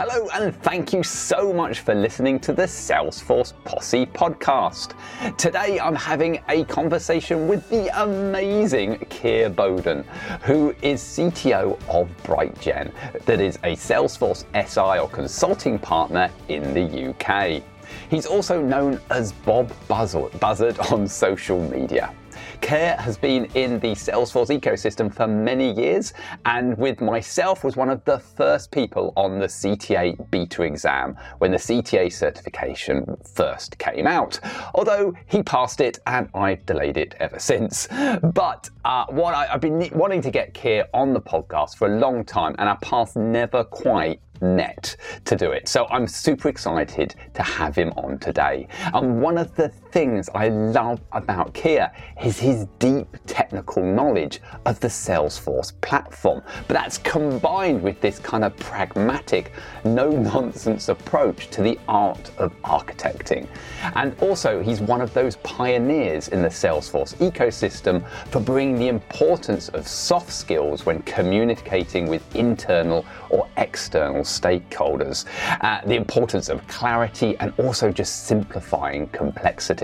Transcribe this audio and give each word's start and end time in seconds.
Hello, 0.00 0.28
and 0.32 0.54
thank 0.62 0.92
you 0.92 1.02
so 1.02 1.52
much 1.52 1.80
for 1.80 1.92
listening 1.92 2.38
to 2.38 2.52
the 2.52 2.62
Salesforce 2.62 3.52
Posse 3.64 4.06
podcast. 4.06 4.94
Today 5.36 5.80
I'm 5.80 5.96
having 5.96 6.40
a 6.48 6.62
conversation 6.66 7.48
with 7.48 7.68
the 7.68 7.88
amazing 8.00 8.98
Keir 9.10 9.50
Bowden, 9.50 10.04
who 10.42 10.72
is 10.82 11.02
CTO 11.02 11.72
of 11.88 12.08
BrightGen, 12.22 12.92
that 13.24 13.40
is 13.40 13.56
a 13.64 13.74
Salesforce 13.74 14.44
SI 14.68 15.00
or 15.00 15.08
consulting 15.08 15.80
partner 15.80 16.30
in 16.46 16.72
the 16.74 17.08
UK. 17.10 17.60
He's 18.08 18.24
also 18.24 18.62
known 18.62 19.00
as 19.10 19.32
Bob 19.32 19.72
Buzzard 19.88 20.78
on 20.92 21.08
social 21.08 21.60
media. 21.70 22.14
Keir 22.60 22.96
has 22.96 23.16
been 23.16 23.46
in 23.54 23.78
the 23.80 23.92
Salesforce 23.92 24.56
ecosystem 24.56 25.12
for 25.12 25.26
many 25.26 25.72
years, 25.72 26.12
and 26.44 26.76
with 26.76 27.00
myself 27.00 27.64
was 27.64 27.76
one 27.76 27.88
of 27.88 28.04
the 28.04 28.18
first 28.18 28.70
people 28.70 29.12
on 29.16 29.38
the 29.38 29.46
CTA 29.46 30.30
beta 30.30 30.62
exam 30.62 31.16
when 31.38 31.50
the 31.50 31.56
CTA 31.56 32.12
certification 32.12 33.16
first 33.34 33.78
came 33.78 34.06
out. 34.06 34.40
Although 34.74 35.14
he 35.26 35.42
passed 35.42 35.80
it 35.80 35.98
and 36.06 36.28
I've 36.34 36.64
delayed 36.66 36.96
it 36.96 37.14
ever 37.20 37.38
since. 37.38 37.88
But 38.22 38.70
uh, 38.84 39.06
what 39.10 39.34
I, 39.34 39.46
have 39.46 39.60
been 39.60 39.90
wanting 39.94 40.22
to 40.22 40.30
get 40.30 40.54
Keir 40.54 40.86
on 40.92 41.12
the 41.12 41.20
podcast 41.20 41.76
for 41.76 41.86
a 41.88 41.98
long 41.98 42.24
time, 42.24 42.54
and 42.58 42.68
our 42.68 42.78
paths 42.78 43.16
never 43.16 43.64
quite 43.64 44.20
met 44.40 44.96
to 45.24 45.36
do 45.36 45.50
it. 45.50 45.68
So 45.68 45.86
I'm 45.88 46.06
super 46.06 46.48
excited 46.48 47.14
to 47.34 47.42
have 47.42 47.74
him 47.74 47.92
on 47.96 48.18
today. 48.18 48.68
And 48.94 49.20
one 49.20 49.38
of 49.38 49.54
the 49.56 49.72
things 49.90 50.28
I 50.34 50.48
love 50.48 51.00
about 51.12 51.54
Keir 51.54 51.92
is 52.22 52.38
his 52.38 52.66
deep 52.78 53.16
technical 53.26 53.82
knowledge 53.82 54.40
of 54.66 54.80
the 54.80 54.88
Salesforce 54.88 55.72
platform. 55.80 56.42
But 56.66 56.74
that's 56.74 56.98
combined 56.98 57.82
with 57.82 58.00
this 58.00 58.18
kind 58.18 58.44
of 58.44 58.56
pragmatic, 58.56 59.52
no 59.84 60.10
nonsense 60.10 60.88
approach 60.88 61.48
to 61.50 61.62
the 61.62 61.78
art 61.88 62.30
of 62.38 62.52
architecting. 62.62 63.46
And 63.94 64.14
also, 64.20 64.62
he's 64.62 64.80
one 64.80 65.00
of 65.00 65.14
those 65.14 65.36
pioneers 65.36 66.28
in 66.28 66.42
the 66.42 66.48
Salesforce 66.48 67.14
ecosystem 67.16 68.06
for 68.30 68.40
bringing 68.40 68.78
the 68.78 68.88
importance 68.88 69.68
of 69.70 69.86
soft 69.86 70.32
skills 70.32 70.84
when 70.84 71.02
communicating 71.02 72.08
with 72.08 72.22
internal 72.34 73.04
or 73.30 73.48
external 73.56 74.22
stakeholders, 74.22 75.24
uh, 75.60 75.80
the 75.86 75.94
importance 75.94 76.48
of 76.48 76.66
clarity, 76.66 77.36
and 77.38 77.52
also 77.58 77.90
just 77.90 78.26
simplifying 78.26 79.08
complexity. 79.08 79.77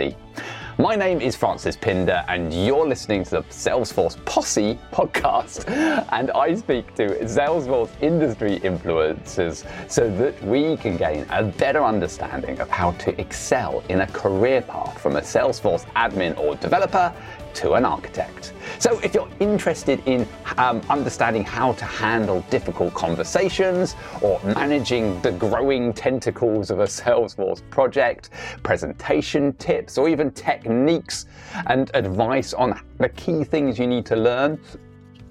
My 0.77 0.97
name 0.97 1.21
is 1.21 1.37
Francis 1.37 1.77
Pinder, 1.77 2.25
and 2.27 2.53
you're 2.53 2.87
listening 2.87 3.23
to 3.25 3.31
the 3.31 3.43
Salesforce 3.43 4.23
Posse 4.25 4.77
podcast. 4.91 5.69
And 6.11 6.33
I 6.33 6.57
speak 6.57 6.95
to 6.97 7.11
Salesforce 7.25 7.91
industry 8.01 8.59
influencers 8.61 9.65
so 9.89 10.11
that 10.17 10.43
we 10.43 10.77
can 10.79 10.97
gain 10.97 11.27
a 11.31 11.45
better 11.45 11.85
understanding 11.85 12.59
of 12.59 12.69
how 12.71 12.91
to 12.93 13.21
excel 13.21 13.85
in 13.89 14.01
a 14.01 14.07
career 14.09 14.63
path 14.63 15.01
from 15.01 15.15
a 15.15 15.21
Salesforce 15.21 15.85
admin 15.95 16.37
or 16.39 16.57
developer 16.57 17.15
to 17.55 17.75
an 17.75 17.85
architect. 17.85 18.54
So, 18.79 18.99
if 19.01 19.15
you're 19.15 19.29
interested 19.41 20.03
in 20.07 20.27
um, 20.59 20.81
understanding 20.89 21.45
how 21.45 21.73
to 21.73 21.85
handle 21.85 22.41
difficult 22.51 22.95
conversations 22.95 23.97
or 24.21 24.41
managing 24.45 25.21
the 25.23 25.33
growing 25.33 25.93
tentacles 25.93 26.71
of 26.71 26.81
a 26.81 26.85
Salesforce 27.05 27.63
project, 27.71 28.31
presentation 28.63 29.53
tips, 29.55 29.99
or 29.99 30.09
even 30.09 30.31
techniques 30.31 31.27
and 31.67 31.91
advice 31.95 32.53
on 32.53 32.81
the 32.99 33.09
key 33.11 33.45
things 33.45 33.79
you 33.79 33.87
need 33.87 34.07
to 34.07 34.17
learn, 34.17 34.59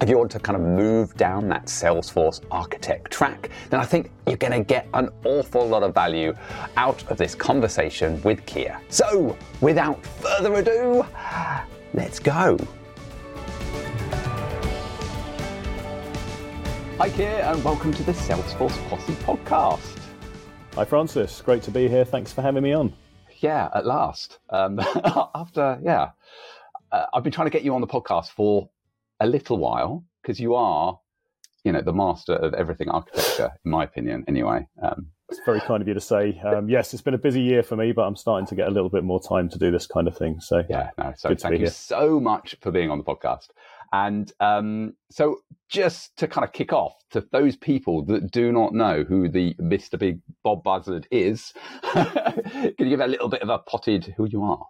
if 0.02 0.10
you 0.10 0.18
want 0.18 0.32
to 0.32 0.40
kind 0.40 0.58
of 0.58 0.62
move 0.62 1.16
down 1.16 1.48
that 1.48 1.66
Salesforce 1.68 2.44
architect 2.52 3.10
track, 3.10 3.50
then 3.70 3.80
I 3.80 3.86
think 3.86 4.12
you're 4.28 4.36
going 4.36 4.52
to 4.52 4.64
get 4.64 4.88
an 4.94 5.10
awful 5.24 5.66
lot 5.66 5.82
of 5.82 5.94
value 5.94 6.34
out 6.76 7.10
of 7.10 7.18
this 7.18 7.36
conversation 7.36 8.22
with 8.24 8.46
Keir. 8.46 8.82
So, 8.90 9.38
without 9.62 10.06
further 10.06 10.56
ado, 10.56 11.06
Let's 11.94 12.18
go. 12.18 12.58
Hi, 16.98 17.10
Keir, 17.10 17.42
and 17.44 17.64
welcome 17.64 17.94
to 17.94 18.04
the 18.04 18.14
Salesforce 18.14 18.78
Posse 18.88 19.14
podcast. 19.14 20.00
Hi, 20.76 20.86
Francis. 20.86 21.42
Great 21.42 21.62
to 21.64 21.72
be 21.72 21.88
here. 21.88 22.06
Thanks 22.06 22.32
for 22.32 22.42
having 22.42 22.64
me 22.64 22.72
on. 22.72 22.94
Yeah, 23.40 23.70
at 23.76 23.86
last. 23.86 24.40
Um, 24.50 24.80
after, 25.36 25.80
yeah, 25.84 26.12
uh, 26.92 27.06
I've 27.14 27.24
been 27.24 27.34
trying 27.34 27.48
to 27.48 27.52
get 27.52 27.64
you 27.64 27.76
on 27.76 27.82
the 27.82 27.88
podcast 27.88 28.30
for 28.30 28.70
a 29.20 29.28
little 29.28 29.58
while 29.58 30.06
because 30.22 30.40
you 30.40 30.56
are, 30.56 31.00
you 31.64 31.72
know, 31.72 31.82
the 31.82 31.92
master 31.92 32.34
of 32.36 32.54
everything 32.54 32.90
architecture, 32.90 33.52
in 33.66 33.72
my 33.72 33.84
opinion, 33.84 34.24
anyway. 34.28 34.66
Um, 34.82 35.08
it's 35.34 35.46
very 35.46 35.62
kind 35.62 35.82
of 35.82 35.88
you 35.88 35.94
to 35.94 36.02
say. 36.02 36.40
Um, 36.46 36.70
yes, 36.70 36.94
it's 36.94 37.02
been 37.02 37.14
a 37.14 37.20
busy 37.20 37.42
year 37.42 37.64
for 37.64 37.76
me, 37.76 37.92
but 37.92 38.04
I'm 38.04 38.16
starting 38.16 38.46
to 38.48 38.56
get 38.56 38.68
a 38.68 38.72
little 38.72 38.90
bit 38.90 39.04
more 39.04 39.22
time 39.22 39.50
to 39.50 39.58
do 39.58 39.72
this 39.72 39.88
kind 39.88 40.08
of 40.08 40.18
thing. 40.18 40.40
So 40.40 40.64
yeah, 40.70 40.92
no. 40.98 41.14
So 41.18 41.34
thank 41.36 41.54
you 41.54 41.66
Keir. 41.66 41.70
so 41.72 42.20
much 42.20 42.56
for 42.62 42.72
being 42.72 42.92
on 42.92 42.98
the 43.00 43.04
podcast. 43.04 43.48
And 43.92 44.32
um, 44.40 44.94
so, 45.12 45.38
just 45.70 46.18
to 46.18 46.28
kind 46.28 46.44
of 46.46 46.52
kick 46.52 46.74
off, 46.74 46.94
to 47.12 47.28
those 47.32 47.56
people 47.56 48.04
that 48.06 48.32
do 48.32 48.52
not 48.52 48.74
know 48.74 49.04
who 49.04 49.30
the 49.30 49.54
Mr. 49.56 50.00
Big 50.00 50.20
Bob 50.44 50.64
Buzzard 50.64 51.08
is, 51.12 51.54
can 51.84 52.74
you 52.80 52.90
give 52.90 53.00
a 53.00 53.08
little 53.08 53.30
bit 53.30 53.42
of 53.44 53.50
a 53.50 53.60
potted 53.60 54.14
who 54.18 54.26
you 54.26 54.44
are? 54.44 54.66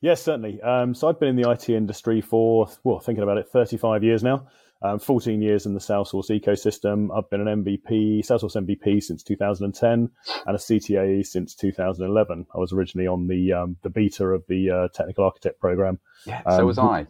Yes, 0.00 0.22
certainly. 0.22 0.60
Um, 0.60 0.94
so 0.94 1.08
I've 1.08 1.20
been 1.20 1.30
in 1.30 1.36
the 1.36 1.50
IT 1.50 1.68
industry 1.68 2.20
for, 2.20 2.68
well, 2.82 3.00
thinking 3.00 3.22
about 3.22 3.38
it, 3.38 3.48
35 3.48 4.02
years 4.02 4.22
now 4.22 4.46
um, 4.84 4.98
14 4.98 5.40
years 5.40 5.64
in 5.64 5.72
the 5.72 5.80
Salesforce 5.80 6.28
ecosystem. 6.28 7.08
I've 7.16 7.28
been 7.30 7.46
an 7.46 7.64
MVP, 7.64 8.20
Salesforce 8.20 8.54
MVP 8.54 9.02
since 9.02 9.22
2010, 9.22 10.10
and 10.46 10.54
a 10.54 10.58
CTA 10.58 11.26
since 11.26 11.54
2011. 11.54 12.46
I 12.54 12.58
was 12.58 12.72
originally 12.72 13.06
on 13.06 13.26
the 13.26 13.54
um, 13.54 13.76
the 13.82 13.88
beta 13.88 14.26
of 14.26 14.44
the 14.46 14.70
uh, 14.70 14.88
technical 14.94 15.24
architect 15.24 15.58
program. 15.58 15.98
Yeah, 16.26 16.42
um, 16.44 16.58
so 16.58 16.66
was 16.66 16.78
I. 16.78 17.06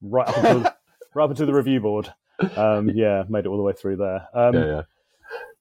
Right 0.00 0.28
up 0.28 0.36
until, 0.36 0.60
right 1.14 1.24
up 1.24 1.30
until 1.30 1.46
the 1.46 1.54
review 1.54 1.80
board. 1.80 2.12
Um, 2.56 2.90
yeah, 2.94 3.24
made 3.28 3.40
it 3.40 3.48
all 3.48 3.56
the 3.56 3.62
way 3.64 3.72
through 3.72 3.96
there. 3.96 4.28
Um, 4.32 4.54
yeah, 4.54 4.64
yeah. 4.64 4.82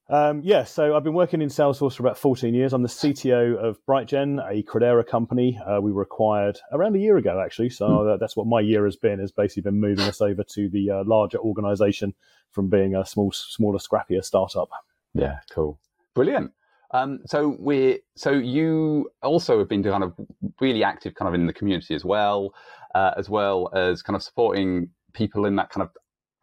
Um, 0.08 0.42
yeah, 0.44 0.66
so 0.66 0.96
I've 0.96 1.04
been 1.04 1.16
working 1.16 1.42
in 1.42 1.50
Salesforce 1.50 1.96
for 1.96 2.04
about 2.04 2.18
14 2.18 2.54
years. 2.54 2.74
I'm 2.74 2.84
the 2.84 2.88
CTO 2.88 3.58
of 3.58 3.84
BrightGen, 3.88 4.40
a 4.48 4.62
Credera 4.62 5.06
company. 5.06 5.60
Uh, 5.66 5.82
we 5.82 5.92
were 5.92 6.04
acquired 6.04 6.60
around 6.72 6.96
a 6.96 7.00
year 7.00 7.18
ago, 7.18 7.42
actually. 7.44 7.72
So 7.72 7.88
mm. 7.88 8.20
that's 8.20 8.36
what 8.36 8.46
my 8.46 8.60
year 8.60 8.86
has 8.86 8.96
been, 8.96 9.20
has 9.20 9.32
basically 9.32 9.64
been 9.64 9.80
moving 9.80 10.06
us 10.06 10.22
over 10.22 10.44
to 10.44 10.70
the 10.70 10.92
uh, 10.92 11.04
larger 11.06 11.40
organization 11.40 12.14
from 12.52 12.70
being 12.70 12.96
a 12.96 13.06
small, 13.06 13.32
smaller, 13.32 13.80
scrappier 13.80 14.24
startup. 14.24 14.70
Yeah, 15.16 15.40
cool. 15.50 15.80
Brilliant. 16.14 16.52
Um, 16.92 17.22
so 17.26 17.58
we 17.60 18.00
so 18.16 18.32
you 18.32 19.10
also 19.24 19.58
have 19.60 19.68
been 19.68 19.84
kind 19.84 20.04
of 20.04 20.14
really 20.62 20.84
active 20.84 21.16
kind 21.16 21.28
of 21.28 21.34
in 21.34 21.48
the 21.48 21.52
community 21.52 21.96
as 21.96 22.06
well, 22.06 22.54
uh, 22.94 23.12
as 23.18 23.28
well 23.28 23.70
as 23.74 24.02
kind 24.04 24.16
of 24.16 24.22
supporting 24.22 24.90
people 25.14 25.46
in 25.46 25.56
that 25.56 25.72
kind 25.72 25.82
of 25.82 25.90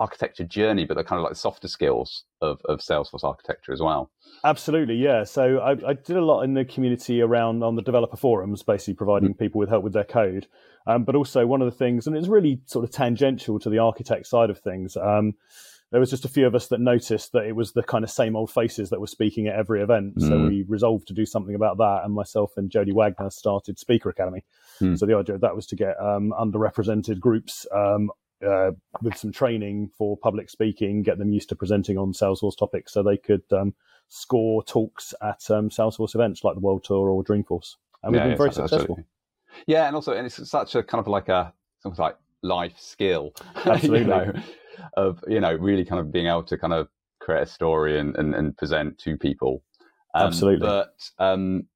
architecture 0.03 0.45
journey, 0.45 0.85
but 0.85 0.97
the 0.97 1.05
kind 1.05 1.21
of 1.21 1.25
like 1.25 1.37
softer 1.37 1.69
skills 1.69 2.25
of, 2.41 2.61
of 2.65 2.81
Salesforce 2.81 3.23
architecture 3.23 3.73
as 3.73 3.81
well. 3.81 4.11
Absolutely, 4.45 4.97
yeah. 4.97 5.23
So 5.23 5.59
I, 5.59 5.91
I, 5.91 5.93
did 5.93 6.17
a 6.17 6.25
lot 6.25 6.43
in 6.43 6.55
the 6.55 6.65
community 6.65 7.23
around 7.23 7.63
on 7.63 7.77
the 7.77 7.83
developer 7.83 8.17
forums, 8.17 8.65
basically 8.65 8.95
providing 8.95 9.31
mm-hmm. 9.31 9.39
people 9.39 9.61
with 9.61 9.69
help 9.69 9.85
with 9.85 9.93
their 9.93 10.05
code. 10.05 10.49
Um, 10.89 11.05
but 11.05 11.15
also 11.15 11.47
one 11.47 11.62
of 11.62 11.67
the 11.67 11.77
things, 11.77 12.09
and 12.09 12.17
it's 12.17 12.27
really 12.27 12.61
sort 12.67 12.85
of 12.85 12.91
tangential 12.91 13.61
to 13.61 13.71
the 13.71 13.79
architect 13.79 14.27
side 14.27 14.51
of 14.51 14.59
things. 14.59 14.97
Um, 14.97 15.35
there 15.93 16.01
was 16.01 16.11
just 16.11 16.25
a 16.25 16.29
few 16.29 16.47
of 16.47 16.55
us 16.55 16.69
that 16.69 16.81
noticed 16.81 17.33
that 17.33 17.45
it 17.45 17.55
was 17.55 17.73
the 17.73 17.83
kind 17.83 18.03
of 18.03 18.11
same 18.11 18.35
old 18.35 18.51
faces 18.51 18.91
that 18.91 18.99
were 18.99 19.07
speaking 19.07 19.47
at 19.47 19.55
every 19.55 19.83
event. 19.83 20.17
Mm. 20.17 20.29
So 20.29 20.49
we 20.49 20.65
resolved 20.67 21.07
to 21.09 21.15
do 21.15 21.27
something 21.27 21.55
about 21.55 21.77
that. 21.77 22.01
And 22.03 22.15
myself 22.15 22.53
and 22.57 22.71
Jodi 22.71 22.93
Wagner 22.93 23.31
started 23.31 23.79
Speaker 23.79 24.09
Academy. 24.09 24.43
Mm. 24.81 24.99
So 24.99 25.05
the 25.05 25.17
idea 25.17 25.35
of 25.35 25.43
that 25.43 25.55
was 25.55 25.67
to 25.67 25.77
get 25.77 26.01
um, 26.01 26.33
underrepresented 26.37 27.21
groups 27.21 27.67
um, 27.77 28.11
uh, 28.47 28.73
with 29.03 29.17
some 29.17 29.33
training 29.33 29.91
for 29.97 30.17
public 30.17 30.51
speaking, 30.51 31.03
get 31.03 31.19
them 31.19 31.33
used 31.33 31.49
to 31.51 31.57
presenting 31.57 31.99
on 31.99 32.13
Salesforce 32.13 32.57
topics 32.57 32.93
so 32.93 33.03
they 33.03 33.17
could 33.17 33.43
um, 33.53 33.75
score 34.09 34.63
talks 34.65 35.15
at 35.23 35.51
um, 35.51 35.71
Salesforce 35.71 36.15
events 36.15 36.44
like 36.44 36.55
the 36.55 36.61
World 36.61 36.85
Tour 36.85 37.09
or 37.09 37.25
Dreamforce. 37.25 37.77
And 38.03 38.12
we've 38.12 38.23
been 38.23 38.37
very 38.37 38.53
successful. 38.53 38.77
Absolutely. 38.77 39.05
Yeah, 39.67 39.87
and 39.87 39.94
also, 39.94 40.12
and 40.12 40.27
it's 40.27 40.49
such 40.49 40.75
a 40.75 40.83
kind 40.83 41.00
of 41.00 41.09
like 41.09 41.29
a 41.29 41.53
something 41.81 42.03
like 42.03 42.17
life 42.43 42.79
skill, 42.79 43.33
absolutely, 43.56 44.00
you 44.00 44.06
know, 44.06 44.33
of 44.97 45.23
you 45.29 45.41
know 45.41 45.53
really 45.55 45.85
kind 45.85 46.00
of 46.00 46.11
being 46.11 46.27
able 46.27 46.43
to 46.45 46.56
kind 46.56 46.73
of 46.73 46.88
create 47.21 47.43
a 47.43 47.47
story 47.47 47.99
and 47.99 48.17
and, 48.17 48.35
and 48.35 48.56
present 48.56 48.99
to 48.99 49.17
people. 49.17 49.62
Um, 50.15 50.27
absolutely. 50.27 50.67
But 50.67 50.95
um, 51.19 51.67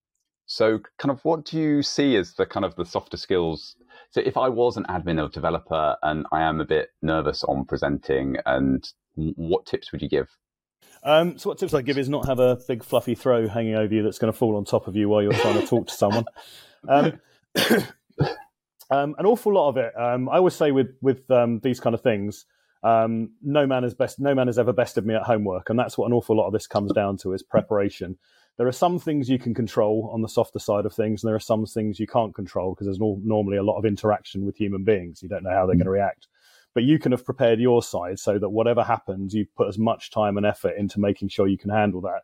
so, 0.47 0.81
kind 0.99 1.11
of, 1.11 1.25
what 1.25 1.45
do 1.45 1.59
you 1.59 1.83
see 1.83 2.17
as 2.17 2.35
the 2.35 2.47
kind 2.47 2.65
of 2.65 2.77
the 2.77 2.85
softer 2.85 3.17
skills 3.17 3.77
so 4.17 4.23
if 4.25 4.39
I 4.39 4.49
was 4.49 4.79
an 4.79 4.85
admin 4.85 5.23
or 5.23 5.29
developer 5.29 5.95
and 6.03 6.25
I 6.33 6.45
am 6.45 6.59
a 6.59 6.65
bit 6.65 6.89
nervous 7.03 7.45
on 7.45 7.67
presenting, 7.67 8.39
and 8.47 8.83
what 9.15 9.67
tips 9.67 9.93
would 9.93 10.01
you 10.01 10.09
give? 10.09 10.29
Um, 11.03 11.37
so 11.37 11.51
what 11.51 11.59
tips 11.59 11.75
I 11.75 11.83
give 11.83 11.99
is 11.99 12.09
not 12.09 12.25
have 12.27 12.39
a 12.39 12.57
big 12.67 12.83
fluffy 12.83 13.15
throw 13.15 13.47
hanging 13.47 13.75
over 13.75 13.95
you 13.95 14.03
that's 14.03 14.19
going 14.19 14.33
to 14.33 14.39
fall 14.39 14.57
on 14.57 14.65
top 14.65 14.89
of 14.89 14.97
you 14.97 15.11
while 15.11 15.21
you're 15.23 15.35
trying 15.35 15.61
to 15.61 15.67
talk 15.67 15.89
to 15.89 15.93
someone. 15.93 16.25
Um, 16.89 17.21
um, 18.91 19.15
an 19.19 19.27
awful 19.27 19.53
lot 19.53 19.69
of 19.69 19.77
it. 19.77 19.93
Um, 19.95 20.31
I 20.31 20.37
always 20.37 20.55
say 20.55 20.71
with 20.71 20.97
with 21.03 21.31
um, 21.31 21.61
these 21.61 21.79
kind 21.79 21.93
of 21.93 22.01
things, 22.01 22.47
Um, 22.83 23.33
no 23.43 23.67
man 23.67 23.85
is 23.85 23.95
best. 23.95 24.21
No 24.21 24.35
man 24.35 24.47
has 24.47 24.59
ever 24.59 24.73
bested 24.73 25.05
me 25.05 25.15
at 25.15 25.25
homework, 25.25 25.69
and 25.69 25.79
that's 25.79 25.99
what 25.99 26.07
an 26.07 26.13
awful 26.13 26.37
lot 26.37 26.47
of 26.47 26.55
this 26.55 26.67
comes 26.67 26.93
down 26.93 27.17
to: 27.19 27.35
is 27.35 27.43
preparation. 27.43 28.17
There 28.59 28.67
are 28.67 28.73
some 28.73 28.99
things 28.99 29.29
you 29.29 29.39
can 29.39 29.53
control 29.53 30.11
on 30.13 30.23
the 30.23 30.29
softer 30.29 30.59
side 30.59 30.87
of 30.87 30.95
things, 30.95 31.23
and 31.23 31.29
there 31.29 31.37
are 31.37 31.41
some 31.41 31.67
things 31.67 32.01
you 32.01 32.07
can't 32.07 32.35
control 32.35 32.75
because 32.75 32.87
there's 32.87 32.99
no, 32.99 33.21
normally 33.23 33.59
a 33.59 33.63
lot 33.63 33.77
of 33.77 33.85
interaction 33.85 34.47
with 34.47 34.57
human 34.57 34.83
beings. 34.83 35.23
You 35.23 35.29
don't 35.29 35.43
know 35.43 35.51
how 35.51 35.67
they're 35.67 35.75
mm. 35.75 35.81
going 35.81 35.87
to 35.87 35.91
react, 35.91 36.27
but 36.73 36.83
you 36.83 36.99
can 36.99 37.13
have 37.13 37.25
prepared 37.25 37.61
your 37.61 37.83
side 37.83 38.19
so 38.19 38.39
that 38.39 38.49
whatever 38.49 38.83
happens, 38.83 39.35
you 39.35 39.47
put 39.57 39.69
as 39.69 39.79
much 39.79 40.11
time 40.11 40.37
and 40.39 40.47
effort 40.47 40.75
into 40.79 41.01
making 41.01 41.29
sure 41.29 41.47
you 41.47 41.59
can 41.59 41.71
handle 41.71 42.01
that. 42.03 42.23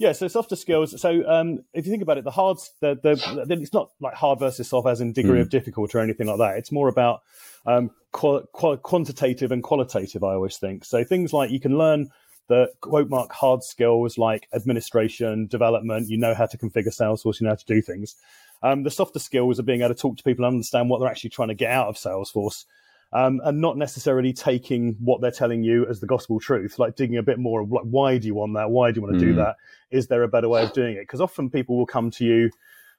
Yeah, 0.00 0.12
so 0.12 0.28
softer 0.28 0.56
skills. 0.56 0.98
So 0.98 1.28
um, 1.28 1.62
if 1.74 1.84
you 1.84 1.90
think 1.92 2.02
about 2.02 2.16
it, 2.16 2.24
the 2.24 2.30
hard, 2.30 2.56
the, 2.80 2.98
the, 3.02 3.46
it's 3.60 3.74
not 3.74 3.90
like 4.00 4.14
hard 4.14 4.38
versus 4.38 4.68
soft 4.68 4.88
as 4.88 5.02
in 5.02 5.12
degree 5.12 5.38
mm. 5.38 5.42
of 5.42 5.50
difficulty 5.50 5.98
or 5.98 6.00
anything 6.00 6.26
like 6.26 6.38
that. 6.38 6.56
It's 6.56 6.72
more 6.72 6.88
about 6.88 7.20
um, 7.66 7.90
qual- 8.10 8.46
qual- 8.52 8.78
quantitative 8.78 9.52
and 9.52 9.62
qualitative. 9.62 10.24
I 10.24 10.32
always 10.32 10.56
think 10.56 10.86
so. 10.86 11.04
Things 11.04 11.34
like 11.34 11.50
you 11.50 11.60
can 11.60 11.76
learn 11.76 12.08
the 12.50 12.68
quote 12.80 13.08
mark 13.08 13.32
hard 13.32 13.62
skills 13.62 14.18
like 14.18 14.48
administration, 14.52 15.46
development. 15.46 16.10
You 16.10 16.18
know 16.18 16.34
how 16.34 16.46
to 16.46 16.58
configure 16.58 16.88
Salesforce. 16.88 17.40
You 17.40 17.44
know 17.44 17.52
how 17.52 17.56
to 17.56 17.64
do 17.64 17.80
things. 17.80 18.16
Um, 18.60 18.82
the 18.82 18.90
softer 18.90 19.20
skills 19.20 19.60
are 19.60 19.62
being 19.62 19.82
able 19.82 19.94
to 19.94 20.00
talk 20.00 20.16
to 20.16 20.24
people 20.24 20.44
and 20.44 20.54
understand 20.54 20.90
what 20.90 20.98
they're 20.98 21.08
actually 21.08 21.30
trying 21.30 21.48
to 21.48 21.54
get 21.54 21.70
out 21.70 21.86
of 21.86 21.94
Salesforce 21.94 22.64
um, 23.12 23.40
and 23.44 23.60
not 23.60 23.78
necessarily 23.78 24.32
taking 24.32 24.96
what 24.98 25.20
they're 25.20 25.30
telling 25.30 25.62
you 25.62 25.86
as 25.86 26.00
the 26.00 26.08
gospel 26.08 26.40
truth, 26.40 26.78
like 26.78 26.96
digging 26.96 27.18
a 27.18 27.22
bit 27.22 27.38
more 27.38 27.60
of 27.60 27.70
like, 27.70 27.84
why 27.84 28.18
do 28.18 28.26
you 28.26 28.34
want 28.34 28.54
that? 28.54 28.70
Why 28.70 28.90
do 28.90 29.00
you 29.00 29.06
want 29.06 29.18
to 29.18 29.24
mm. 29.24 29.28
do 29.28 29.34
that? 29.36 29.54
Is 29.92 30.08
there 30.08 30.24
a 30.24 30.28
better 30.28 30.48
way 30.48 30.64
of 30.64 30.72
doing 30.72 30.96
it? 30.96 31.02
Because 31.02 31.20
often 31.20 31.50
people 31.50 31.78
will 31.78 31.86
come 31.86 32.10
to 32.10 32.24
you, 32.24 32.50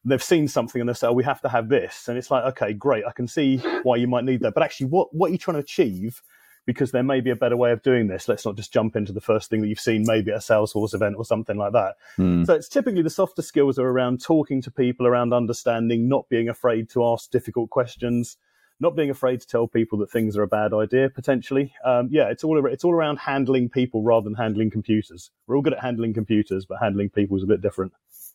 they've 0.06 0.24
seen 0.24 0.48
something 0.48 0.80
and 0.80 0.90
they 0.90 0.94
say, 0.94 1.08
oh, 1.08 1.14
we 1.14 1.26
have 1.26 1.42
to 1.42 1.50
have 1.50 1.68
this. 1.68 2.08
And 2.08 2.18
it's 2.18 2.32
like, 2.32 2.46
okay, 2.46 2.72
great. 2.72 3.04
I 3.06 3.12
can 3.12 3.28
see 3.28 3.58
why 3.84 3.98
you 3.98 4.08
might 4.08 4.24
need 4.24 4.40
that. 4.42 4.54
But 4.54 4.64
actually, 4.64 4.88
what, 4.88 5.14
what 5.14 5.30
are 5.30 5.34
you 5.34 5.38
trying 5.38 5.56
to 5.56 5.62
achieve? 5.62 6.22
Because 6.66 6.92
there 6.92 7.04
may 7.04 7.22
be 7.22 7.32
a 7.32 7.36
better 7.36 7.58
way 7.58 7.72
of 7.72 7.82
doing 7.82 8.08
this. 8.08 8.28
Let's 8.28 8.46
not 8.46 8.56
just 8.56 8.72
jump 8.72 8.96
into 8.96 9.12
the 9.12 9.22
first 9.22 9.50
thing 9.50 9.62
that 9.62 9.68
you've 9.68 9.80
seen, 9.80 10.04
maybe 10.06 10.32
at 10.32 10.38
a 10.38 10.40
Salesforce 10.40 10.94
event 10.94 11.16
or 11.18 11.26
something 11.26 11.58
like 11.58 11.74
that. 11.74 11.96
Mm. 12.18 12.46
So 12.46 12.54
it's 12.54 12.70
typically 12.70 13.02
the 13.02 13.10
softer 13.10 13.42
skills 13.42 13.80
are 13.80 13.88
around 13.88 14.22
talking 14.22 14.62
to 14.62 14.72
people, 14.72 15.08
around 15.08 15.34
understanding, 15.34 16.08
not 16.08 16.30
being 16.30 16.50
afraid 16.50 16.90
to 16.92 17.04
ask 17.06 17.32
difficult 17.32 17.72
questions, 17.72 18.38
not 18.82 18.96
being 18.96 19.10
afraid 19.10 19.40
to 19.40 19.48
tell 19.48 19.68
people 19.68 20.00
that 20.00 20.12
things 20.12 20.36
are 20.36 20.44
a 20.44 20.48
bad 20.48 20.74
idea 20.74 21.10
potentially. 21.10 21.74
Um, 21.86 22.10
yeah, 22.12 22.30
it's 22.30 22.44
all 22.44 22.64
it's 22.66 22.84
all 22.84 22.94
around 22.94 23.18
handling 23.18 23.70
people 23.70 24.02
rather 24.02 24.24
than 24.24 24.34
handling 24.34 24.72
computers. 24.72 25.30
We're 25.48 25.56
all 25.56 25.62
good 25.62 25.74
at 25.74 25.80
handling 25.80 26.14
computers, 26.14 26.66
but 26.66 26.80
handling 26.80 27.10
people 27.10 27.38
is 27.38 27.44
a 27.44 27.48
bit 27.48 27.62
different. 27.62 27.94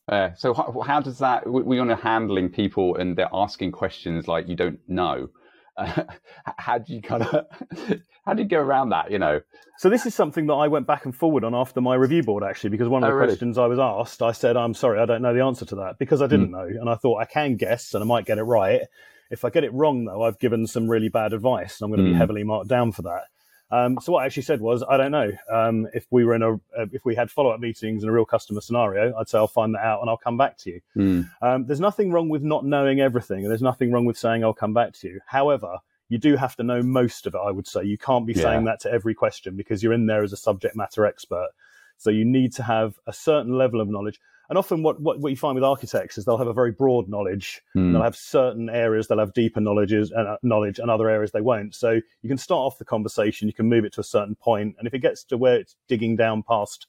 Uh, 0.08 0.30
so 0.36 0.54
how, 0.54 0.82
how, 0.86 1.00
does 1.00 1.18
that? 1.18 1.46
We're 1.46 1.80
on 1.80 1.88
handling 1.88 2.48
people, 2.48 2.96
and 2.96 3.16
they're 3.16 3.28
asking 3.32 3.72
questions 3.72 4.28
like 4.28 4.48
you 4.48 4.54
don't 4.54 4.78
know. 4.88 5.28
Uh, 6.46 6.52
how 6.58 6.78
do 6.78 6.94
you 6.94 7.02
kind 7.02 7.22
of 7.22 7.46
how 8.24 8.32
do 8.32 8.42
you 8.42 8.48
go 8.48 8.58
around 8.58 8.90
that? 8.90 9.10
You 9.10 9.18
know. 9.18 9.40
So 9.78 9.90
this 9.90 10.06
is 10.06 10.14
something 10.14 10.46
that 10.46 10.54
I 10.54 10.68
went 10.68 10.86
back 10.86 11.04
and 11.04 11.14
forward 11.14 11.44
on 11.44 11.54
after 11.54 11.80
my 11.80 11.94
review 11.96 12.22
board 12.22 12.44
actually, 12.44 12.70
because 12.70 12.88
one 12.88 13.02
of 13.02 13.08
oh, 13.08 13.10
the 13.10 13.16
really? 13.16 13.28
questions 13.28 13.58
I 13.58 13.66
was 13.66 13.78
asked, 13.78 14.22
I 14.22 14.32
said, 14.32 14.56
"I'm 14.56 14.74
sorry, 14.74 15.00
I 15.00 15.06
don't 15.06 15.22
know 15.22 15.34
the 15.34 15.42
answer 15.42 15.66
to 15.66 15.74
that," 15.76 15.98
because 15.98 16.22
I 16.22 16.28
didn't 16.28 16.48
mm. 16.48 16.52
know, 16.52 16.80
and 16.80 16.88
I 16.88 16.94
thought 16.94 17.20
I 17.20 17.24
can 17.24 17.56
guess 17.56 17.92
and 17.92 18.02
I 18.02 18.06
might 18.06 18.24
get 18.24 18.38
it 18.38 18.44
right 18.44 18.82
if 19.30 19.44
I 19.44 19.50
get 19.50 19.64
it 19.64 19.72
wrong, 19.72 20.04
though, 20.04 20.22
I've 20.22 20.38
given 20.38 20.66
some 20.66 20.88
really 20.88 21.08
bad 21.08 21.32
advice, 21.32 21.80
and 21.80 21.86
I'm 21.86 21.96
going 21.96 22.04
to 22.04 22.10
mm. 22.10 22.14
be 22.14 22.18
heavily 22.18 22.44
marked 22.44 22.68
down 22.68 22.92
for 22.92 23.02
that. 23.02 23.24
Um, 23.70 23.98
so 24.00 24.12
what 24.12 24.22
I 24.22 24.26
actually 24.26 24.44
said 24.44 24.60
was, 24.60 24.84
I 24.88 24.96
don't 24.96 25.10
know. 25.10 25.30
Um, 25.52 25.88
if 25.92 26.06
we 26.10 26.24
were 26.24 26.34
in 26.34 26.42
a, 26.42 26.60
if 26.92 27.04
we 27.04 27.14
had 27.16 27.30
follow 27.30 27.50
up 27.50 27.60
meetings 27.60 28.02
in 28.02 28.08
a 28.08 28.12
real 28.12 28.24
customer 28.24 28.60
scenario, 28.60 29.14
I'd 29.16 29.28
say 29.28 29.38
I'll 29.38 29.48
find 29.48 29.74
that 29.74 29.84
out 29.84 30.00
and 30.00 30.10
I'll 30.10 30.16
come 30.16 30.36
back 30.36 30.56
to 30.58 30.70
you. 30.70 30.80
Mm. 30.96 31.30
Um, 31.42 31.66
there's 31.66 31.80
nothing 31.80 32.12
wrong 32.12 32.28
with 32.28 32.42
not 32.42 32.64
knowing 32.64 33.00
everything, 33.00 33.40
and 33.40 33.50
there's 33.50 33.62
nothing 33.62 33.90
wrong 33.90 34.04
with 34.04 34.16
saying 34.16 34.44
I'll 34.44 34.54
come 34.54 34.74
back 34.74 34.92
to 34.94 35.08
you. 35.08 35.20
However, 35.26 35.78
you 36.08 36.18
do 36.18 36.36
have 36.36 36.54
to 36.56 36.62
know 36.62 36.82
most 36.82 37.26
of 37.26 37.34
it. 37.34 37.40
I 37.44 37.50
would 37.50 37.66
say 37.66 37.82
you 37.82 37.98
can't 37.98 38.26
be 38.26 38.32
yeah. 38.32 38.42
saying 38.42 38.64
that 38.66 38.80
to 38.80 38.92
every 38.92 39.14
question 39.14 39.56
because 39.56 39.82
you're 39.82 39.92
in 39.92 40.06
there 40.06 40.22
as 40.22 40.32
a 40.32 40.36
subject 40.36 40.76
matter 40.76 41.04
expert. 41.04 41.48
So 41.98 42.10
you 42.10 42.24
need 42.24 42.52
to 42.54 42.62
have 42.62 42.98
a 43.06 43.12
certain 43.12 43.56
level 43.56 43.80
of 43.80 43.88
knowledge. 43.88 44.20
And 44.48 44.56
often, 44.56 44.82
what, 44.82 45.00
what, 45.00 45.20
what 45.20 45.30
you 45.30 45.36
find 45.36 45.54
with 45.54 45.64
architects 45.64 46.18
is 46.18 46.24
they'll 46.24 46.38
have 46.38 46.46
a 46.46 46.52
very 46.52 46.72
broad 46.72 47.08
knowledge. 47.08 47.62
Mm. 47.76 47.92
They'll 47.92 48.02
have 48.02 48.16
certain 48.16 48.68
areas 48.68 49.08
they'll 49.08 49.18
have 49.18 49.32
deeper 49.32 49.60
knowledges 49.60 50.12
and 50.12 50.28
uh, 50.28 50.36
knowledge, 50.42 50.78
and 50.78 50.90
other 50.90 51.08
areas 51.08 51.32
they 51.32 51.40
won't. 51.40 51.74
So 51.74 52.00
you 52.22 52.28
can 52.28 52.38
start 52.38 52.60
off 52.60 52.78
the 52.78 52.84
conversation, 52.84 53.48
you 53.48 53.54
can 53.54 53.68
move 53.68 53.84
it 53.84 53.92
to 53.94 54.00
a 54.00 54.04
certain 54.04 54.34
point, 54.36 54.76
and 54.78 54.86
if 54.86 54.94
it 54.94 55.00
gets 55.00 55.24
to 55.24 55.36
where 55.36 55.56
it's 55.56 55.76
digging 55.88 56.16
down 56.16 56.42
past 56.42 56.86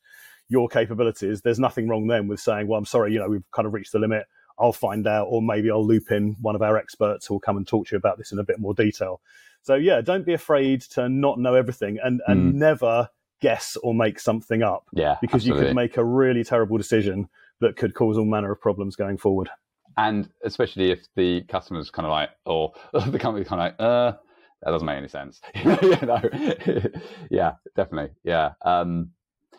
your 0.49 0.67
capabilities, 0.69 1.41
there's 1.41 1.59
nothing 1.59 1.87
wrong 1.87 2.07
then 2.07 2.27
with 2.27 2.39
saying, 2.39 2.67
"Well, 2.67 2.77
I'm 2.77 2.85
sorry, 2.85 3.11
you 3.13 3.19
know, 3.19 3.29
we've 3.29 3.49
kind 3.51 3.65
of 3.65 3.73
reached 3.73 3.91
the 3.91 3.99
limit. 3.99 4.25
I'll 4.59 4.73
find 4.73 5.05
out, 5.05 5.27
or 5.29 5.41
maybe 5.41 5.69
I'll 5.69 5.85
loop 5.85 6.11
in 6.11 6.35
one 6.41 6.55
of 6.55 6.61
our 6.61 6.77
experts 6.77 7.27
who 7.27 7.35
will 7.35 7.41
come 7.41 7.57
and 7.57 7.67
talk 7.67 7.87
to 7.87 7.95
you 7.95 7.97
about 7.97 8.17
this 8.17 8.31
in 8.31 8.39
a 8.39 8.43
bit 8.43 8.59
more 8.59 8.73
detail." 8.73 9.21
So 9.63 9.75
yeah, 9.75 10.01
don't 10.01 10.25
be 10.25 10.33
afraid 10.33 10.81
to 10.91 11.09
not 11.09 11.39
know 11.39 11.55
everything, 11.55 11.97
and 12.03 12.21
and 12.27 12.53
mm. 12.53 12.57
never 12.57 13.09
guess 13.39 13.77
or 13.83 13.93
make 13.93 14.19
something 14.19 14.63
up. 14.63 14.85
Yeah, 14.93 15.17
because 15.21 15.41
absolutely. 15.41 15.61
you 15.61 15.67
could 15.69 15.75
make 15.75 15.97
a 15.97 16.05
really 16.05 16.43
terrible 16.43 16.77
decision 16.77 17.29
that 17.61 17.77
could 17.77 17.93
cause 17.93 18.17
all 18.17 18.25
manner 18.25 18.51
of 18.51 18.61
problems 18.61 18.95
going 18.95 19.17
forward. 19.17 19.49
And 19.97 20.29
especially 20.43 20.91
if 20.91 21.07
the 21.15 21.41
customer's 21.43 21.89
kind 21.89 22.05
of 22.05 22.11
like, 22.11 22.29
or 22.45 22.73
the 23.11 23.19
company's 23.19 23.47
kind 23.47 23.61
of 23.61 23.65
like, 23.65 23.75
uh, 23.79 24.17
that 24.61 24.71
doesn't 24.71 24.85
make 24.85 24.97
any 24.97 25.07
sense. 25.07 25.41
yeah, 27.31 27.53
definitely. 27.75 28.11
Yeah. 28.23 28.51
Um, 28.63 29.11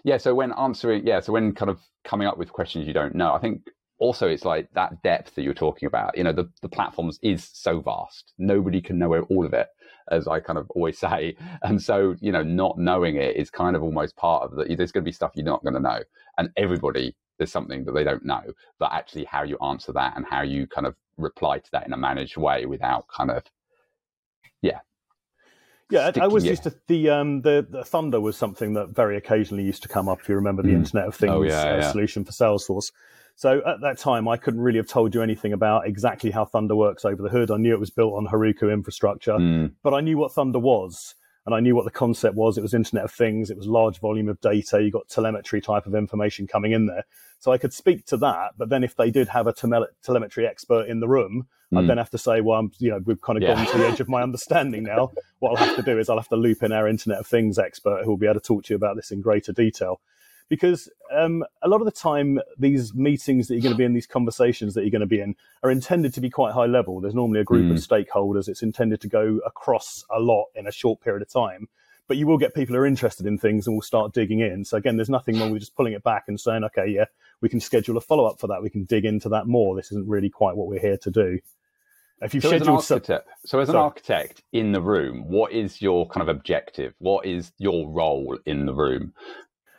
yeah. 0.05 0.17
So 0.17 0.35
when 0.35 0.53
answering, 0.53 1.07
yeah. 1.07 1.21
So 1.21 1.33
when 1.33 1.55
kind 1.55 1.71
of 1.71 1.81
coming 2.05 2.27
up 2.27 2.39
with 2.39 2.53
questions 2.53 2.87
you 2.87 2.93
don't 2.93 3.15
know, 3.15 3.33
I 3.33 3.39
think 3.39 3.63
also 3.99 4.29
it's 4.29 4.45
like 4.45 4.69
that 4.75 5.03
depth 5.03 5.35
that 5.35 5.43
you're 5.43 5.55
talking 5.55 5.87
about. 5.87 6.17
You 6.17 6.25
know, 6.25 6.33
the, 6.33 6.51
the 6.63 6.69
platforms 6.69 7.19
is 7.23 7.49
so 7.53 7.81
vast. 7.81 8.33
Nobody 8.39 8.81
can 8.81 8.99
know 8.99 9.15
all 9.15 9.45
of 9.45 9.53
it, 9.53 9.69
as 10.11 10.27
I 10.29 10.41
kind 10.41 10.59
of 10.59 10.71
always 10.71 10.99
say. 10.99 11.37
And 11.63 11.83
so, 11.83 12.15
you 12.21 12.33
know, 12.33 12.43
not 12.43 12.79
knowing 12.79 13.17
it 13.17 13.37
is 13.37 13.51
kind 13.51 13.77
of 13.77 13.83
almost 13.83 14.17
part 14.17 14.45
of 14.45 14.57
the, 14.57 14.75
there's 14.77 14.93
going 14.93 15.05
to 15.05 15.09
be 15.09 15.13
stuff 15.13 15.33
you're 15.35 15.45
not 15.45 15.63
going 15.63 15.75
to 15.75 15.81
know. 15.81 16.01
And 16.37 16.51
everybody 16.57 17.17
there's 17.39 17.53
something 17.53 17.85
that 17.85 17.93
they 17.93 18.05
don't 18.05 18.25
know, 18.25 18.43
but 18.79 18.93
actually 18.93 19.25
how 19.25 19.43
you 19.43 19.57
answer 19.63 19.93
that 19.93 20.17
and 20.17 20.27
how 20.29 20.43
you 20.43 20.67
kind 20.67 20.87
of 20.87 20.95
reply 21.17 21.59
to 21.59 21.71
that 21.73 21.87
in 21.87 21.93
a 21.93 21.97
managed 21.97 22.37
way 22.37 22.67
without 22.67 23.07
kind 23.09 23.31
of, 23.31 23.45
yeah. 24.61 24.81
Yeah, 25.91 26.11
I 26.21 26.27
was 26.27 26.45
used 26.45 26.65
to 26.65 26.75
the, 26.87 27.09
um, 27.09 27.41
the 27.41 27.67
the 27.69 27.83
Thunder 27.83 28.21
was 28.21 28.37
something 28.37 28.75
that 28.75 28.91
very 28.91 29.17
occasionally 29.17 29.65
used 29.65 29.83
to 29.85 29.89
come 29.89 30.07
up. 30.07 30.21
If 30.21 30.29
you 30.29 30.35
remember 30.35 30.63
the 30.63 30.69
mm. 30.69 30.75
Internet 30.75 31.07
of 31.07 31.15
Things 31.15 31.33
oh, 31.33 31.43
yeah, 31.43 31.63
uh, 31.63 31.77
yeah. 31.77 31.91
solution 31.91 32.27
for 32.27 32.33
Salesforce, 32.33 32.93
so 33.37 33.63
at 33.65 33.81
that 33.81 33.97
time, 33.97 34.29
I 34.29 34.37
couldn't 34.37 34.61
really 34.61 34.77
have 34.79 34.89
told 34.89 35.15
you 35.15 35.23
anything 35.23 35.55
about 35.55 35.87
exactly 35.87 36.31
how 36.31 36.45
Thunder 36.45 36.77
works 36.77 37.07
over 37.07 37.23
the 37.23 37.31
hood. 37.31 37.51
I 37.51 37.57
knew 37.57 37.73
it 37.73 37.81
was 37.81 37.89
built 37.89 38.13
on 38.15 38.27
Heroku 38.27 38.71
infrastructure, 38.71 39.39
mm. 39.39 39.73
but 39.83 39.95
I 39.95 40.01
knew 40.01 40.19
what 40.19 40.33
Thunder 40.33 40.59
was 40.59 41.15
and 41.49 41.55
I 41.55 41.61
knew 41.61 41.75
what 41.75 41.87
the 41.87 41.91
concept 41.91 42.35
was. 42.35 42.59
It 42.59 42.61
was 42.61 42.75
Internet 42.75 43.07
of 43.07 43.11
Things. 43.11 43.49
It 43.49 43.57
was 43.57 43.67
large 43.67 44.01
volume 44.01 44.29
of 44.29 44.39
data. 44.39 44.83
You 44.83 44.91
got 44.91 45.09
telemetry 45.09 45.63
type 45.63 45.87
of 45.87 45.95
information 45.95 46.47
coming 46.47 46.73
in 46.73 46.85
there. 46.85 47.05
So 47.39 47.53
I 47.53 47.57
could 47.57 47.73
speak 47.73 48.05
to 48.09 48.19
that. 48.19 48.51
But 48.59 48.69
then 48.69 48.85
if 48.85 48.97
they 48.97 49.11
did 49.11 49.29
have 49.29 49.47
a 49.47 49.55
tele- 49.55 49.89
telemetry 50.03 50.47
expert 50.47 50.89
in 50.89 51.01
the 51.01 51.09
room, 51.09 51.47
mm. 51.73 51.79
I'd 51.79 51.89
then 51.89 51.97
have 51.97 52.11
to 52.11 52.19
say, 52.19 52.43
well, 52.43 52.59
I'm, 52.59 52.71
you 52.77 52.91
know, 52.91 53.01
we've 53.03 53.23
kind 53.23 53.39
of 53.39 53.43
yeah. 53.43 53.55
gone 53.55 53.67
to 53.73 53.79
the 53.79 53.87
edge 53.87 54.01
of 54.01 54.11
my 54.11 54.23
understanding 54.23 54.83
now. 54.83 55.11
what 55.39 55.53
I'll 55.53 55.67
have 55.67 55.77
to 55.77 55.83
do 55.83 55.99
is 55.99 56.11
I'll 56.11 56.19
have 56.19 56.29
to 56.29 56.37
loop 56.37 56.63
in 56.63 56.71
our 56.71 56.87
Internet 56.87 57.21
of 57.21 57.27
Things 57.27 57.59
expert 57.59 58.05
who 58.05 58.11
will 58.11 58.19
be 58.19 58.27
able 58.27 58.41
to 58.41 58.47
talk 58.47 58.65
to 58.65 58.75
you 58.75 58.77
about 58.77 58.97
this 58.97 59.11
in 59.11 59.23
greater 59.23 59.55
detail 59.55 60.03
because 60.49 60.89
um, 61.13 61.45
a 61.63 61.69
lot 61.69 61.81
of 61.81 61.85
the 61.85 61.93
time 61.93 62.41
these 62.59 62.95
meetings 62.95 63.49
that 63.49 63.55
you're 63.55 63.63
going 63.63 63.75
to 63.75 63.79
be 63.79 63.85
in 63.85 63.95
these 63.95 64.07
conversations 64.07 64.75
that 64.75 64.83
you're 64.83 64.91
going 64.91 65.01
to 65.01 65.07
be 65.07 65.21
in 65.21 65.35
are 65.63 65.71
intended 65.71 66.15
to 66.15 66.21
be 66.21 66.31
quite 66.31 66.53
high 66.53 66.67
level. 66.67 67.01
There's 67.01 67.15
normally 67.15 67.41
a 67.41 67.45
group 67.45 67.67
mm. 67.67 67.73
of 67.73 67.77
stakeholders. 67.79 68.49
It's 68.49 68.63
intended 68.63 69.01
to 69.03 69.09
go 69.09 69.41
across 69.45 70.05
a 70.11 70.21
lot 70.21 70.47
in 70.55 70.67
a 70.67 70.73
short 70.73 71.01
period 71.01 71.23
of 71.23 71.31
time. 71.31 71.69
But 72.07 72.17
you 72.17 72.27
will 72.27 72.39
get 72.39 72.55
people 72.55 72.75
who 72.75 72.81
are 72.81 72.87
interested 72.87 73.27
in 73.27 73.37
things 73.37 73.67
and 73.67 73.77
will 73.77 73.83
start 73.83 74.15
digging 74.15 74.41
in. 74.41 74.65
So 74.65 74.79
again 74.79 74.97
there's 74.97 75.11
nothing 75.11 75.39
wrong 75.39 75.51
with 75.51 75.61
just 75.61 75.77
pulling 75.77 75.93
it 75.93 76.03
back 76.03 76.25
and 76.29 76.41
saying 76.41 76.65
okay 76.65 76.87
yeah 76.87 77.05
we 77.41 77.49
can 77.49 77.61
schedule 77.61 77.97
a 77.97 78.01
follow-up 78.01 78.41
for 78.41 78.49
that. 78.49 78.63
We 78.63 78.71
can 78.71 78.85
dig 78.85 79.05
into 79.05 79.29
that 79.31 79.47
more. 79.47 79.77
This 79.77 79.93
isn't 79.93 80.09
really 80.09 80.31
quite 80.31 80.57
what 80.57 80.69
we're 80.69 80.81
here 80.81 80.97
to 80.99 81.11
do. 81.11 81.39
If 82.21 82.35
you 82.35 82.41
so 82.41 82.49
schedule 82.49 82.79
as 82.79 82.91
an 82.91 82.95
architect, 82.97 83.29
so 83.47 83.61
as 83.61 83.69
an 83.69 83.77
architect 83.77 84.43
in 84.53 84.73
the 84.73 84.81
room, 84.81 85.29
what 85.29 85.53
is 85.53 85.81
your 85.81 86.09
kind 86.09 86.29
of 86.29 86.35
objective? 86.35 86.95
What 86.99 87.27
is 87.27 87.53
your 87.59 87.89
role 87.89 88.37
in 88.45 88.67
the 88.67 88.75
room? 88.75 89.13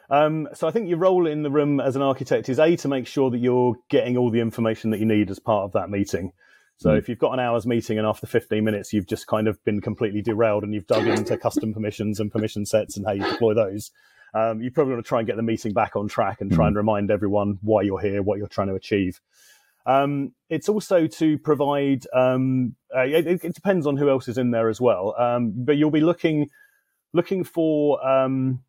Um, 0.10 0.48
so 0.54 0.68
I 0.68 0.72
think 0.72 0.90
your 0.90 0.98
role 0.98 1.28
in 1.28 1.44
the 1.44 1.52
room 1.52 1.80
as 1.80 1.96
an 1.96 2.02
architect 2.02 2.50
is 2.50 2.60
a 2.60 2.76
to 2.78 2.88
make 2.88 3.06
sure 3.06 3.30
that 3.30 3.38
you're 3.38 3.76
getting 3.90 4.18
all 4.18 4.32
the 4.32 4.40
information 4.40 4.90
that 4.90 5.00
you 5.00 5.06
need 5.06 5.30
as 5.30 5.40
part 5.40 5.66
of 5.66 5.74
that 5.74 5.90
meeting. 5.90 6.32
So 6.78 6.92
mm. 6.92 6.98
if 6.98 7.08
you've 7.08 7.20
got 7.20 7.34
an 7.34 7.40
hour's 7.40 7.68
meeting 7.68 7.98
and 8.00 8.08
after 8.08 8.26
15 8.26 8.64
minutes 8.64 8.92
you've 8.92 9.08
just 9.08 9.28
kind 9.28 9.48
of 9.48 9.64
been 9.64 9.82
completely 9.82 10.22
derailed 10.22 10.64
and 10.64 10.74
you've 10.74 10.88
dug 10.88 11.06
into 11.06 11.38
custom 11.42 11.74
permissions 11.74 12.20
and 12.20 12.32
permission 12.32 12.66
sets 12.66 12.98
and 12.98 13.06
how 13.06 13.12
you 13.12 13.24
deploy 13.24 13.54
those, 13.54 13.92
um, 14.34 14.62
you 14.62 14.72
probably 14.72 14.94
want 14.94 15.06
to 15.06 15.08
try 15.08 15.20
and 15.20 15.28
get 15.28 15.36
the 15.36 15.44
meeting 15.44 15.74
back 15.74 15.96
on 15.96 16.08
track 16.08 16.42
and 16.42 16.52
try 16.52 16.66
mm. 16.66 16.70
and 16.70 16.78
remind 16.78 17.12
everyone 17.12 17.60
why 17.62 17.84
you're 17.84 18.00
here, 18.00 18.24
what 18.24 18.40
you're 18.40 18.48
trying 18.48 18.70
to 18.70 18.76
achieve. 18.76 19.20
Um, 19.86 20.34
it's 20.50 20.70
also 20.70 21.08
to 21.08 21.38
provide. 21.40 22.06
Um, 22.14 22.76
uh, 22.96 23.02
it, 23.02 23.44
it, 23.44 23.56
depends 23.56 23.88
on 23.88 23.98
who 23.98 24.10
else 24.10 24.28
is 24.28 24.38
in 24.38 24.52
there 24.52 24.70
as 24.70 24.80
well, 24.80 25.16
um, 25.18 25.54
but 25.56 25.78
you'll 25.78 25.90
be 25.90 26.02
looking 26.02 26.50
looking 27.12 27.44
for 27.44 28.06
um, 28.08 28.62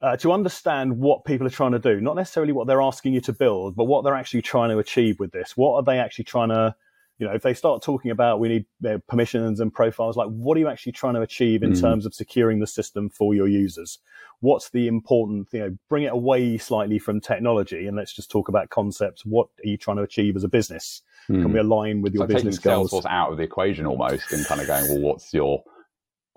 uh, 0.00 0.16
to 0.16 0.32
understand 0.32 0.98
what 0.98 1.24
people 1.24 1.46
are 1.46 1.50
trying 1.50 1.72
to 1.72 1.78
do, 1.78 2.00
not 2.00 2.16
necessarily 2.16 2.52
what 2.52 2.66
they're 2.66 2.82
asking 2.82 3.12
you 3.12 3.20
to 3.22 3.32
build, 3.32 3.74
but 3.74 3.84
what 3.84 4.04
they're 4.04 4.14
actually 4.14 4.42
trying 4.42 4.70
to 4.70 4.78
achieve 4.78 5.18
with 5.18 5.32
this. 5.32 5.56
What 5.56 5.74
are 5.74 5.82
they 5.82 5.98
actually 5.98 6.24
trying 6.24 6.50
to 6.50 6.74
you 7.18 7.26
know, 7.26 7.34
if 7.34 7.42
they 7.42 7.54
start 7.54 7.82
talking 7.82 8.12
about 8.12 8.38
we 8.38 8.48
need 8.48 8.66
uh, 8.88 8.98
permissions 9.08 9.58
and 9.58 9.74
profiles, 9.74 10.16
like 10.16 10.28
what 10.28 10.56
are 10.56 10.60
you 10.60 10.68
actually 10.68 10.92
trying 10.92 11.14
to 11.14 11.20
achieve 11.20 11.62
in 11.64 11.72
mm. 11.72 11.80
terms 11.80 12.06
of 12.06 12.14
securing 12.14 12.60
the 12.60 12.66
system 12.66 13.10
for 13.10 13.34
your 13.34 13.48
users? 13.48 13.98
What's 14.40 14.70
the 14.70 14.86
important, 14.86 15.48
you 15.50 15.58
know, 15.58 15.76
bring 15.88 16.04
it 16.04 16.12
away 16.12 16.58
slightly 16.58 17.00
from 17.00 17.20
technology 17.20 17.88
and 17.88 17.96
let's 17.96 18.12
just 18.12 18.30
talk 18.30 18.48
about 18.48 18.70
concepts. 18.70 19.26
What 19.26 19.48
are 19.64 19.68
you 19.68 19.76
trying 19.76 19.96
to 19.96 20.04
achieve 20.04 20.36
as 20.36 20.44
a 20.44 20.48
business? 20.48 21.02
Mm. 21.28 21.42
Can 21.42 21.52
we 21.52 21.58
align 21.58 22.02
with 22.02 22.14
your 22.14 22.22
so 22.22 22.34
business 22.34 22.58
goals? 22.60 22.92
Salesforce 22.92 23.06
out 23.10 23.32
of 23.32 23.38
the 23.38 23.42
equation 23.42 23.84
almost 23.84 24.32
and 24.32 24.46
kind 24.46 24.60
of 24.60 24.68
going, 24.68 24.88
well, 24.88 25.00
what's 25.00 25.34
your 25.34 25.64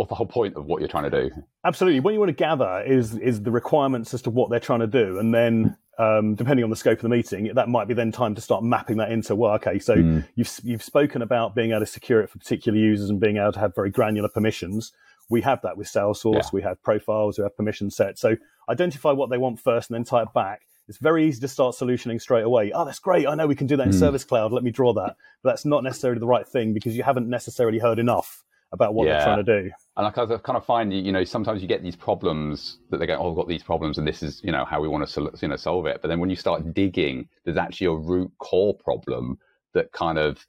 the 0.10 0.16
whole 0.16 0.28
point 0.28 0.56
of 0.56 0.66
what 0.66 0.80
you're 0.80 0.90
trying 0.90 1.10
to 1.10 1.30
do? 1.30 1.32
Absolutely. 1.66 2.00
What 2.00 2.14
you 2.14 2.20
want 2.20 2.30
to 2.30 2.34
gather 2.34 2.84
is 2.86 3.16
is 3.16 3.42
the 3.44 3.52
requirements 3.52 4.14
as 4.14 4.22
to 4.24 4.30
what 4.30 4.50
they're 4.50 4.60
trying 4.60 4.80
to 4.80 4.88
do, 4.88 5.20
and 5.20 5.34
then 5.34 5.78
um, 5.98 6.36
depending 6.36 6.64
on 6.64 6.70
the 6.70 6.76
scope 6.76 6.98
of 6.98 7.04
the 7.04 7.10
meeting, 7.10 7.52
that 7.54 7.70
might 7.70 7.88
be 7.88 7.94
then 7.94 8.12
time 8.12 8.34
to 8.36 8.42
start 8.42 8.64
mapping 8.64 8.98
that 8.98 9.12
into 9.12 9.36
well, 9.36 9.54
okay, 9.54 9.78
so 9.78 9.96
mm. 9.96 10.28
you've 10.36 10.60
you've 10.64 10.84
spoken 10.84 11.22
about 11.22 11.54
being 11.54 11.72
able 11.72 11.82
to 11.82 11.86
secure 11.86 12.22
it 12.22 12.30
for 12.30 12.40
particular 12.40 12.78
users 12.78 13.10
and 13.10 13.20
being 13.20 13.38
able 13.38 13.52
to 13.52 13.60
have 13.60 13.76
very 13.76 13.92
granular 13.92 14.30
permissions. 14.30 14.92
We 15.30 15.42
have 15.42 15.62
that 15.62 15.78
with 15.78 15.88
Salesforce. 15.88 16.36
Yeah. 16.36 16.50
We 16.54 16.62
have 16.64 16.82
profiles. 16.84 17.38
We 17.38 17.44
have 17.44 17.56
permission 17.56 17.90
sets. 17.92 18.20
So 18.20 18.36
identify 18.68 19.12
what 19.12 19.30
they 19.30 19.38
want 19.38 19.60
first, 19.60 19.90
and 19.90 19.96
then 19.96 20.04
tie 20.04 20.24
it 20.24 20.34
back. 20.34 20.62
It's 20.88 20.98
very 20.98 21.26
easy 21.28 21.40
to 21.42 21.48
start 21.48 21.76
solutioning 21.76 22.20
straight 22.20 22.44
away. 22.44 22.72
Oh, 22.74 22.84
that's 22.84 23.00
great. 23.00 23.28
I 23.28 23.36
know 23.36 23.48
we 23.48 23.56
can 23.56 23.68
do 23.68 23.78
that 23.78 23.88
in 23.88 23.94
mm. 23.94 24.00
Service 24.00 24.24
Cloud. 24.24 24.52
Let 24.52 24.64
me 24.64 24.72
draw 24.72 24.94
that. 24.94 25.16
But 25.44 25.52
that's 25.52 25.66
not 25.66 25.84
necessarily 25.84 26.20
the 26.20 26.28
right 26.28 26.48
thing 26.48 26.74
because 26.74 26.98
you 26.98 27.04
haven't 27.04 27.30
necessarily 27.30 27.80
heard 27.80 28.00
enough 28.00 28.44
about 28.74 28.94
what 28.94 29.08
yeah. 29.08 29.18
they're 29.18 29.26
trying 29.26 29.46
to 29.46 29.62
do. 29.64 29.72
And 29.98 30.08
I 30.08 30.12
kind 30.12 30.32
of, 30.32 30.44
kind 30.44 30.58
of 30.58 30.66
find, 30.66 30.94
you 30.94 31.12
know, 31.12 31.24
sometimes 31.24 31.62
you 31.62 31.68
get 31.68 31.84
these 31.84 31.96
problems 31.96 32.80
that 32.90 32.98
they 32.98 33.06
go, 33.06 33.18
oh, 33.18 33.32
I've 33.32 33.36
got 33.36 33.48
these 33.48 33.64
problems 33.64 33.98
and 33.98 34.08
this 34.08 34.24
is, 34.24 34.42
you 34.44 34.52
know, 34.52 34.64
how 34.64 34.80
we 34.82 34.88
want 34.88 35.08
to, 35.08 35.32
you 35.42 35.48
know, 35.50 35.58
solve 35.58 35.86
it. 35.88 36.02
But 36.02 36.08
then 36.08 36.20
when 36.20 36.30
you 36.30 36.36
start 36.36 36.74
digging, 36.74 37.28
there's 37.44 37.58
actually 37.58 37.88
a 37.88 37.94
root 37.94 38.32
core 38.40 38.74
problem 38.74 39.38
that 39.74 39.92
kind 39.92 40.18
of 40.18 40.46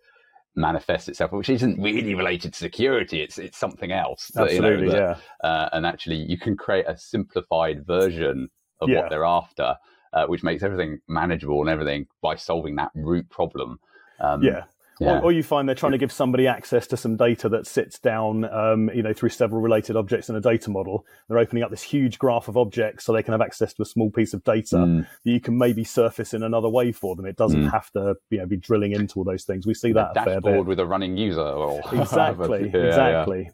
manifests 0.55 1.09
itself, 1.09 1.33
which 1.33 1.49
isn't 1.49 1.81
really 1.83 2.14
related 2.14 2.52
to 2.52 2.59
security. 2.59 3.23
It's 3.23 3.38
it's 3.38 3.59
something 3.59 3.91
else. 3.91 4.31
Absolutely, 4.37 4.87
you 4.87 4.87
know, 4.87 4.93
that, 4.93 5.19
yeah. 5.43 5.49
Uh, 5.49 5.69
and 5.73 5.87
actually, 5.87 6.17
you 6.17 6.38
can 6.38 6.57
create 6.57 6.87
a 6.87 6.97
simplified 6.97 7.87
version 7.87 8.49
of 8.81 8.88
yeah. 8.88 9.00
what 9.00 9.11
they're 9.11 9.25
after, 9.25 9.76
uh, 10.12 10.26
which 10.26 10.43
makes 10.43 10.62
everything 10.62 10.99
manageable 11.09 11.61
and 11.61 11.71
everything 11.71 12.07
by 12.21 12.37
solving 12.37 12.76
that 12.76 12.91
root 12.95 13.29
problem. 13.31 13.79
Um, 14.21 14.43
yeah. 14.43 14.64
Yeah. 15.02 15.18
Or, 15.18 15.25
or, 15.25 15.32
you 15.32 15.42
find 15.42 15.68
they're 15.68 15.75
trying 15.75 15.92
to 15.92 15.99
give 15.99 16.12
somebody 16.12 16.47
access 16.47 16.87
to 16.88 16.97
some 16.97 17.16
data 17.16 17.49
that 17.49 17.66
sits 17.66 17.99
down, 17.99 18.44
um, 18.44 18.90
you 18.94 19.02
know, 19.02 19.12
through 19.12 19.30
several 19.30 19.61
related 19.61 19.97
objects 19.97 20.28
in 20.28 20.37
a 20.37 20.40
data 20.40 20.71
model. 20.71 21.04
They're 21.28 21.38
opening 21.38 21.62
up 21.62 21.71
this 21.71 21.82
huge 21.82 22.18
graph 22.18 22.49
of 22.49 22.56
objects 22.56 23.04
so 23.04 23.12
they 23.12 23.23
can 23.23 23.32
have 23.32 23.40
access 23.40 23.75
to 23.75 23.82
a 23.82 23.87
small 23.87 24.11
piece 24.11 24.32
of 24.32 24.44
data 24.44 24.76
mm. 24.76 25.06
that 25.25 25.30
you 25.30 25.40
can 25.40 25.59
maybe 25.59 25.85
surface 25.85 26.35
in 26.35 26.42
another 26.42 26.68
way 26.68 26.92
for 26.92 27.16
them. 27.16 27.26
It 27.26 27.37
doesn't 27.37 27.64
mm. 27.64 27.71
have 27.71 27.90
to, 27.92 28.14
you 28.30 28.38
know, 28.38 28.47
be 28.47 28.56
drilling 28.56 28.92
into 28.92 29.18
all 29.18 29.25
those 29.25 29.44
things. 29.44 29.66
We 29.66 29.75
see 29.75 29.92
that 29.92 30.16
a 30.16 30.25
fair 30.25 30.40
bit. 30.40 30.64
with 30.64 30.78
a 30.78 30.87
running 30.87 31.16
user. 31.16 31.40
Or 31.40 31.80
exactly, 31.92 32.71
yeah, 32.75 32.87
exactly. 32.87 33.42
Yeah. 33.44 33.50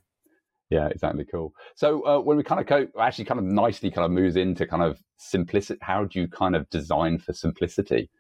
Yeah, 0.71 0.89
exactly. 0.89 1.25
Cool. 1.25 1.55
So 1.77 2.07
uh, 2.07 2.21
when 2.21 2.37
we 2.37 2.43
kind 2.43 2.61
of 2.61 2.67
go, 2.67 2.87
actually, 3.01 3.25
kind 3.25 3.41
of 3.41 3.47
nicely, 3.47 3.91
kind 3.91 4.05
of 4.05 4.11
moves 4.11 4.37
into 4.37 4.67
kind 4.67 4.83
of 4.83 5.01
simplicity. 5.17 5.79
How 5.83 6.05
do 6.05 6.21
you 6.21 6.29
kind 6.29 6.55
of 6.55 6.69
design 6.69 7.19
for 7.19 7.33
simplicity? 7.33 8.11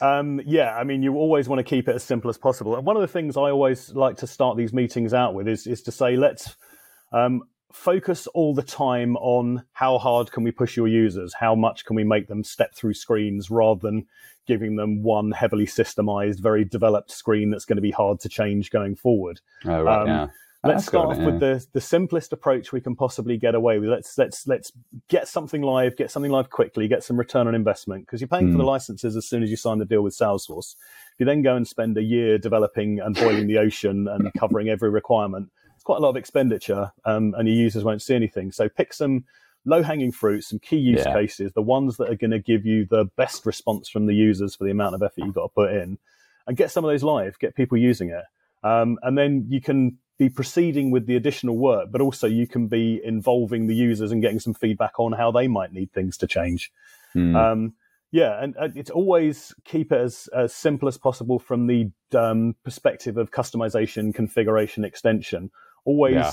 Um, 0.00 0.40
yeah, 0.46 0.76
I 0.76 0.84
mean, 0.84 1.02
you 1.02 1.14
always 1.16 1.48
want 1.48 1.58
to 1.58 1.64
keep 1.64 1.88
it 1.88 1.94
as 1.94 2.02
simple 2.02 2.30
as 2.30 2.38
possible. 2.38 2.76
And 2.76 2.86
one 2.86 2.96
of 2.96 3.02
the 3.02 3.08
things 3.08 3.36
I 3.36 3.50
always 3.50 3.90
like 3.90 4.16
to 4.18 4.26
start 4.26 4.56
these 4.56 4.72
meetings 4.72 5.12
out 5.12 5.34
with 5.34 5.46
is, 5.46 5.66
is 5.66 5.82
to 5.82 5.92
say, 5.92 6.16
let's 6.16 6.56
um, 7.12 7.42
focus 7.72 8.26
all 8.28 8.54
the 8.54 8.62
time 8.62 9.16
on 9.16 9.64
how 9.72 9.98
hard 9.98 10.32
can 10.32 10.42
we 10.42 10.50
push 10.50 10.76
your 10.76 10.88
users? 10.88 11.34
How 11.38 11.54
much 11.54 11.84
can 11.84 11.96
we 11.96 12.04
make 12.04 12.28
them 12.28 12.44
step 12.44 12.74
through 12.74 12.94
screens 12.94 13.50
rather 13.50 13.80
than 13.80 14.06
giving 14.46 14.76
them 14.76 15.02
one 15.02 15.32
heavily 15.32 15.66
systemized, 15.66 16.40
very 16.40 16.64
developed 16.64 17.10
screen 17.10 17.50
that's 17.50 17.66
going 17.66 17.76
to 17.76 17.82
be 17.82 17.90
hard 17.90 18.20
to 18.20 18.28
change 18.28 18.70
going 18.70 18.96
forward? 18.96 19.40
Oh, 19.66 19.82
right, 19.82 20.02
um, 20.02 20.08
yeah 20.08 20.26
let's 20.64 20.86
start 20.86 21.08
off 21.08 21.18
yeah. 21.18 21.26
with 21.26 21.40
the 21.40 21.66
the 21.72 21.80
simplest 21.80 22.32
approach 22.32 22.72
we 22.72 22.80
can 22.80 22.94
possibly 22.94 23.36
get 23.36 23.54
away 23.54 23.78
with. 23.78 23.88
Let's 23.88 24.16
let's 24.18 24.46
let's 24.46 24.72
get 25.08 25.28
something 25.28 25.62
live, 25.62 25.96
get 25.96 26.10
something 26.10 26.30
live 26.30 26.50
quickly, 26.50 26.88
get 26.88 27.02
some 27.02 27.16
return 27.16 27.48
on 27.48 27.54
investment 27.54 28.06
because 28.06 28.20
you're 28.20 28.28
paying 28.28 28.48
mm. 28.48 28.52
for 28.52 28.58
the 28.58 28.64
hmm. 28.64 28.70
licenses 28.70 29.16
as 29.16 29.26
soon 29.26 29.42
as 29.42 29.50
you 29.50 29.56
sign 29.56 29.78
the 29.78 29.84
deal 29.84 30.02
with 30.02 30.16
Salesforce. 30.16 30.74
If 31.14 31.20
you 31.20 31.26
then 31.26 31.42
go 31.42 31.56
and 31.56 31.66
spend 31.66 31.96
a 31.96 32.02
year 32.02 32.38
developing 32.38 33.00
and 33.00 33.14
boiling 33.14 33.46
the 33.46 33.58
ocean 33.58 34.06
and 34.08 34.32
covering 34.38 34.68
every 34.68 34.90
requirement, 34.90 35.50
it's 35.74 35.84
quite 35.84 35.98
a 35.98 36.02
lot 36.02 36.10
of 36.10 36.16
expenditure, 36.16 36.92
um, 37.04 37.34
and 37.38 37.48
your 37.48 37.56
users 37.56 37.84
won't 37.84 38.02
see 38.02 38.14
anything. 38.14 38.52
So 38.52 38.68
pick 38.68 38.92
some 38.92 39.24
low 39.64 39.82
hanging 39.82 40.12
fruit, 40.12 40.44
some 40.44 40.58
key 40.58 40.76
use 40.76 41.02
yeah. 41.04 41.14
cases, 41.14 41.52
the 41.52 41.62
ones 41.62 41.96
that 41.96 42.10
are 42.10 42.16
going 42.16 42.30
to 42.30 42.38
give 42.38 42.66
you 42.66 42.86
the 42.86 43.06
best 43.16 43.46
response 43.46 43.88
from 43.88 44.06
the 44.06 44.14
users 44.14 44.54
for 44.54 44.64
the 44.64 44.70
amount 44.70 44.94
of 44.94 45.02
effort 45.02 45.24
you've 45.24 45.34
got 45.34 45.44
to 45.44 45.54
put 45.54 45.72
in, 45.72 45.98
and 46.46 46.56
get 46.56 46.70
some 46.70 46.84
of 46.84 46.90
those 46.90 47.02
live, 47.02 47.38
get 47.38 47.54
people 47.54 47.78
using 47.78 48.10
it. 48.10 48.24
Um, 48.62 48.98
and 49.02 49.16
then 49.16 49.46
you 49.48 49.62
can 49.62 49.98
be 50.20 50.28
proceeding 50.28 50.90
with 50.90 51.06
the 51.06 51.16
additional 51.16 51.56
work, 51.56 51.88
but 51.90 52.02
also 52.02 52.26
you 52.26 52.46
can 52.46 52.66
be 52.66 53.00
involving 53.02 53.66
the 53.66 53.74
users 53.74 54.12
and 54.12 54.20
getting 54.20 54.38
some 54.38 54.52
feedback 54.52 55.00
on 55.00 55.12
how 55.12 55.32
they 55.32 55.48
might 55.48 55.72
need 55.72 55.90
things 55.94 56.18
to 56.18 56.26
change. 56.26 56.70
Mm. 57.16 57.34
Um, 57.34 57.72
yeah, 58.12 58.42
and 58.42 58.54
uh, 58.58 58.68
it's 58.76 58.90
always 58.90 59.54
keep 59.64 59.92
it 59.92 59.98
as, 59.98 60.28
as 60.36 60.52
simple 60.52 60.88
as 60.88 60.98
possible 60.98 61.38
from 61.38 61.66
the 61.66 61.90
um, 62.14 62.54
perspective 62.64 63.16
of 63.16 63.30
customization, 63.30 64.14
configuration, 64.14 64.84
extension. 64.84 65.50
Always 65.86 66.16
yeah. 66.16 66.32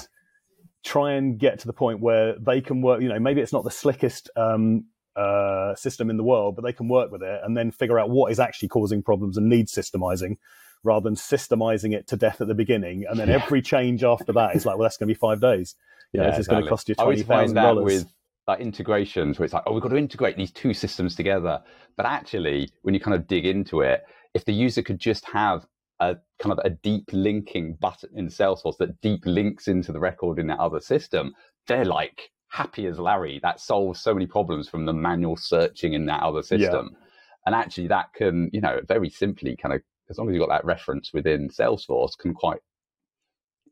try 0.83 1.13
and 1.13 1.39
get 1.39 1.59
to 1.59 1.67
the 1.67 1.71
point 1.71 2.01
where 2.01 2.35
they 2.37 2.59
can 2.59 2.81
work. 2.81 3.01
You 3.01 3.07
know, 3.07 3.19
maybe 3.19 3.39
it's 3.39 3.53
not 3.53 3.63
the 3.63 3.71
slickest 3.71 4.29
um, 4.35 4.83
uh, 5.15 5.75
system 5.75 6.09
in 6.09 6.17
the 6.17 6.25
world, 6.25 6.57
but 6.57 6.65
they 6.65 6.73
can 6.73 6.89
work 6.89 7.09
with 7.09 7.23
it 7.23 7.39
and 7.41 7.55
then 7.55 7.71
figure 7.71 7.97
out 7.97 8.09
what 8.09 8.33
is 8.33 8.39
actually 8.41 8.67
causing 8.67 9.01
problems 9.01 9.37
and 9.37 9.47
needs 9.47 9.73
systemizing 9.73 10.35
rather 10.83 11.03
than 11.03 11.15
systemizing 11.15 11.93
it 11.93 12.07
to 12.07 12.15
death 12.15 12.41
at 12.41 12.47
the 12.47 12.55
beginning. 12.55 13.05
And 13.09 13.19
then 13.19 13.27
yeah. 13.27 13.41
every 13.43 13.61
change 13.61 14.03
after 14.03 14.31
that 14.33 14.55
is 14.55 14.65
like, 14.65 14.77
well, 14.77 14.83
that's 14.83 14.97
going 14.97 15.07
to 15.07 15.13
be 15.13 15.17
five 15.17 15.41
days. 15.41 15.75
You 16.13 16.21
yeah, 16.21 16.25
know, 16.25 16.31
this 16.31 16.41
is 16.41 16.47
going 16.47 16.63
to 16.63 16.69
cost 16.69 16.87
you 16.87 16.95
twenty 16.95 17.23
thousand 17.23 17.55
dollars. 17.55 17.83
With 17.83 18.13
like 18.47 18.61
integrations, 18.61 19.37
where 19.37 19.43
it's 19.43 19.53
like, 19.53 19.63
oh, 19.65 19.73
we've 19.73 19.83
got 19.83 19.89
to 19.89 19.97
integrate 19.97 20.37
these 20.37 20.51
two 20.51 20.73
systems 20.73 21.15
together. 21.15 21.61
But 21.97 22.05
actually, 22.05 22.69
when 22.83 22.93
you 22.93 22.99
kind 23.01 23.15
of 23.15 23.27
dig 23.27 23.45
into 23.45 23.81
it, 23.81 24.05
if 24.33 24.45
the 24.45 24.53
user 24.53 24.81
could 24.81 24.99
just 24.99 25.25
have 25.25 25.65
a 25.99 26.15
kind 26.39 26.57
of 26.57 26.59
a 26.63 26.69
deep 26.69 27.09
linking 27.11 27.73
button 27.81 28.09
in 28.15 28.27
Salesforce 28.27 28.77
that 28.77 29.01
deep 29.01 29.25
links 29.25 29.67
into 29.67 29.91
the 29.91 29.99
record 29.99 30.39
in 30.39 30.47
that 30.47 30.59
other 30.59 30.79
system, 30.79 31.33
they're 31.67 31.83
like 31.83 32.29
happy 32.49 32.85
as 32.85 32.99
Larry. 32.99 33.41
That 33.43 33.59
solves 33.59 33.99
so 33.99 34.13
many 34.13 34.27
problems 34.27 34.69
from 34.69 34.85
the 34.85 34.93
manual 34.93 35.35
searching 35.35 35.91
in 35.93 36.05
that 36.05 36.23
other 36.23 36.41
system. 36.43 36.91
Yeah. 36.93 36.99
And 37.47 37.55
actually, 37.55 37.87
that 37.87 38.13
can, 38.13 38.49
you 38.53 38.61
know, 38.61 38.79
very 38.87 39.09
simply 39.09 39.57
kind 39.57 39.75
of 39.75 39.81
as 40.09 40.17
long 40.17 40.29
as 40.29 40.33
you've 40.33 40.41
got 40.41 40.49
that 40.49 40.65
reference 40.65 41.11
within 41.13 41.49
Salesforce, 41.49 42.17
can 42.17 42.33
quite, 42.33 42.59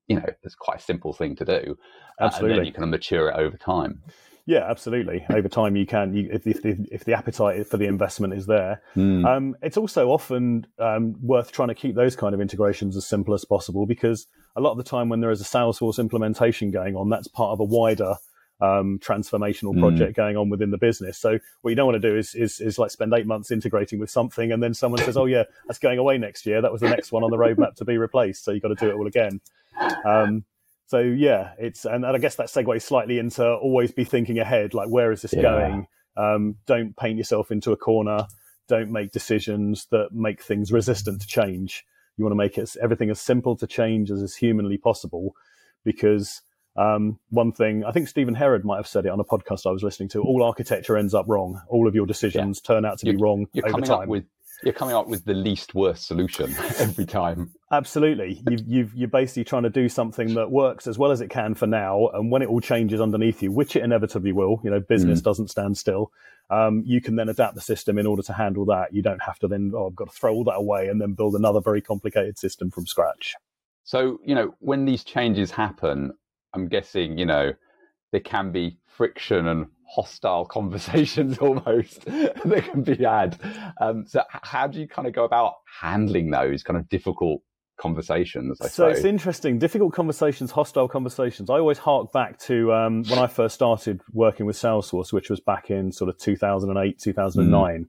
you 0.08 0.18
know, 0.18 0.26
it's 0.44 0.56
quite 0.56 0.80
a 0.80 0.84
simple 0.84 1.14
thing 1.14 1.36
to 1.38 1.46
do. 1.46 1.78
Absolutely. 2.20 2.50
Uh, 2.50 2.54
and 2.54 2.60
then 2.60 2.66
you 2.66 2.74
can 2.74 2.90
mature 2.90 3.30
it 3.30 3.36
over 3.36 3.58
time. 3.58 4.02
Yeah, 4.48 4.70
absolutely. 4.70 5.26
Over 5.32 5.50
time, 5.50 5.76
you 5.76 5.88
can. 5.88 6.14
You, 6.14 6.30
if, 6.32 6.46
if, 6.46 6.62
the, 6.62 6.78
if 6.92 7.04
the 7.04 7.14
appetite 7.14 7.66
for 7.66 7.78
the 7.78 7.86
investment 7.86 8.34
is 8.34 8.46
there, 8.46 8.82
mm. 8.96 9.26
um, 9.26 9.56
it's 9.64 9.76
also 9.76 10.10
often 10.10 10.68
um, 10.78 11.16
worth 11.20 11.52
trying 11.52 11.70
to 11.70 11.76
keep 11.76 11.96
those 11.96 12.16
kind 12.16 12.36
of 12.36 12.42
integrations 12.42 12.96
as 12.96 13.08
simple 13.08 13.34
as 13.34 13.44
possible 13.44 13.88
because 13.88 14.28
a 14.56 14.62
lot 14.62 14.72
of 14.72 14.78
the 14.78 14.84
time, 14.84 15.10
when 15.10 15.20
there 15.20 15.32
is 15.32 15.42
a 15.42 15.46
Salesforce 15.46 15.98
implementation 15.98 16.70
going 16.70 16.96
on, 16.96 17.10
that's 17.10 17.28
part 17.28 17.54
of 17.54 17.60
a 17.60 17.64
wider 17.64 18.16
um, 18.62 19.00
transformational 19.00 19.74
hmm. 19.74 19.82
project 19.82 20.14
mm. 20.14 20.16
going 20.16 20.38
on 20.38 20.50
within 20.50 20.72
the 20.72 20.78
business. 20.78 21.18
So 21.18 21.40
what 21.62 21.70
you 21.70 21.76
don't 21.76 21.88
want 21.88 22.02
to 22.02 22.10
do 22.10 22.18
is, 22.18 22.36
is, 22.36 22.62
is 22.62 22.80
like 22.80 22.92
spend 22.92 23.14
eight 23.14 23.28
months 23.28 23.52
integrating 23.52 24.00
with 24.00 24.10
something, 24.10 24.52
and 24.52 24.64
then 24.64 24.74
someone 24.74 25.02
says, 25.02 25.18
"Oh 25.18 25.26
yeah, 25.26 25.44
that's 25.68 25.80
going 25.80 26.00
away 26.00 26.18
next 26.18 26.46
year. 26.46 26.62
That 26.62 26.72
was 26.72 26.82
the 26.82 26.90
next 26.90 27.12
one 27.12 27.24
on 27.24 27.32
the 27.32 27.38
roadmap 27.38 27.76
to 27.76 27.86
be 27.86 27.98
replaced. 27.98 28.44
So 28.44 28.52
you've 28.52 28.64
got 28.64 28.70
to 28.70 28.76
do 28.76 28.90
it 28.90 28.94
all 28.94 29.08
again." 29.08 29.42
Um, 30.06 30.46
so 30.88 31.00
yeah, 31.00 31.52
it's 31.58 31.86
and, 31.86 32.06
and, 32.06 32.16
I 32.16 32.20
guess 32.20 32.36
that 32.36 32.48
segues 32.48 32.84
slightly 32.84 33.20
into 33.20 33.46
always 33.46 33.92
be 33.92 34.04
thinking 34.04 34.40
ahead. 34.40 34.74
Like 34.74 34.90
where 34.90 35.12
is 35.12 35.22
this 35.24 35.34
yeah. 35.34 35.42
going? 35.42 35.88
Um, 36.18 36.56
don't 36.66 36.96
paint 36.96 37.18
yourself 37.18 37.52
into 37.52 37.72
a 37.72 37.78
corner. 37.78 38.28
Don't 38.68 38.92
make 38.92 39.12
decisions 39.12 39.88
that 39.92 40.14
make 40.14 40.42
things 40.42 40.72
resistant 40.72 41.22
to 41.22 41.28
change. 41.28 41.86
You 42.18 42.24
want 42.24 42.32
to 42.32 42.38
make 42.38 42.58
it 42.58 42.76
everything 42.82 43.10
as 43.10 43.20
simple 43.20 43.56
to 43.58 43.68
change 43.68 44.10
as 44.10 44.22
is 44.22 44.36
humanly 44.36 44.78
possible, 44.78 45.36
because 45.84 46.42
um, 46.76 47.20
one 47.30 47.52
thing, 47.52 47.86
I 47.86 47.92
think 47.92 48.08
Stephen 48.08 48.36
Herrod 48.36 48.66
might 48.66 48.78
have 48.78 48.88
said 48.88 49.06
it 49.06 49.10
on 49.10 49.20
a 49.20 49.24
podcast 49.24 49.66
I 49.66 49.72
was 49.72 49.84
listening 49.84 50.10
to. 50.10 50.22
All 50.22 50.44
architecture 50.44 50.98
ends 50.98 51.14
up 51.14 51.26
wrong. 51.28 51.62
All 51.70 51.88
of 51.88 51.96
your 51.96 52.06
decisions 52.06 52.62
yeah. 52.64 52.76
turn 52.76 52.86
out 52.86 53.00
to 53.00 53.06
you're, 53.06 53.16
be 53.16 53.22
wrong 53.22 53.48
you're 53.54 53.68
over 53.68 53.82
time. 53.82 54.04
Up 54.04 54.08
with, 54.10 54.26
you're 54.64 54.74
coming 54.74 54.96
up 54.96 55.08
with 55.08 55.24
the 55.26 55.34
least 55.34 55.74
worst 55.74 56.08
solution 56.08 56.54
every 56.80 57.06
time. 57.06 57.52
Absolutely, 57.72 58.42
you've, 58.50 58.68
you've, 58.68 58.94
you're 58.94 59.08
basically 59.08 59.44
trying 59.46 59.64
to 59.64 59.70
do 59.70 59.88
something 59.88 60.34
that 60.34 60.52
works 60.52 60.88
as 60.88 60.98
well 60.98 61.12
as 61.12 61.22
it 61.22 61.30
can 61.30 61.56
for 61.56 61.68
now, 61.68 62.10
and 62.14 62.32
when 62.32 62.42
it 62.42 62.50
all 62.50 62.62
changes 62.62 63.00
underneath 63.00 63.42
you, 63.42 63.52
which 63.52 63.76
it 63.76 63.84
inevitably 63.84 64.34
will, 64.34 64.60
you 64.64 64.70
know, 64.70 64.80
business 64.80 65.22
mm. 65.22 65.24
doesn't 65.24 65.50
stand 65.50 65.78
still. 65.78 66.12
Um, 66.50 66.84
you 66.86 67.02
can 67.02 67.16
then 67.16 67.30
adapt 67.30 67.56
the 67.56 67.62
system 67.62 67.98
in 67.98 68.06
order 68.06 68.22
to 68.24 68.34
handle 68.34 68.66
that. 68.66 68.94
You 68.94 69.02
don't 69.02 69.22
have 69.24 69.40
to 69.40 69.48
then, 69.48 69.72
oh, 69.74 69.88
I've 69.88 69.96
got 69.96 70.10
to 70.10 70.16
throw 70.16 70.34
all 70.34 70.44
that 70.44 70.58
away 70.58 70.90
and 70.90 71.02
then 71.02 71.14
build 71.14 71.36
another 71.36 71.60
very 71.60 71.82
complicated 71.82 72.38
system 72.38 72.70
from 72.70 72.86
scratch. 72.86 73.34
So, 73.84 74.20
you 74.24 74.36
know, 74.36 74.56
when 74.60 74.86
these 74.86 75.04
changes 75.04 75.52
happen, 75.52 76.14
I'm 76.56 76.68
guessing, 76.68 77.18
you 77.18 77.26
know, 77.26 77.54
there 78.12 78.22
can 78.22 78.52
be 78.52 78.78
friction 78.88 79.48
and 79.48 79.68
hostile 79.88 80.46
conversations 80.58 81.38
almost 81.40 82.06
that 82.06 82.70
can 82.72 82.84
be 82.84 83.04
had. 83.04 83.40
Um, 83.80 84.06
so, 84.08 84.24
how 84.30 84.68
do 84.68 84.80
you 84.80 84.88
kind 84.88 85.08
of 85.08 85.14
go 85.14 85.24
about 85.24 85.56
handling 85.82 86.32
those 86.32 86.64
kind 86.64 86.78
of 86.78 86.90
difficult 86.90 87.42
conversations. 87.78 88.60
I 88.62 88.66
so 88.66 88.70
suppose. 88.70 88.98
it's 88.98 89.06
interesting. 89.06 89.60
Difficult 89.60 89.94
conversations, 89.94 90.52
hostile 90.52 90.88
conversations. 90.88 91.50
I 91.50 91.56
always 91.56 91.78
hark 91.78 92.12
back 92.12 92.40
to 92.40 92.74
um, 92.74 93.04
when 93.04 93.20
I 93.20 93.28
first 93.28 93.56
started 93.56 94.02
working 94.14 94.46
with 94.46 94.56
Salesforce, 94.56 95.12
which 95.12 95.30
was 95.30 95.40
back 95.40 95.70
in 95.70 95.92
sort 95.92 96.10
of 96.10 96.18
2008, 96.18 97.00
2009. 97.00 97.88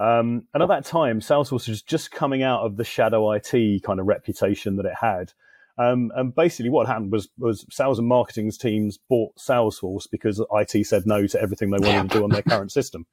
Mm. 0.00 0.20
Um, 0.20 0.46
and 0.54 0.62
at 0.62 0.68
that 0.68 0.86
time, 0.86 1.20
Salesforce 1.20 1.68
was 1.68 1.82
just 1.82 2.10
coming 2.10 2.42
out 2.42 2.62
of 2.62 2.76
the 2.76 2.84
shadow 2.84 3.32
IT 3.32 3.82
kind 3.82 4.00
of 4.00 4.06
reputation 4.06 4.76
that 4.76 4.86
it 4.86 4.94
had. 4.98 5.32
Um, 5.80 6.12
and 6.14 6.34
basically, 6.34 6.68
what 6.68 6.86
happened 6.86 7.10
was 7.10 7.30
was 7.38 7.64
sales 7.70 7.98
and 7.98 8.06
marketing's 8.06 8.58
teams 8.58 8.98
bought 9.08 9.34
Salesforce 9.36 10.06
because 10.10 10.44
IT 10.52 10.86
said 10.86 11.04
no 11.06 11.26
to 11.26 11.40
everything 11.40 11.70
they 11.70 11.78
wanted 11.78 12.10
to 12.10 12.18
do 12.18 12.24
on 12.24 12.30
their 12.30 12.42
current 12.42 12.70
system. 12.70 13.06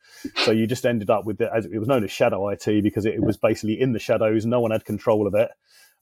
So 0.44 0.52
you 0.52 0.68
just 0.68 0.86
ended 0.86 1.10
up 1.10 1.24
with 1.24 1.40
it 1.40 1.50
as 1.56 1.66
it 1.66 1.80
was 1.80 1.88
known 1.88 2.04
as 2.04 2.12
shadow 2.12 2.50
IT 2.50 2.84
because 2.84 3.06
it, 3.06 3.14
it 3.14 3.24
was 3.24 3.38
basically 3.38 3.80
in 3.80 3.94
the 3.94 4.00
shadows. 4.00 4.46
No 4.46 4.60
one 4.60 4.72
had 4.72 4.84
control 4.84 5.28
of 5.28 5.34
it. 5.34 5.50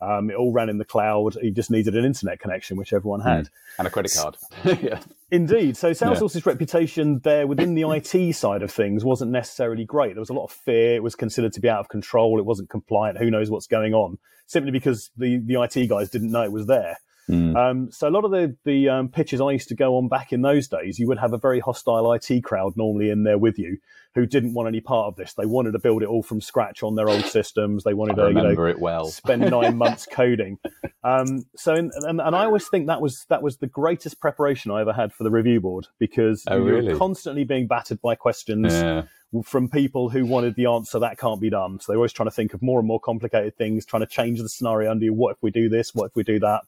Um, 0.02 0.30
it 0.30 0.36
all 0.36 0.52
ran 0.52 0.70
in 0.70 0.78
the 0.80 0.86
cloud. 0.86 1.36
You 1.42 1.52
just 1.52 1.70
needed 1.70 1.96
an 1.96 2.04
internet 2.04 2.40
connection, 2.40 2.78
which 2.78 2.94
everyone 2.94 3.22
had, 3.22 3.46
mm. 3.46 3.50
and 3.80 3.88
a 3.88 3.92
credit 3.92 4.14
card. 4.18 4.36
yeah. 4.82 5.00
Indeed. 5.32 5.78
So 5.78 5.92
Salesforce's 5.92 6.46
yeah. 6.46 6.52
reputation 6.52 7.20
there 7.24 7.46
within 7.46 7.76
the 7.76 7.84
IT 7.90 8.36
side 8.36 8.64
of 8.64 8.72
things 8.72 9.06
wasn't 9.06 9.32
necessarily 9.32 9.86
great. 9.86 10.16
There 10.16 10.22
was 10.22 10.30
a 10.30 10.34
lot 10.34 10.46
of 10.46 10.52
fear. 10.52 10.96
It 10.96 11.04
was 11.04 11.16
considered 11.16 11.54
to 11.54 11.62
be 11.62 11.70
out 11.70 11.80
of 11.80 11.90
control. 11.90 12.40
It 12.40 12.46
wasn't 12.46 12.70
compliant. 12.70 13.20
Who 13.20 13.30
knows 13.30 13.50
what's 13.52 13.68
going 13.68 13.94
on? 13.94 14.18
Simply 14.48 14.72
because 14.72 15.10
the 15.18 15.40
the 15.46 15.62
IT 15.62 15.88
guys 15.88 16.10
didn't 16.10 16.32
know 16.32 16.44
it 16.44 16.52
was 16.52 16.68
there. 16.68 16.98
Mm. 17.30 17.56
Um, 17.56 17.92
so 17.92 18.08
a 18.08 18.12
lot 18.12 18.24
of 18.24 18.32
the 18.32 18.56
the 18.66 18.90
um, 18.90 19.10
pitches 19.10 19.42
I 19.42 19.52
used 19.52 19.70
to 19.70 19.76
go 19.76 19.98
on 19.98 20.08
back 20.08 20.32
in 20.32 20.42
those 20.42 20.68
days, 20.68 21.00
you 21.00 21.08
would 21.08 21.18
have 21.18 21.34
a 21.34 21.38
very 21.38 21.60
hostile 21.60 22.12
IT 22.14 22.44
crowd 22.44 22.74
normally 22.76 23.10
in 23.10 23.24
there 23.24 23.38
with 23.38 23.58
you, 23.58 23.78
who 24.14 24.26
didn't 24.26 24.54
want 24.54 24.68
any 24.68 24.80
part 24.80 25.08
of 25.08 25.16
this. 25.16 25.34
They 25.34 25.46
wanted 25.46 25.72
to 25.72 25.80
build 25.80 26.04
it 26.04 26.08
all 26.08 26.22
from 26.22 26.40
scratch 26.40 26.84
on 26.84 26.96
their 26.96 27.10
old 27.10 27.26
systems. 27.26 27.84
They 27.84 27.96
wanted 27.96 28.20
I 28.20 28.24
to 28.24 28.28
you 28.30 28.56
know, 28.56 28.66
it 28.66 28.80
well. 28.80 29.08
spend 29.08 29.50
nine 29.50 29.78
months 29.86 30.08
coding. 30.10 30.60
Um, 31.04 31.46
so 31.56 31.74
in, 31.74 31.92
and, 31.96 32.22
and, 32.22 32.36
I 32.36 32.46
always 32.46 32.68
think 32.68 32.88
that 32.88 33.02
was 33.02 33.26
that 33.30 33.42
was 33.42 33.58
the 33.58 33.68
greatest 33.68 34.20
preparation 34.20 34.72
I 34.72 34.82
ever 34.82 34.94
had 34.94 35.12
for 35.12 35.24
the 35.24 35.32
review 35.32 35.60
board 35.62 35.88
because 36.00 36.44
oh, 36.48 36.58
you're 36.58 36.82
really? 36.82 36.98
constantly 36.98 37.44
being 37.44 37.68
battered 37.68 38.02
by 38.02 38.16
questions. 38.16 38.74
Yeah 38.74 39.04
from 39.44 39.68
people 39.68 40.08
who 40.08 40.26
wanted 40.26 40.56
the 40.56 40.66
answer 40.66 41.00
that 41.00 41.18
can't 41.18 41.42
be 41.42 41.50
done. 41.50 41.78
So 41.80 41.92
they're 41.92 41.98
always 41.98 42.14
trying 42.14 42.30
to 42.30 42.36
think 42.36 42.54
of 42.54 42.62
more 42.62 42.80
and 42.80 42.88
more 42.88 43.02
complicated 43.02 43.58
things, 43.58 43.86
trying 43.86 44.02
to 44.02 44.08
change 44.08 44.40
the 44.40 44.48
scenario 44.48 44.90
under 44.90 45.04
you. 45.04 45.14
What 45.14 45.32
if 45.32 45.38
we 45.42 45.52
do 45.52 45.68
this? 45.68 45.94
What 45.94 46.06
if 46.06 46.16
we 46.16 46.24
do 46.24 46.40
that? 46.40 46.62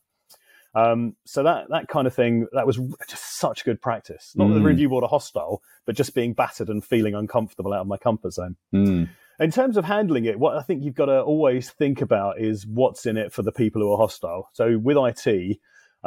Um, 0.78 1.16
so 1.26 1.42
that 1.42 1.70
that 1.70 1.88
kind 1.88 2.06
of 2.06 2.14
thing 2.14 2.46
that 2.54 2.68
was 2.68 2.80
just 3.08 3.40
such 3.40 3.66
good 3.66 3.82
practice. 3.82 4.34
Not 4.36 4.46
mm. 4.46 4.54
that 4.54 4.60
the 4.60 4.66
review 4.66 4.90
board 4.90 5.04
are 5.04 5.10
hostile, 5.10 5.64
but 5.88 5.96
just 5.96 6.14
being 6.14 6.34
battered 6.34 6.70
and 6.70 6.86
feeling 6.86 7.16
uncomfortable 7.16 7.74
out 7.74 7.82
of 7.82 7.88
my 7.88 7.98
comfort 7.98 8.34
zone. 8.34 8.58
Mm. 8.74 9.10
In 9.40 9.52
terms 9.52 9.78
of 9.78 9.86
handling 9.86 10.26
it, 10.26 10.38
what 10.38 10.56
I 10.56 10.62
think 10.62 10.84
you've 10.84 10.96
got 10.96 11.06
to 11.06 11.22
always 11.22 11.72
think 11.72 12.02
about 12.02 12.40
is 12.40 12.66
what's 12.68 13.08
in 13.08 13.18
it 13.18 13.34
for 13.34 13.42
the 13.42 13.52
people 13.52 13.82
who 13.82 13.92
are 13.92 13.98
hostile. 13.98 14.50
So 14.54 14.78
with 14.78 14.98
IT, 14.98 15.58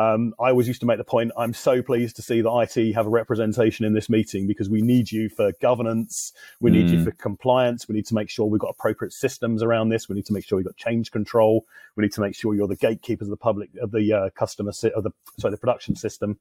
um, 0.01 0.35
I 0.41 0.49
always 0.49 0.67
used 0.67 0.81
to 0.81 0.87
make 0.87 0.97
the 0.97 1.05
point 1.05 1.31
I'm 1.37 1.53
so 1.53 1.83
pleased 1.83 2.17
to 2.17 2.23
see 2.23 2.41
that 2.41 2.51
IT 2.77 2.95
have 2.95 3.07
a 3.07 3.11
representation 3.11 3.85
in 3.85 3.93
this 3.93 4.09
meeting 4.09 4.47
because 4.47 4.71
we 4.71 4.81
need 4.81 5.13
you 5.13 5.29
for 5.29 5.53
governance, 5.61 6.33
we 6.59 6.71
need 6.71 6.87
mm. 6.87 6.93
you 6.93 7.05
for 7.05 7.11
compliance, 7.11 7.87
we 7.87 7.95
need 7.95 8.07
to 8.07 8.15
make 8.15 8.31
sure 8.31 8.47
we've 8.47 8.61
got 8.61 8.71
appropriate 8.71 9.13
systems 9.13 9.63
around 9.63 9.91
this, 9.91 10.09
we 10.09 10.15
need 10.15 10.25
to 10.25 10.33
make 10.33 10.47
sure 10.47 10.57
we've 10.57 10.65
got 10.65 10.77
change 10.77 11.11
control, 11.11 11.67
we 11.97 12.03
need 12.03 12.13
to 12.13 12.23
make 12.23 12.35
sure 12.35 12.55
you're 12.55 12.67
the 12.67 12.77
gatekeepers 12.77 13.27
of 13.27 13.31
the 13.31 13.37
public 13.37 13.69
of 13.83 13.91
the 13.91 14.11
uh, 14.11 14.31
customer 14.31 14.73
si- 14.73 14.93
of 14.93 15.03
the 15.03 15.11
sorry 15.39 15.53
the 15.53 15.59
production 15.59 15.95
system. 15.95 16.39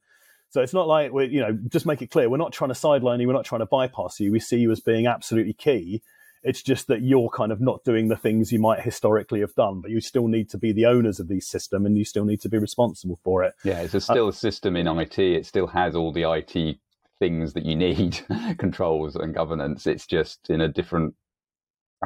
So 0.51 0.61
it's 0.61 0.73
not 0.73 0.87
like 0.87 1.11
we're 1.11 1.27
you 1.27 1.41
know 1.41 1.59
just 1.67 1.85
make 1.85 2.01
it 2.01 2.11
clear 2.11 2.29
we're 2.29 2.37
not 2.37 2.53
trying 2.53 2.69
to 2.69 2.75
sideline 2.75 3.19
you, 3.19 3.27
we're 3.27 3.33
not 3.33 3.43
trying 3.43 3.59
to 3.59 3.65
bypass 3.65 4.21
you. 4.21 4.31
We 4.31 4.39
see 4.39 4.59
you 4.59 4.71
as 4.71 4.79
being 4.79 5.05
absolutely 5.05 5.53
key 5.53 6.01
it's 6.43 6.63
just 6.63 6.87
that 6.87 7.01
you're 7.01 7.29
kind 7.29 7.51
of 7.51 7.59
not 7.59 7.83
doing 7.83 8.07
the 8.07 8.15
things 8.15 8.51
you 8.51 8.59
might 8.59 8.81
historically 8.81 9.41
have 9.41 9.53
done, 9.55 9.81
but 9.81 9.91
you 9.91 10.01
still 10.01 10.27
need 10.27 10.49
to 10.49 10.57
be 10.57 10.71
the 10.71 10.85
owners 10.85 11.19
of 11.19 11.27
these 11.27 11.47
system 11.47 11.85
and 11.85 11.97
you 11.97 12.05
still 12.05 12.25
need 12.25 12.41
to 12.41 12.49
be 12.49 12.57
responsible 12.57 13.19
for 13.23 13.43
it. 13.43 13.53
Yeah, 13.63 13.81
it's 13.81 13.93
a 13.93 14.01
still 14.01 14.27
uh, 14.27 14.29
a 14.29 14.33
system 14.33 14.75
in 14.75 14.87
IT. 14.87 15.19
It 15.19 15.45
still 15.45 15.67
has 15.67 15.95
all 15.95 16.11
the 16.11 16.31
IT 16.31 16.77
things 17.19 17.53
that 17.53 17.65
you 17.65 17.75
need, 17.75 18.19
controls 18.57 19.15
and 19.15 19.33
governance. 19.33 19.85
It's 19.85 20.07
just 20.07 20.49
in 20.49 20.61
a 20.61 20.67
different 20.67 21.15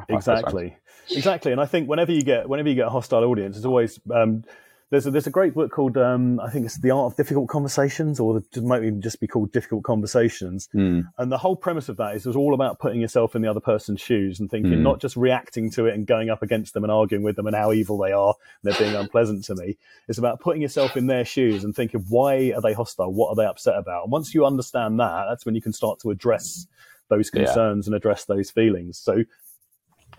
exactly 0.10 0.76
exactly 1.12 1.52
and 1.52 1.62
i 1.62 1.68
think 1.68 1.88
whenever 1.88 2.12
you 2.12 2.24
get 2.24 2.50
whenever 2.50 2.68
you 2.68 2.74
get 2.74 2.88
a 2.88 2.90
hostile 2.90 3.24
audience 3.26 3.56
it's 3.56 3.66
always 3.66 4.00
um, 4.12 4.44
there's 4.90 5.08
a, 5.08 5.12
there's 5.12 5.28
a 5.28 5.32
great 5.32 5.54
book 5.54 5.72
called 5.72 5.98
um, 5.98 6.40
I 6.40 6.50
think 6.50 6.66
it's 6.66 6.80
The 6.80 6.92
Art 6.92 7.12
of 7.12 7.18
Difficult 7.18 7.50
Conversations, 7.50 8.20
or 8.20 8.38
it 8.38 8.64
might 8.64 8.84
even 8.84 9.02
just 9.02 9.20
be 9.20 9.28
called 9.28 9.52
Difficult 9.52 9.84
Conversations. 9.84 10.70
Mm. 10.74 11.06
And 11.18 11.32
the 11.32 11.38
whole 11.38 11.56
premise 11.56 11.90
of 11.90 11.98
that 11.98 12.16
is 12.16 12.26
it's 12.26 12.36
all 12.36 12.54
about 12.54 12.80
putting 12.80 13.02
yourself 13.02 13.36
in 13.36 13.42
the 13.42 13.50
other 13.50 13.60
person's 13.60 14.02
shoes 14.02 14.40
and 14.40 14.50
thinking, 14.50 14.74
mm. 14.74 14.82
not 14.82 15.02
just 15.02 15.16
reacting 15.16 15.72
to 15.72 15.88
it 15.88 15.96
and 15.96 16.06
going 16.06 16.30
up 16.30 16.44
against 16.44 16.74
them 16.74 16.84
and 16.84 16.92
arguing 16.92 17.24
with 17.24 17.36
them 17.36 17.48
and 17.48 17.56
how 17.56 17.72
evil 17.72 17.98
they 17.98 18.12
are, 18.12 18.36
they're 18.62 18.78
being 18.78 18.96
unpleasant 18.96 19.44
to 19.46 19.56
me. 19.56 19.78
It's 20.08 20.20
about 20.20 20.42
putting 20.42 20.62
yourself 20.62 20.96
in 20.96 21.08
their 21.08 21.26
shoes 21.26 21.64
and 21.64 21.76
thinking, 21.76 22.06
why 22.10 22.52
are 22.56 22.62
they 22.62 22.74
hostile? 22.74 23.12
What 23.12 23.30
are 23.30 23.36
they 23.36 23.46
upset 23.46 23.78
about? 23.78 24.04
And 24.04 24.12
once 24.12 24.34
you 24.36 24.46
understand 24.46 25.00
that, 25.00 25.26
that's 25.28 25.46
when 25.46 25.56
you 25.56 25.62
can 25.62 25.74
start 25.74 26.00
to 26.02 26.12
address 26.12 26.68
those 27.10 27.30
concerns 27.30 27.86
yeah. 27.86 27.90
and 27.90 27.96
address 27.96 28.26
those 28.26 28.52
feelings. 28.52 28.98
So, 28.98 29.24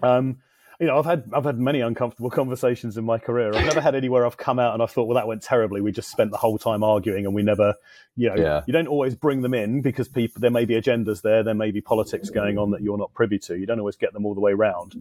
um, 0.03 0.39
you 0.81 0.87
know, 0.87 0.99
I've 0.99 1.05
had 1.05 1.25
I've 1.33 1.45
had 1.45 1.59
many 1.59 1.81
uncomfortable 1.81 2.31
conversations 2.41 2.97
in 2.97 3.05
my 3.05 3.19
career. 3.19 3.55
I've 3.55 3.65
never 3.65 3.81
had 3.81 3.95
anywhere 3.95 4.27
I've 4.27 4.37
come 4.37 4.59
out 4.59 4.75
and 4.75 4.83
I 4.83 4.87
thought, 4.87 5.05
well, 5.05 5.17
that 5.17 5.27
went 5.27 5.43
terribly. 5.43 5.81
We 5.81 5.93
just 5.93 6.11
spent 6.11 6.31
the 6.31 6.37
whole 6.37 6.59
time 6.59 6.83
arguing, 6.83 7.27
and 7.27 7.35
we 7.35 7.43
never, 7.43 7.75
you 8.17 8.29
know, 8.29 8.37
yeah. 8.37 8.63
you 8.67 8.73
don't 8.73 8.89
always 8.89 9.15
bring 9.15 9.43
them 9.43 9.55
in 9.55 9.83
because 9.83 10.09
people 10.09 10.41
there 10.41 10.51
may 10.51 10.65
be 10.65 10.75
agendas 10.75 11.23
there, 11.23 11.43
there 11.43 11.55
may 11.55 11.71
be 11.71 11.81
politics 11.81 12.31
going 12.31 12.59
on 12.59 12.71
that 12.73 12.83
you're 12.83 12.99
not 12.99 13.13
privy 13.15 13.39
to. 13.41 13.57
You 13.57 13.67
don't 13.67 13.79
always 13.79 13.97
get 13.97 14.13
them 14.13 14.27
all 14.27 14.35
the 14.35 14.41
way 14.41 14.55
round. 14.55 14.95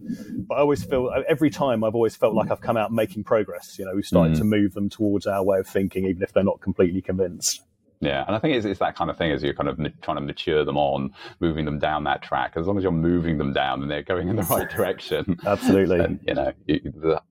But 0.48 0.56
I 0.56 0.60
always 0.60 0.84
feel 0.84 1.10
every 1.28 1.50
time 1.50 1.84
I've 1.84 1.94
always 1.94 2.16
felt 2.16 2.34
like 2.34 2.50
I've 2.50 2.60
come 2.60 2.76
out 2.76 2.92
making 2.92 3.24
progress. 3.24 3.78
You 3.78 3.84
know, 3.84 3.94
we've 3.94 4.06
started 4.06 4.34
mm. 4.34 4.38
to 4.38 4.44
move 4.44 4.74
them 4.74 4.88
towards 4.88 5.26
our 5.26 5.42
way 5.42 5.58
of 5.58 5.66
thinking, 5.66 6.06
even 6.06 6.22
if 6.22 6.32
they're 6.32 6.44
not 6.44 6.60
completely 6.60 7.02
convinced. 7.02 7.62
Yeah, 8.04 8.24
and 8.26 8.36
I 8.36 8.38
think 8.38 8.56
it's, 8.56 8.66
it's 8.66 8.80
that 8.80 8.96
kind 8.96 9.10
of 9.10 9.16
thing 9.16 9.32
as 9.32 9.42
you're 9.42 9.54
kind 9.54 9.68
of 9.68 9.78
trying 10.02 10.16
to 10.16 10.20
mature 10.20 10.64
them 10.64 10.76
on, 10.76 11.12
moving 11.40 11.64
them 11.64 11.78
down 11.78 12.04
that 12.04 12.22
track. 12.22 12.52
As 12.56 12.66
long 12.66 12.76
as 12.76 12.82
you're 12.82 12.92
moving 12.92 13.38
them 13.38 13.52
down 13.52 13.82
and 13.82 13.90
they're 13.90 14.02
going 14.02 14.28
in 14.28 14.36
the 14.36 14.42
right 14.42 14.68
direction, 14.68 15.38
absolutely. 15.46 15.98
Then, 15.98 16.20
you 16.26 16.34
know, 16.34 16.52
you, 16.66 16.80
the, 16.84 17.22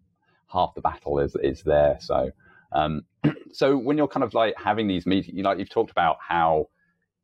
half 0.51 0.73
the 0.75 0.81
battle 0.81 1.19
is 1.19 1.35
is 1.41 1.63
there. 1.63 1.97
So, 1.99 2.31
um, 2.71 3.03
so 3.51 3.77
when 3.77 3.97
you're 3.97 4.07
kind 4.07 4.23
of 4.23 4.33
like 4.33 4.55
having 4.57 4.87
these 4.87 5.05
meetings, 5.05 5.35
you 5.35 5.43
know, 5.43 5.49
like 5.49 5.59
you've 5.59 5.69
talked 5.69 5.91
about 5.91 6.17
how 6.27 6.69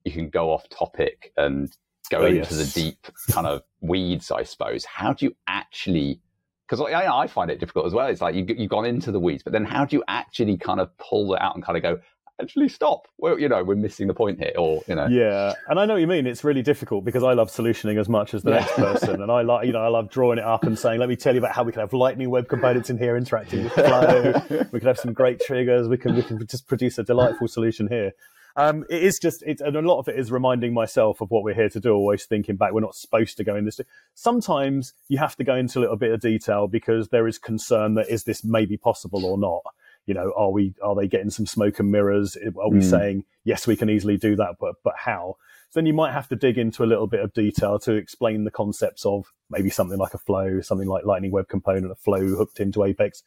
you 0.03 0.11
can 0.11 0.29
go 0.29 0.51
off 0.51 0.67
topic 0.69 1.31
and 1.37 1.71
go 2.09 2.19
oh, 2.19 2.25
into 2.25 2.37
yes. 2.39 2.73
the 2.73 2.81
deep 2.81 3.07
kind 3.31 3.47
of 3.47 3.61
weeds, 3.81 4.31
I 4.31 4.43
suppose. 4.43 4.85
How 4.85 5.13
do 5.13 5.25
you 5.25 5.35
actually? 5.47 6.21
Because 6.67 6.81
I, 6.81 7.21
I 7.21 7.25
find 7.25 7.49
it 7.49 7.59
difficult 7.59 7.87
as 7.87 7.93
well. 7.93 8.07
It's 8.07 8.21
like 8.21 8.35
you, 8.35 8.45
you've 8.47 8.69
gone 8.69 8.85
into 8.85 9.11
the 9.11 9.19
weeds, 9.19 9.41
but 9.41 9.53
then 9.53 9.65
how 9.65 9.85
do 9.85 9.95
you 9.95 10.03
actually 10.07 10.55
kind 10.57 10.79
of 10.79 10.95
pull 10.97 11.33
it 11.33 11.41
out 11.41 11.55
and 11.55 11.63
kind 11.63 11.77
of 11.77 11.81
go, 11.81 11.99
actually 12.41 12.69
stop. 12.69 13.07
Well, 13.17 13.39
you 13.39 13.49
know, 13.49 13.63
we're 13.63 13.75
missing 13.75 14.07
the 14.07 14.13
point 14.13 14.39
here, 14.39 14.53
or 14.57 14.81
you 14.87 14.95
know. 14.95 15.07
Yeah, 15.07 15.53
and 15.67 15.79
I 15.79 15.85
know 15.85 15.93
what 15.93 16.01
you 16.01 16.07
mean. 16.07 16.25
It's 16.27 16.43
really 16.43 16.61
difficult 16.61 17.05
because 17.05 17.23
I 17.23 17.33
love 17.33 17.49
solutioning 17.49 17.99
as 17.99 18.09
much 18.09 18.33
as 18.33 18.43
the 18.43 18.51
next 18.51 18.73
person, 18.73 19.21
and 19.21 19.31
I 19.31 19.41
like, 19.41 19.67
you 19.67 19.73
know, 19.73 19.81
I 19.81 19.87
love 19.87 20.09
drawing 20.09 20.39
it 20.39 20.45
up 20.45 20.63
and 20.63 20.77
saying, 20.77 20.99
"Let 20.99 21.09
me 21.09 21.15
tell 21.15 21.33
you 21.33 21.39
about 21.39 21.53
how 21.53 21.63
we 21.63 21.71
can 21.71 21.81
have 21.81 21.93
Lightning 21.93 22.29
web 22.29 22.47
components 22.47 22.89
in 22.89 22.97
here 22.97 23.17
interacting 23.17 23.63
with 23.63 23.73
Flow. 23.73 24.33
we 24.71 24.79
can 24.79 24.87
have 24.87 24.99
some 24.99 25.13
great 25.13 25.39
triggers. 25.41 25.87
We 25.87 25.97
can 25.97 26.15
we 26.15 26.23
can 26.23 26.45
just 26.47 26.67
produce 26.67 26.97
a 26.97 27.03
delightful 27.03 27.47
solution 27.47 27.87
here." 27.87 28.13
Um, 28.55 28.83
it 28.89 29.03
is 29.03 29.19
just, 29.19 29.41
it's, 29.43 29.61
and 29.61 29.77
a 29.77 29.81
lot 29.81 29.99
of 29.99 30.09
it 30.09 30.19
is 30.19 30.31
reminding 30.31 30.73
myself 30.73 31.21
of 31.21 31.31
what 31.31 31.43
we're 31.43 31.53
here 31.53 31.69
to 31.69 31.79
do. 31.79 31.93
Always 31.93 32.25
thinking 32.25 32.57
back, 32.57 32.73
we're 32.73 32.81
not 32.81 32.95
supposed 32.95 33.37
to 33.37 33.43
go 33.45 33.55
in 33.55 33.63
this. 33.63 33.79
Sometimes 34.15 34.93
you 35.07 35.17
have 35.17 35.37
to 35.37 35.45
go 35.45 35.55
into 35.55 35.79
a 35.79 35.81
little 35.81 35.95
bit 35.95 36.11
of 36.11 36.19
detail 36.19 36.67
because 36.67 37.07
there 37.07 37.27
is 37.27 37.37
concern 37.37 37.93
that 37.93 38.09
is 38.09 38.25
this 38.25 38.43
maybe 38.43 38.75
possible 38.75 39.25
or 39.25 39.37
not 39.37 39.61
you 40.05 40.13
know, 40.13 40.33
are 40.35 40.51
we 40.51 40.73
are 40.83 40.95
they 40.95 41.07
getting 41.07 41.29
some 41.29 41.45
smoke 41.45 41.79
and 41.79 41.91
mirrors? 41.91 42.35
Are 42.35 42.69
we 42.69 42.79
mm. 42.79 42.89
saying 42.89 43.25
yes, 43.43 43.67
we 43.67 43.75
can 43.75 43.89
easily 43.89 44.17
do 44.17 44.35
that, 44.35 44.55
but 44.59 44.75
but 44.83 44.95
how? 44.97 45.35
So 45.69 45.79
then 45.79 45.85
you 45.85 45.93
might 45.93 46.13
have 46.13 46.27
to 46.29 46.35
dig 46.35 46.57
into 46.57 46.83
a 46.83 46.87
little 46.87 47.07
bit 47.07 47.19
of 47.19 47.33
detail 47.33 47.77
to 47.79 47.93
explain 47.93 48.43
the 48.43 48.51
concepts 48.51 49.05
of 49.05 49.31
maybe 49.51 49.69
something 49.69 49.99
like 49.99 50.15
a 50.15 50.17
flow, 50.17 50.61
something 50.61 50.87
like 50.87 51.05
Lightning 51.05 51.31
Web 51.31 51.47
Component, 51.47 51.91
a 51.91 51.95
flow 51.95 52.25
hooked 52.27 52.59
into 52.59 52.83
Apex. 52.83 53.21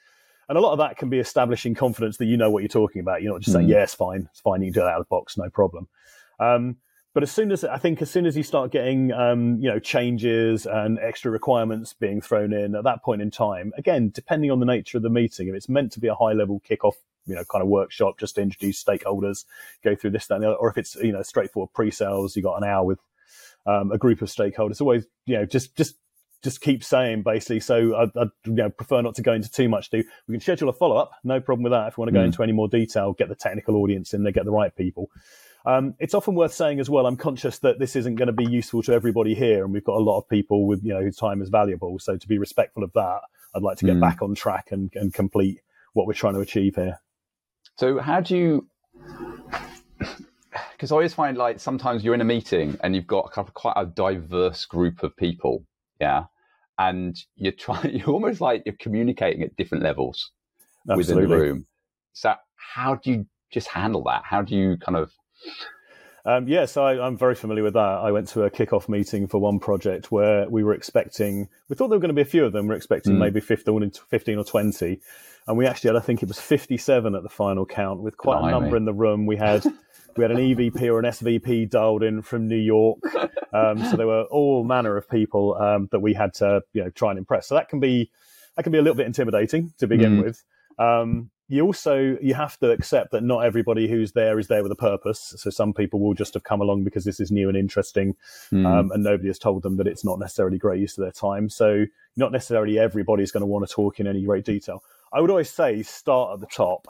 And 0.48 0.58
a 0.58 0.60
lot 0.60 0.72
of 0.72 0.78
that 0.78 0.96
can 0.96 1.08
be 1.08 1.20
establishing 1.20 1.74
confidence 1.74 2.16
that 2.16 2.26
you 2.26 2.36
know 2.36 2.50
what 2.50 2.62
you're 2.62 2.68
talking 2.68 3.00
about. 3.00 3.22
You're 3.22 3.32
not 3.32 3.42
just 3.42 3.54
mm. 3.54 3.60
saying, 3.60 3.68
yeah, 3.68 3.84
it's 3.84 3.94
fine, 3.94 4.28
it's 4.30 4.40
fine, 4.40 4.60
you 4.60 4.72
can 4.72 4.80
do 4.82 4.84
that 4.84 4.94
out 4.94 5.00
of 5.00 5.06
the 5.06 5.08
box, 5.08 5.38
no 5.38 5.48
problem. 5.50 5.88
Um, 6.40 6.78
but 7.14 7.22
as 7.22 7.30
soon 7.30 7.52
as 7.52 7.62
I 7.64 7.78
think, 7.78 8.00
as 8.00 8.10
soon 8.10 8.24
as 8.24 8.36
you 8.36 8.42
start 8.42 8.70
getting, 8.70 9.12
um, 9.12 9.58
you 9.60 9.68
know, 9.68 9.78
changes 9.78 10.66
and 10.66 10.98
extra 10.98 11.30
requirements 11.30 11.92
being 11.92 12.20
thrown 12.20 12.52
in 12.52 12.74
at 12.74 12.84
that 12.84 13.02
point 13.02 13.20
in 13.20 13.30
time, 13.30 13.72
again, 13.76 14.10
depending 14.14 14.50
on 14.50 14.60
the 14.60 14.66
nature 14.66 14.96
of 14.96 15.02
the 15.02 15.10
meeting, 15.10 15.48
if 15.48 15.54
it's 15.54 15.68
meant 15.68 15.92
to 15.92 16.00
be 16.00 16.08
a 16.08 16.14
high 16.14 16.32
level 16.32 16.62
kickoff, 16.68 16.94
you 17.26 17.34
know, 17.34 17.44
kind 17.44 17.62
of 17.62 17.68
workshop, 17.68 18.18
just 18.18 18.36
to 18.36 18.40
introduce 18.40 18.82
stakeholders, 18.82 19.44
go 19.84 19.94
through 19.94 20.10
this, 20.10 20.26
that, 20.26 20.36
and 20.36 20.44
the 20.44 20.48
other, 20.48 20.56
or 20.56 20.70
if 20.70 20.78
it's, 20.78 20.94
you 20.96 21.12
know, 21.12 21.22
straightforward 21.22 21.72
pre-sales, 21.72 22.34
you 22.34 22.42
got 22.42 22.56
an 22.56 22.64
hour 22.64 22.84
with 22.84 22.98
um, 23.66 23.92
a 23.92 23.98
group 23.98 24.22
of 24.22 24.28
stakeholders, 24.28 24.80
always, 24.80 25.04
you 25.26 25.36
know, 25.36 25.44
just, 25.44 25.76
just, 25.76 25.96
just 26.42 26.60
keep 26.60 26.82
saying 26.82 27.22
basically. 27.22 27.60
So 27.60 27.94
I, 27.94 28.02
I 28.20 28.24
you 28.44 28.52
know, 28.52 28.70
prefer 28.70 29.00
not 29.02 29.14
to 29.16 29.22
go 29.22 29.32
into 29.32 29.50
too 29.50 29.68
much. 29.68 29.90
Do 29.90 30.02
we 30.26 30.34
can 30.34 30.40
schedule 30.40 30.68
a 30.68 30.72
follow 30.72 30.96
up? 30.96 31.12
No 31.22 31.40
problem 31.40 31.62
with 31.62 31.72
that. 31.72 31.88
If 31.88 31.96
you 31.96 32.00
want 32.00 32.08
to 32.08 32.14
go 32.14 32.22
mm. 32.22 32.26
into 32.26 32.42
any 32.42 32.52
more 32.52 32.68
detail, 32.68 33.12
get 33.12 33.28
the 33.28 33.36
technical 33.36 33.76
audience 33.76 34.12
in 34.12 34.24
there, 34.24 34.32
get 34.32 34.44
the 34.44 34.50
right 34.50 34.74
people. 34.74 35.08
Um, 35.64 35.94
it's 36.00 36.14
often 36.14 36.34
worth 36.34 36.52
saying 36.52 36.80
as 36.80 36.90
well. 36.90 37.06
I'm 37.06 37.16
conscious 37.16 37.58
that 37.60 37.78
this 37.78 37.94
isn't 37.94 38.16
going 38.16 38.26
to 38.26 38.32
be 38.32 38.44
useful 38.44 38.82
to 38.84 38.92
everybody 38.92 39.34
here, 39.34 39.64
and 39.64 39.72
we've 39.72 39.84
got 39.84 39.96
a 39.96 40.02
lot 40.02 40.18
of 40.18 40.28
people 40.28 40.66
with 40.66 40.82
you 40.84 40.92
know 40.92 41.02
whose 41.02 41.16
time 41.16 41.40
is 41.40 41.48
valuable. 41.48 41.98
So 41.98 42.16
to 42.16 42.28
be 42.28 42.38
respectful 42.38 42.82
of 42.82 42.92
that, 42.94 43.20
I'd 43.54 43.62
like 43.62 43.78
to 43.78 43.86
get 43.86 43.96
mm. 43.96 44.00
back 44.00 44.22
on 44.22 44.34
track 44.34 44.68
and, 44.70 44.90
and 44.94 45.14
complete 45.14 45.60
what 45.92 46.06
we're 46.06 46.14
trying 46.14 46.34
to 46.34 46.40
achieve 46.40 46.74
here. 46.76 46.98
So 47.76 47.98
how 47.98 48.20
do 48.20 48.36
you? 48.36 48.68
Because 50.72 50.90
I 50.92 50.96
always 50.96 51.14
find 51.14 51.38
like 51.38 51.60
sometimes 51.60 52.02
you're 52.02 52.12
in 52.12 52.20
a 52.20 52.24
meeting 52.24 52.76
and 52.82 52.94
you've 52.94 53.06
got 53.06 53.30
kind 53.30 53.46
of 53.46 53.54
quite 53.54 53.74
a 53.76 53.86
diverse 53.86 54.64
group 54.64 55.04
of 55.04 55.16
people, 55.16 55.64
yeah, 56.00 56.24
and 56.76 57.16
you're 57.36 57.52
trying, 57.52 57.94
you're 57.96 58.10
almost 58.10 58.40
like 58.40 58.64
you're 58.66 58.74
communicating 58.80 59.42
at 59.42 59.54
different 59.56 59.84
levels 59.84 60.32
Absolutely. 60.90 61.22
within 61.22 61.30
the 61.30 61.36
room. 61.36 61.66
So 62.14 62.34
how 62.56 62.96
do 62.96 63.12
you 63.12 63.26
just 63.50 63.68
handle 63.68 64.02
that? 64.04 64.22
How 64.24 64.42
do 64.42 64.56
you 64.56 64.76
kind 64.76 64.96
of 64.96 65.12
um, 66.24 66.46
yes, 66.46 66.60
yeah, 66.60 66.66
so 66.66 66.84
I, 66.84 67.06
am 67.06 67.16
very 67.16 67.34
familiar 67.34 67.64
with 67.64 67.74
that. 67.74 67.80
I 67.80 68.12
went 68.12 68.28
to 68.28 68.44
a 68.44 68.50
kickoff 68.50 68.88
meeting 68.88 69.26
for 69.26 69.38
one 69.38 69.58
project 69.58 70.12
where 70.12 70.48
we 70.48 70.62
were 70.62 70.74
expecting, 70.74 71.48
we 71.68 71.74
thought 71.74 71.88
there 71.88 71.98
were 71.98 72.02
going 72.02 72.14
to 72.14 72.14
be 72.14 72.22
a 72.22 72.26
few 72.26 72.44
of 72.44 72.52
them. 72.52 72.68
We 72.68 72.74
are 72.74 72.76
expecting 72.76 73.14
mm. 73.14 73.18
maybe 73.18 73.40
15, 73.40 73.90
15, 73.90 74.38
or 74.38 74.44
20. 74.44 75.00
And 75.48 75.58
we 75.58 75.66
actually 75.66 75.88
had, 75.88 75.96
I 75.96 76.00
think 76.00 76.22
it 76.22 76.28
was 76.28 76.40
57 76.40 77.14
at 77.14 77.22
the 77.24 77.28
final 77.28 77.66
count 77.66 78.02
with 78.02 78.16
quite 78.16 78.38
Blimey. 78.38 78.56
a 78.56 78.60
number 78.60 78.76
in 78.76 78.84
the 78.84 78.92
room. 78.92 79.26
We 79.26 79.36
had, 79.36 79.64
we 80.16 80.22
had 80.22 80.30
an 80.30 80.36
EVP 80.36 80.82
or 80.82 81.00
an 81.00 81.06
SVP 81.06 81.68
dialed 81.68 82.04
in 82.04 82.22
from 82.22 82.46
New 82.46 82.56
York. 82.56 82.98
Um, 83.52 83.84
so 83.84 83.96
there 83.96 84.06
were 84.06 84.22
all 84.30 84.64
manner 84.64 84.96
of 84.96 85.10
people 85.10 85.56
um, 85.60 85.88
that 85.92 86.00
we 86.00 86.14
had 86.14 86.32
to, 86.34 86.62
you 86.72 86.84
know, 86.84 86.90
try 86.90 87.10
and 87.10 87.18
impress. 87.18 87.48
So 87.48 87.54
that 87.56 87.68
can 87.68 87.80
be, 87.80 88.10
that 88.56 88.62
can 88.62 88.72
be 88.72 88.78
a 88.78 88.82
little 88.82 88.96
bit 88.96 89.06
intimidating 89.06 89.74
to 89.78 89.86
begin 89.86 90.18
mm. 90.18 90.24
with. 90.24 90.42
Um, 90.78 91.30
you 91.48 91.64
also 91.64 92.16
you 92.20 92.34
have 92.34 92.58
to 92.60 92.70
accept 92.70 93.12
that 93.12 93.22
not 93.22 93.40
everybody 93.40 93.88
who's 93.88 94.12
there 94.12 94.38
is 94.38 94.48
there 94.48 94.62
with 94.62 94.72
a 94.72 94.76
purpose. 94.76 95.34
So 95.36 95.50
some 95.50 95.72
people 95.72 96.00
will 96.00 96.14
just 96.14 96.34
have 96.34 96.44
come 96.44 96.60
along 96.60 96.84
because 96.84 97.04
this 97.04 97.20
is 97.20 97.30
new 97.30 97.48
and 97.48 97.56
interesting, 97.56 98.16
mm. 98.50 98.66
um, 98.66 98.90
and 98.90 99.02
nobody 99.02 99.28
has 99.28 99.38
told 99.38 99.62
them 99.62 99.76
that 99.76 99.86
it's 99.86 100.04
not 100.04 100.18
necessarily 100.18 100.58
great 100.58 100.80
use 100.80 100.96
of 100.96 101.02
their 101.02 101.12
time. 101.12 101.48
So 101.48 101.86
not 102.16 102.32
necessarily 102.32 102.78
everybody's 102.78 103.32
going 103.32 103.42
to 103.42 103.46
want 103.46 103.68
to 103.68 103.74
talk 103.74 104.00
in 104.00 104.06
any 104.06 104.22
great 104.22 104.44
detail. 104.44 104.82
I 105.12 105.20
would 105.20 105.30
always 105.30 105.50
say 105.50 105.82
start 105.82 106.34
at 106.34 106.40
the 106.40 106.46
top. 106.46 106.86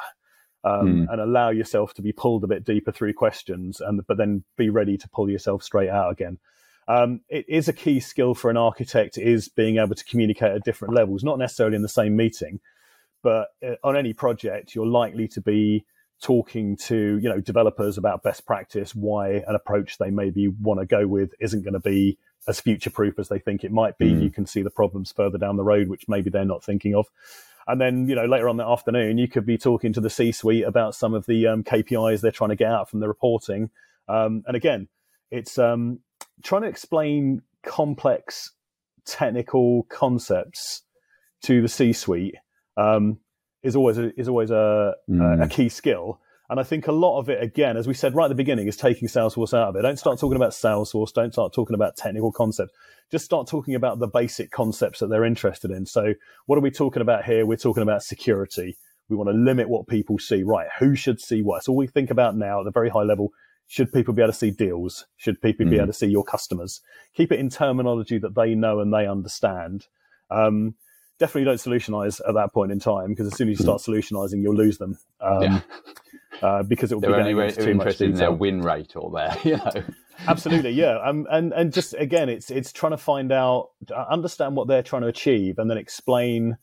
Um, 0.64 0.86
mm. 0.86 1.12
and 1.12 1.20
allow 1.20 1.50
yourself 1.50 1.92
to 1.94 2.02
be 2.02 2.12
pulled 2.12 2.44
a 2.44 2.46
bit 2.46 2.64
deeper 2.64 2.92
through 2.92 3.14
questions, 3.14 3.80
and 3.80 4.06
but 4.06 4.16
then 4.16 4.44
be 4.56 4.70
ready 4.70 4.96
to 4.96 5.08
pull 5.08 5.28
yourself 5.28 5.64
straight 5.64 5.88
out 5.88 6.12
again. 6.12 6.38
Um, 6.86 7.20
it 7.28 7.44
is 7.48 7.66
a 7.66 7.72
key 7.72 7.98
skill 7.98 8.34
for 8.34 8.50
an 8.50 8.56
architect 8.56 9.18
is 9.18 9.48
being 9.48 9.78
able 9.78 9.96
to 9.96 10.04
communicate 10.04 10.52
at 10.52 10.64
different 10.64 10.94
levels, 10.94 11.24
not 11.24 11.38
necessarily 11.38 11.74
in 11.74 11.82
the 11.82 11.88
same 11.88 12.14
meeting, 12.14 12.60
but 13.22 13.48
uh, 13.66 13.74
on 13.84 13.96
any 13.96 14.12
project, 14.12 14.74
you're 14.74 14.86
likely 14.86 15.28
to 15.28 15.40
be 15.40 15.84
talking 16.20 16.76
to 16.76 17.18
you 17.20 17.28
know 17.28 17.40
developers 17.40 17.98
about 17.98 18.22
best 18.22 18.46
practice, 18.46 18.94
why 18.94 19.42
an 19.46 19.54
approach 19.54 19.98
they 19.98 20.10
maybe 20.10 20.48
want 20.48 20.80
to 20.80 20.86
go 20.86 21.06
with 21.06 21.34
isn't 21.40 21.62
going 21.62 21.74
to 21.74 21.80
be 21.80 22.18
as 22.48 22.60
future 22.60 22.90
proof 22.90 23.18
as 23.18 23.28
they 23.28 23.38
think 23.38 23.64
it 23.64 23.72
might 23.72 23.98
be. 23.98 24.10
Mm. 24.10 24.22
You 24.22 24.30
can 24.30 24.46
see 24.46 24.62
the 24.62 24.70
problems 24.70 25.12
further 25.12 25.38
down 25.38 25.56
the 25.56 25.64
road, 25.64 25.88
which 25.88 26.08
maybe 26.08 26.30
they're 26.30 26.44
not 26.44 26.64
thinking 26.64 26.94
of. 26.94 27.06
And 27.66 27.80
then, 27.80 28.08
you 28.08 28.16
know, 28.16 28.24
later 28.24 28.48
on 28.48 28.56
that 28.56 28.66
afternoon, 28.66 29.18
you 29.18 29.28
could 29.28 29.46
be 29.46 29.56
talking 29.56 29.92
to 29.92 30.00
the 30.00 30.10
C-suite 30.10 30.64
about 30.64 30.96
some 30.96 31.14
of 31.14 31.26
the 31.26 31.46
um, 31.46 31.62
KPIs 31.62 32.20
they're 32.20 32.32
trying 32.32 32.50
to 32.50 32.56
get 32.56 32.70
out 32.70 32.90
from 32.90 32.98
the 33.00 33.06
reporting. 33.06 33.70
Um, 34.08 34.42
and 34.46 34.56
again, 34.56 34.88
it's 35.30 35.58
um, 35.58 36.00
trying 36.42 36.62
to 36.62 36.68
explain 36.68 37.42
complex 37.62 38.50
technical 39.04 39.84
concepts 39.84 40.82
to 41.42 41.62
the 41.62 41.68
C-suite 41.68 42.36
um, 42.76 43.18
is 43.62 43.76
always 43.76 43.98
a, 43.98 44.18
is 44.18 44.28
always 44.28 44.50
a, 44.50 44.94
mm. 45.08 45.44
a, 45.44 45.48
key 45.48 45.68
skill. 45.68 46.20
And 46.50 46.60
I 46.60 46.64
think 46.64 46.86
a 46.86 46.92
lot 46.92 47.18
of 47.18 47.28
it, 47.28 47.42
again, 47.42 47.76
as 47.76 47.86
we 47.86 47.94
said 47.94 48.14
right 48.14 48.26
at 48.26 48.28
the 48.28 48.34
beginning, 48.34 48.66
is 48.66 48.76
taking 48.76 49.08
Salesforce 49.08 49.54
out 49.54 49.68
of 49.68 49.76
it. 49.76 49.82
Don't 49.82 49.98
start 49.98 50.18
talking 50.18 50.36
about 50.36 50.52
Salesforce. 50.52 51.12
Don't 51.12 51.32
start 51.32 51.54
talking 51.54 51.74
about 51.74 51.96
technical 51.96 52.32
concepts. 52.32 52.72
Just 53.10 53.24
start 53.24 53.46
talking 53.46 53.74
about 53.74 54.00
the 54.00 54.08
basic 54.08 54.50
concepts 54.50 55.00
that 55.00 55.08
they're 55.08 55.24
interested 55.24 55.70
in. 55.70 55.86
So, 55.86 56.14
what 56.46 56.58
are 56.58 56.62
we 56.62 56.70
talking 56.70 57.02
about 57.02 57.24
here? 57.24 57.46
We're 57.46 57.56
talking 57.56 57.82
about 57.82 58.02
security. 58.02 58.76
We 59.08 59.16
want 59.16 59.30
to 59.30 59.34
limit 59.34 59.68
what 59.68 59.86
people 59.86 60.18
see. 60.18 60.42
Right? 60.42 60.68
Who 60.78 60.94
should 60.94 61.20
see 61.20 61.42
what? 61.42 61.64
So, 61.64 61.72
all 61.72 61.78
we 61.78 61.86
think 61.86 62.10
about 62.10 62.36
now 62.36 62.60
at 62.60 62.64
the 62.64 62.70
very 62.70 62.90
high 62.90 63.02
level 63.02 63.32
should 63.72 63.90
people 63.90 64.12
be 64.12 64.20
able 64.20 64.32
to 64.32 64.38
see 64.38 64.50
deals? 64.50 65.06
Should 65.16 65.40
people 65.40 65.64
mm. 65.64 65.70
be 65.70 65.76
able 65.76 65.86
to 65.86 65.92
see 65.94 66.08
your 66.08 66.24
customers? 66.24 66.82
Keep 67.14 67.32
it 67.32 67.40
in 67.40 67.48
terminology 67.48 68.18
that 68.18 68.34
they 68.34 68.54
know 68.54 68.80
and 68.80 68.92
they 68.92 69.06
understand. 69.06 69.86
Um, 70.30 70.74
definitely 71.22 71.44
don't 71.44 71.56
solutionize 71.58 72.20
at 72.28 72.34
that 72.34 72.52
point 72.52 72.72
in 72.72 72.80
time 72.80 73.10
because 73.10 73.28
as 73.28 73.36
soon 73.36 73.48
as 73.48 73.58
you 73.58 73.62
start 73.62 73.80
solutionizing, 73.80 74.42
you'll 74.42 74.56
lose 74.56 74.78
them. 74.78 74.98
Um, 75.20 75.42
yeah. 75.42 75.60
uh, 76.42 76.62
because 76.64 76.90
it 76.90 76.96
will 76.96 77.02
They're 77.02 77.22
be 77.22 77.30
only 77.30 77.44
into 77.44 77.64
too 77.64 77.74
much 77.74 78.00
in 78.00 78.14
their 78.14 78.32
win 78.32 78.60
rate 78.60 78.96
or 78.96 79.08
their, 79.12 79.36
you 79.44 79.56
know. 79.56 79.84
Absolutely, 80.26 80.70
yeah. 80.70 80.98
Um, 80.98 81.28
and 81.30 81.52
and 81.52 81.72
just 81.72 81.94
again, 81.96 82.28
it's 82.28 82.50
it's 82.50 82.72
trying 82.72 82.90
to 82.90 82.98
find 82.98 83.30
out, 83.30 83.70
uh, 83.90 84.04
understand 84.10 84.56
what 84.56 84.66
they're 84.66 84.82
trying 84.82 85.02
to 85.02 85.08
achieve, 85.08 85.58
and 85.58 85.70
then 85.70 85.78
explain 85.78 86.56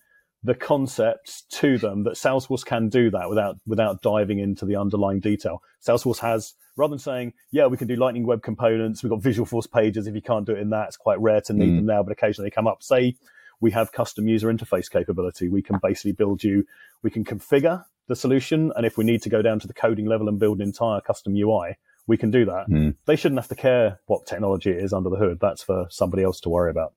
the 0.43 0.56
concepts 0.56 1.43
to 1.50 1.78
them 1.78 2.04
that 2.04 2.13
Salesforce 2.13 2.65
can 2.65 2.89
do 2.89 3.10
that 3.12 3.30
without 3.30 3.58
without 3.65 4.02
diving 4.02 4.39
into 4.39 4.65
the 4.65 4.76
underlying 4.76 5.22
detail. 5.22 5.62
Salesforce 5.86 6.19
has 6.19 6.54
rather 6.76 6.91
than 6.91 7.00
saying, 7.00 7.34
yeah, 7.52 7.65
we 7.65 7.78
can 7.78 7.88
do 7.88 7.95
Lightning 7.95 8.26
Web 8.26 8.41
Components, 8.41 9.04
we've 9.04 9.10
got 9.10 9.19
Visualforce 9.19 9.69
pages. 9.69 10.08
If 10.08 10.15
you 10.15 10.22
can't 10.22 10.45
do 10.45 10.54
it 10.54 10.60
in 10.60 10.69
that, 10.69 10.88
it's 10.88 10.98
quite 10.98 11.19
rare 11.19 11.41
to 11.41 11.54
need 11.54 11.72
mm. 11.72 11.76
them 11.78 11.86
now, 11.86 12.04
but 12.04 12.12
occasionally 12.12 12.50
they 12.50 12.54
come 12.54 12.67
up. 12.67 12.84
Say 12.84 13.17
we 13.60 13.72
have 13.72 13.91
custom 13.91 14.28
user 14.28 14.52
interface 14.52 14.89
capability. 14.89 15.50
We 15.50 15.62
can 15.62 15.80
basically 15.82 16.13
build 16.13 16.43
you, 16.43 16.65
we 17.04 17.10
can 17.10 17.24
configure 17.24 17.84
the 18.08 18.15
solution. 18.15 18.72
And 18.76 18.86
if 18.86 18.98
we 18.98 19.04
need 19.04 19.22
to 19.24 19.30
go 19.30 19.41
down 19.41 19.60
to 19.60 19.67
the 19.67 19.74
coding 19.74 20.06
level 20.06 20.28
and 20.28 20.39
build 20.39 20.60
an 20.60 20.67
entire 20.67 21.02
custom 21.02 21.36
UI, 21.36 21.78
we 22.08 22.17
can 22.17 22.32
do 22.32 22.45
that. 22.45 22.67
Mm. 22.69 22.95
They 23.06 23.15
shouldn't 23.15 23.39
have 23.39 23.50
to 23.50 23.56
care 23.56 24.00
what 24.08 24.26
technology 24.26 24.72
it 24.72 24.84
is 24.84 24.93
under 24.93 25.10
the 25.10 25.17
hood. 25.17 25.39
That's 25.39 25.63
for 25.63 25.88
somebody 25.89 26.24
else 26.24 26.39
to 26.41 26.50
worry 26.50 26.72
about. 26.72 26.93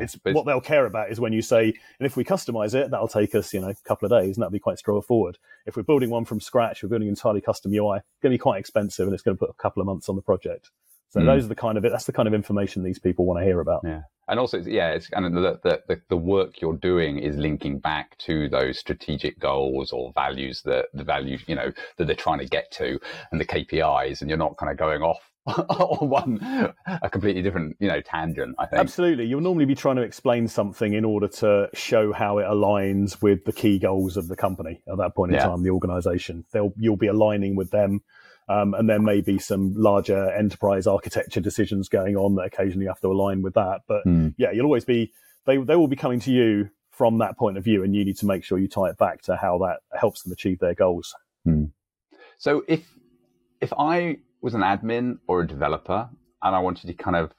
It's 0.00 0.16
what 0.22 0.46
they'll 0.46 0.60
care 0.60 0.86
about 0.86 1.10
is 1.10 1.18
when 1.18 1.32
you 1.32 1.42
say, 1.42 1.64
and 1.64 2.06
if 2.06 2.16
we 2.16 2.24
customize 2.24 2.74
it, 2.74 2.90
that'll 2.90 3.08
take 3.08 3.34
us, 3.34 3.52
you 3.52 3.60
know, 3.60 3.70
a 3.70 3.74
couple 3.74 4.06
of 4.06 4.22
days, 4.22 4.36
and 4.36 4.42
that'll 4.42 4.52
be 4.52 4.60
quite 4.60 4.78
straightforward. 4.78 5.38
If 5.66 5.76
we're 5.76 5.82
building 5.82 6.10
one 6.10 6.24
from 6.24 6.40
scratch, 6.40 6.82
we're 6.82 6.90
building 6.90 7.08
entirely 7.08 7.40
custom 7.40 7.72
UI, 7.72 7.98
it's 7.98 8.20
going 8.22 8.30
to 8.30 8.34
be 8.34 8.38
quite 8.38 8.60
expensive, 8.60 9.06
and 9.06 9.14
it's 9.14 9.22
going 9.22 9.36
to 9.36 9.38
put 9.38 9.50
a 9.50 9.54
couple 9.54 9.80
of 9.80 9.86
months 9.86 10.08
on 10.08 10.16
the 10.16 10.22
project. 10.22 10.70
So 11.12 11.20
mm. 11.20 11.26
those 11.26 11.44
are 11.44 11.48
the 11.48 11.54
kind 11.54 11.76
of. 11.76 11.82
That's 11.82 12.06
the 12.06 12.12
kind 12.12 12.26
of 12.26 12.32
information 12.32 12.82
these 12.82 12.98
people 12.98 13.26
want 13.26 13.38
to 13.38 13.44
hear 13.44 13.60
about. 13.60 13.82
Yeah, 13.84 14.02
and 14.28 14.40
also, 14.40 14.58
yeah, 14.60 14.92
it's 14.92 15.08
kind 15.08 15.26
of 15.26 15.34
the, 15.34 15.82
the, 15.86 16.00
the 16.08 16.16
work 16.16 16.62
you're 16.62 16.76
doing 16.76 17.18
is 17.18 17.36
linking 17.36 17.80
back 17.80 18.16
to 18.18 18.48
those 18.48 18.78
strategic 18.78 19.38
goals 19.38 19.92
or 19.92 20.10
values 20.14 20.62
that 20.62 20.86
the 20.94 21.04
values 21.04 21.42
you 21.46 21.54
know 21.54 21.70
that 21.98 22.06
they're 22.06 22.16
trying 22.16 22.38
to 22.38 22.46
get 22.46 22.70
to, 22.72 22.98
and 23.30 23.38
the 23.38 23.44
KPIs, 23.44 24.22
and 24.22 24.30
you're 24.30 24.38
not 24.38 24.56
kind 24.56 24.72
of 24.72 24.78
going 24.78 25.02
off 25.02 25.20
on 25.46 26.08
one 26.08 26.72
a 26.86 27.10
completely 27.10 27.42
different 27.42 27.76
you 27.80 27.88
know 27.88 28.00
tangent 28.00 28.54
i 28.60 28.66
think 28.66 28.78
absolutely 28.78 29.24
you'll 29.24 29.40
normally 29.40 29.64
be 29.64 29.74
trying 29.74 29.96
to 29.96 30.02
explain 30.02 30.46
something 30.46 30.92
in 30.92 31.04
order 31.04 31.26
to 31.26 31.68
show 31.74 32.12
how 32.12 32.38
it 32.38 32.44
aligns 32.44 33.20
with 33.20 33.44
the 33.44 33.52
key 33.52 33.76
goals 33.76 34.16
of 34.16 34.28
the 34.28 34.36
company 34.36 34.80
at 34.86 34.98
that 34.98 35.16
point 35.16 35.32
in 35.32 35.36
yeah. 35.36 35.44
time 35.44 35.64
the 35.64 35.70
organization 35.70 36.44
they'll 36.52 36.72
you'll 36.76 36.96
be 36.96 37.08
aligning 37.08 37.56
with 37.56 37.72
them 37.72 38.02
um, 38.48 38.74
and 38.74 38.88
there 38.88 39.00
may 39.00 39.20
be 39.20 39.38
some 39.38 39.74
larger 39.74 40.30
enterprise 40.32 40.86
architecture 40.86 41.40
decisions 41.40 41.88
going 41.88 42.16
on 42.16 42.34
that 42.36 42.46
occasionally 42.46 42.86
have 42.86 43.00
to 43.00 43.08
align 43.08 43.42
with 43.42 43.54
that. 43.54 43.80
But 43.86 44.04
mm. 44.06 44.34
yeah, 44.38 44.50
you'll 44.50 44.66
always 44.66 44.84
be, 44.84 45.12
they, 45.46 45.56
they 45.56 45.76
will 45.76 45.88
be 45.88 45.96
coming 45.96 46.20
to 46.20 46.30
you 46.30 46.70
from 46.90 47.18
that 47.18 47.38
point 47.38 47.56
of 47.56 47.64
view, 47.64 47.82
and 47.82 47.94
you 47.94 48.04
need 48.04 48.18
to 48.18 48.26
make 48.26 48.44
sure 48.44 48.58
you 48.58 48.68
tie 48.68 48.90
it 48.90 48.98
back 48.98 49.22
to 49.22 49.36
how 49.36 49.58
that 49.58 49.80
helps 49.98 50.22
them 50.22 50.32
achieve 50.32 50.58
their 50.58 50.74
goals. 50.74 51.14
Mm. 51.46 51.70
So 52.38 52.64
if, 52.68 52.86
if 53.60 53.72
I 53.78 54.18
was 54.40 54.54
an 54.54 54.60
admin 54.60 55.18
or 55.26 55.40
a 55.40 55.46
developer 55.46 56.10
and 56.42 56.54
I 56.54 56.58
wanted 56.58 56.88
to 56.88 56.94
kind 56.94 57.16
of, 57.16 57.32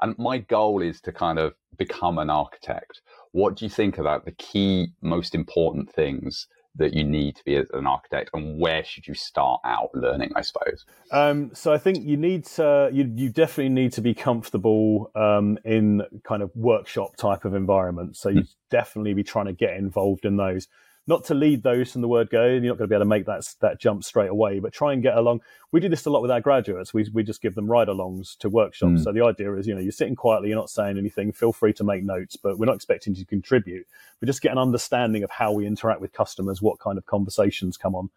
and 0.00 0.16
my 0.18 0.38
goal 0.38 0.80
is 0.82 1.00
to 1.02 1.12
kind 1.12 1.38
of 1.38 1.54
become 1.76 2.18
an 2.18 2.30
architect, 2.30 3.00
what 3.32 3.56
do 3.56 3.64
you 3.64 3.70
think 3.70 3.98
about 3.98 4.24
the 4.24 4.32
key, 4.32 4.88
most 5.02 5.34
important 5.34 5.92
things 5.92 6.46
that 6.76 6.94
you 6.94 7.04
need 7.04 7.36
to 7.36 7.44
be 7.44 7.56
an 7.56 7.86
architect 7.86 8.30
and 8.32 8.58
where 8.58 8.84
should 8.84 9.06
you 9.06 9.14
start 9.14 9.60
out 9.64 9.90
learning 9.94 10.30
i 10.36 10.40
suppose? 10.40 10.84
Um, 11.10 11.50
so 11.54 11.72
i 11.72 11.78
think 11.78 12.04
you 12.04 12.16
need 12.16 12.44
to 12.46 12.90
you, 12.92 13.10
you 13.14 13.30
definitely 13.30 13.70
need 13.70 13.92
to 13.92 14.00
be 14.00 14.14
comfortable 14.14 15.10
um, 15.14 15.58
in 15.64 16.02
kind 16.24 16.42
of 16.42 16.50
workshop 16.54 17.16
type 17.16 17.44
of 17.44 17.54
environment 17.54 18.16
so 18.16 18.28
you 18.28 18.42
mm. 18.42 18.54
definitely 18.70 19.14
be 19.14 19.24
trying 19.24 19.46
to 19.46 19.52
get 19.52 19.76
involved 19.76 20.24
in 20.24 20.36
those 20.36 20.68
not 21.10 21.24
to 21.24 21.34
lead 21.34 21.64
those 21.64 21.90
from 21.90 22.00
the 22.00 22.08
word 22.08 22.30
go. 22.30 22.46
And 22.46 22.64
you're 22.64 22.72
not 22.72 22.78
going 22.78 22.88
to 22.88 22.92
be 22.92 22.94
able 22.94 23.04
to 23.04 23.08
make 23.08 23.26
that 23.26 23.52
that 23.60 23.80
jump 23.80 24.04
straight 24.04 24.30
away, 24.30 24.60
but 24.60 24.72
try 24.72 24.92
and 24.92 25.02
get 25.02 25.16
along. 25.16 25.42
We 25.72 25.80
do 25.80 25.88
this 25.88 26.06
a 26.06 26.10
lot 26.10 26.22
with 26.22 26.30
our 26.30 26.40
graduates. 26.40 26.94
We 26.94 27.10
we 27.12 27.24
just 27.24 27.42
give 27.42 27.56
them 27.56 27.70
ride-alongs 27.70 28.38
to 28.38 28.48
workshops. 28.48 29.00
Mm. 29.00 29.04
So 29.04 29.12
the 29.12 29.24
idea 29.24 29.52
is, 29.54 29.66
you 29.66 29.74
know, 29.74 29.80
you're 29.80 29.92
sitting 29.92 30.14
quietly, 30.14 30.48
you're 30.48 30.58
not 30.58 30.70
saying 30.70 30.96
anything. 30.96 31.32
Feel 31.32 31.52
free 31.52 31.72
to 31.74 31.84
make 31.84 32.04
notes, 32.04 32.36
but 32.36 32.58
we're 32.58 32.66
not 32.66 32.76
expecting 32.76 33.14
you 33.14 33.24
to 33.24 33.28
contribute. 33.28 33.86
We 34.20 34.26
just 34.26 34.40
get 34.40 34.52
an 34.52 34.58
understanding 34.58 35.24
of 35.24 35.30
how 35.30 35.52
we 35.52 35.66
interact 35.66 36.00
with 36.00 36.12
customers, 36.12 36.62
what 36.62 36.78
kind 36.78 36.96
of 36.96 37.04
conversations 37.06 37.76
come 37.76 37.94
on. 37.94 38.10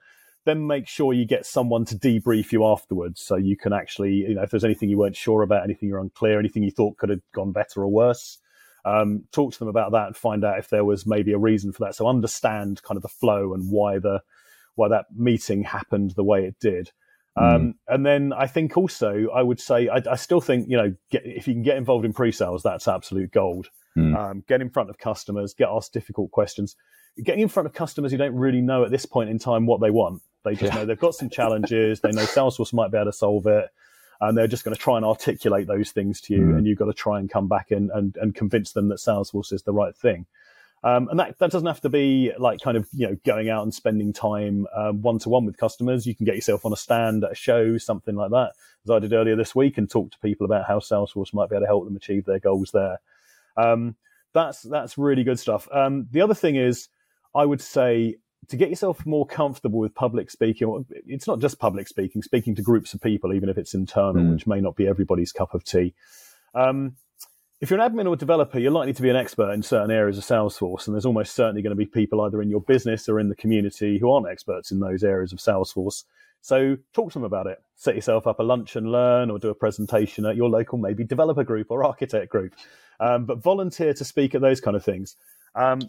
Then 0.46 0.68
make 0.68 0.88
sure 0.88 1.14
you 1.14 1.26
get 1.26 1.46
someone 1.46 1.86
to 1.86 1.96
debrief 1.96 2.52
you 2.52 2.66
afterwards, 2.66 3.22
so 3.22 3.38
you 3.38 3.58
can 3.58 3.74
actually, 3.74 4.14
you 4.14 4.36
know, 4.36 4.44
if 4.44 4.52
there's 4.52 4.66
anything 4.66 4.90
you 4.90 4.98
weren't 4.98 5.16
sure 5.16 5.42
about, 5.42 5.64
anything 5.64 5.90
you're 5.90 6.00
unclear, 6.00 6.38
anything 6.38 6.64
you 6.64 6.72
thought 6.72 6.98
could 6.98 7.10
have 7.10 7.22
gone 7.34 7.54
better 7.54 7.82
or 7.82 7.88
worse 7.88 8.40
um, 8.86 9.24
talk 9.32 9.54
to 9.54 9.60
them 9.60 9.68
about 9.68 9.92
that 9.94 10.08
and 10.08 10.18
find 10.18 10.44
out 10.44 10.60
if 10.60 10.70
there 10.70 10.86
was 10.86 11.06
maybe 11.06 11.34
a 11.34 11.38
reason 11.38 11.72
for 11.72 11.86
that. 11.86 11.96
So 11.96 12.08
understand 12.08 12.82
kind 12.84 12.98
of 12.98 13.02
the 13.02 13.10
flow 13.10 13.54
and 13.54 13.72
why 13.72 14.00
the 14.00 14.22
why 14.76 14.90
that 14.90 15.06
meeting 15.16 15.64
happened 15.64 16.12
the 16.12 16.24
way 16.24 16.46
it 16.46 16.56
did. 16.60 16.92
Um, 17.36 17.46
mm. 17.46 17.74
And 17.88 18.06
then 18.06 18.34
I 18.34 18.48
think 18.48 18.78
also 18.78 19.28
I 19.34 19.42
would 19.42 19.60
say 19.60 19.88
I, 19.88 20.02
I 20.10 20.16
still 20.16 20.42
think 20.42 20.70
you 20.70 20.78
know 20.78 20.94
get, 21.10 21.24
if 21.26 21.48
you 21.48 21.54
can 21.54 21.64
get 21.64 21.78
involved 21.78 22.06
in 22.06 22.14
pre-sales, 22.14 22.64
that's 22.64 22.88
absolute 22.88 23.32
gold. 23.32 23.70
Mm. 23.98 24.18
Um, 24.18 24.44
get 24.48 24.62
in 24.62 24.70
front 24.70 24.90
of 24.90 24.98
customers, 24.98 25.54
get 25.54 25.70
asked 25.70 25.94
difficult 25.94 26.32
questions. 26.32 26.76
Getting 27.24 27.42
in 27.42 27.48
front 27.48 27.68
of 27.68 27.74
customers 27.74 28.12
who 28.12 28.18
don't 28.18 28.36
really 28.36 28.62
know 28.62 28.84
at 28.84 28.92
this 28.92 29.06
point 29.06 29.30
in 29.30 29.38
time 29.38 29.68
what 29.68 29.82
they 29.82 29.92
want. 29.92 30.24
They 30.44 30.56
just 30.56 30.74
yeah. 30.74 30.80
know 30.80 30.86
they've 30.86 31.00
got 31.00 31.14
some 31.14 31.30
challenges. 31.30 32.02
they 32.02 32.12
know 32.12 32.24
Salesforce 32.24 32.74
might 32.74 32.92
be 32.92 32.98
able 32.98 33.12
to 33.12 33.18
solve 33.18 33.46
it, 33.48 33.70
and 34.24 34.38
they're 34.38 34.48
just 34.48 34.64
going 34.64 34.76
to 34.76 34.82
try 34.82 34.98
and 34.98 35.06
articulate 35.06 35.68
those 35.68 35.92
things 35.92 36.22
to 36.22 36.34
you. 36.34 36.42
Mm. 36.42 36.58
And 36.58 36.68
you've 36.68 36.80
got 36.80 36.86
to 36.86 36.94
try 36.94 37.20
and 37.20 37.30
come 37.30 37.48
back 37.48 37.72
and, 37.72 37.92
and 37.92 38.16
and 38.18 38.34
convince 38.36 38.72
them 38.72 38.88
that 38.90 39.00
Salesforce 39.00 39.54
is 39.54 39.64
the 39.64 39.74
right 39.74 39.96
thing. 39.96 40.26
Um, 40.86 41.08
and 41.10 41.18
that, 41.20 41.40
that 41.40 41.52
doesn't 41.52 41.68
have 41.68 41.80
to 41.82 41.90
be 41.90 42.34
like 42.38 42.60
kind 42.60 42.76
of, 42.76 42.90
you 42.92 43.08
know, 43.08 43.18
going 43.26 43.50
out 43.50 43.64
and 43.64 43.74
spending 43.74 44.12
time 44.12 44.68
one 45.02 45.18
to 45.20 45.30
one 45.30 45.46
with 45.46 45.56
customers. 45.56 46.06
You 46.06 46.14
can 46.14 46.26
get 46.26 46.36
yourself 46.36 46.66
on 46.66 46.74
a 46.74 46.78
stand 46.78 47.24
at 47.24 47.32
a 47.32 47.36
show, 47.36 47.78
something 47.78 48.16
like 48.16 48.32
that, 48.32 48.52
as 48.84 48.92
I 48.92 49.00
did 49.00 49.14
earlier 49.14 49.38
this 49.38 49.56
week 49.56 49.78
and 49.78 49.90
talk 49.90 50.12
to 50.12 50.20
people 50.20 50.46
about 50.46 50.68
how 50.68 50.80
Salesforce 50.80 51.34
might 51.34 51.50
be 51.50 51.56
able 51.56 51.64
to 51.64 51.68
help 51.68 51.86
them 51.86 51.96
achieve 51.96 52.26
their 52.26 52.40
goals 52.40 52.72
there. 52.72 53.00
Um, 53.56 53.96
that's, 54.34 54.64
that's 54.64 54.98
really 54.98 55.24
good 55.24 55.40
stuff. 55.40 55.70
Um, 55.72 56.08
the 56.12 56.20
other 56.20 56.34
thing 56.34 56.58
is, 56.58 56.90
I 57.34 57.46
would 57.46 57.62
say 57.62 58.18
to 58.50 58.58
get 58.58 58.70
yourself 58.70 59.06
more 59.06 59.26
comfortable 59.26 59.80
with 59.80 59.96
public 59.96 60.30
speaking, 60.30 60.86
it's 61.08 61.28
not 61.28 61.40
just 61.40 61.60
public 61.60 61.88
speaking, 61.88 62.22
speaking 62.22 62.56
to 62.56 62.62
groups 62.62 62.94
of 62.94 63.02
people, 63.02 63.34
even 63.34 63.50
if 63.50 63.58
it's 63.58 63.74
internal, 63.74 64.24
mm. 64.24 64.34
which 64.34 64.48
may 64.48 64.60
not 64.60 64.76
be 64.76 64.88
everybody's 64.88 65.32
cup 65.32 65.54
of 65.54 65.64
tea. 65.64 65.94
Um, 66.54 66.96
if 67.62 67.70
you're 67.70 67.80
an 67.80 67.92
admin 67.94 68.10
or 68.10 68.18
developer, 68.18 68.60
you're 68.60 68.72
likely 68.72 68.94
to 68.94 69.02
be 69.02 69.10
an 69.10 69.16
expert 69.16 69.52
in 69.52 69.64
certain 69.64 69.92
areas 69.92 70.18
of 70.18 70.26
Salesforce, 70.26 70.86
and 70.86 70.94
there's 70.94 71.06
almost 71.06 71.34
certainly 71.34 71.62
going 71.62 71.72
to 71.72 71.78
be 71.78 71.86
people 71.86 72.20
either 72.22 72.42
in 72.42 72.50
your 72.50 72.60
business 72.60 73.08
or 73.08 73.20
in 73.20 73.30
the 73.30 73.36
community 73.36 73.98
who 73.98 74.12
aren't 74.12 74.28
experts 74.28 74.72
in 74.72 74.80
those 74.80 75.04
areas 75.04 75.32
of 75.32 75.40
Salesforce. 75.40 76.04
So 76.42 76.78
talk 76.94 77.14
to 77.14 77.20
them 77.20 77.24
about 77.24 77.48
it. 77.48 77.62
Set 77.78 77.96
yourself 77.96 78.28
up 78.28 78.40
a 78.40 78.44
lunch 78.44 78.76
and 78.76 78.92
learn, 78.92 79.32
or 79.32 79.40
do 79.40 79.50
a 79.50 79.56
presentation 79.56 80.26
at 80.26 80.36
your 80.36 80.50
local 80.50 80.78
maybe 80.78 81.06
developer 81.06 81.46
group 81.46 81.68
or 81.70 81.86
architect 81.86 82.30
group. 82.30 82.54
Um, 83.00 83.26
but 83.26 83.42
volunteer 83.42 83.94
to 83.94 84.04
speak 84.04 84.36
at 84.36 84.42
those 84.42 84.60
kind 84.60 84.76
of 84.76 84.84
things. 84.84 85.16
Um, 85.56 85.82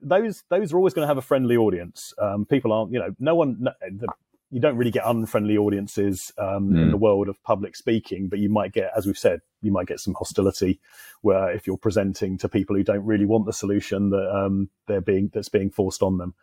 those 0.00 0.44
those 0.48 0.72
are 0.72 0.76
always 0.76 0.94
going 0.94 1.04
to 1.04 1.08
have 1.08 1.18
a 1.18 1.22
friendly 1.22 1.56
audience. 1.56 2.12
Um, 2.18 2.44
people 2.44 2.72
aren't, 2.72 2.92
you 2.92 2.98
know, 2.98 3.14
no 3.18 3.34
one. 3.34 3.56
No, 3.60 3.72
the, 3.80 4.08
you 4.52 4.60
don't 4.60 4.76
really 4.76 4.90
get 4.90 5.06
unfriendly 5.06 5.56
audiences 5.56 6.30
um, 6.36 6.72
mm. 6.72 6.82
in 6.82 6.90
the 6.90 6.96
world 6.98 7.30
of 7.30 7.42
public 7.42 7.74
speaking, 7.74 8.28
but 8.28 8.38
you 8.38 8.50
might 8.50 8.74
get, 8.74 8.90
as 8.94 9.06
we've 9.06 9.16
said, 9.16 9.40
you 9.62 9.72
might 9.72 9.86
get 9.86 9.98
some 9.98 10.12
hostility 10.12 10.78
where 11.22 11.50
if 11.50 11.66
you're 11.66 11.78
presenting 11.78 12.36
to 12.36 12.50
people 12.50 12.76
who 12.76 12.84
don't 12.84 13.06
really 13.06 13.24
want 13.24 13.46
the 13.46 13.52
solution 13.54 14.10
that 14.10 14.30
um, 14.30 14.68
they're 14.86 15.00
being 15.00 15.30
that's 15.32 15.48
being 15.48 15.70
forced 15.70 16.02
on 16.02 16.18
them. 16.18 16.34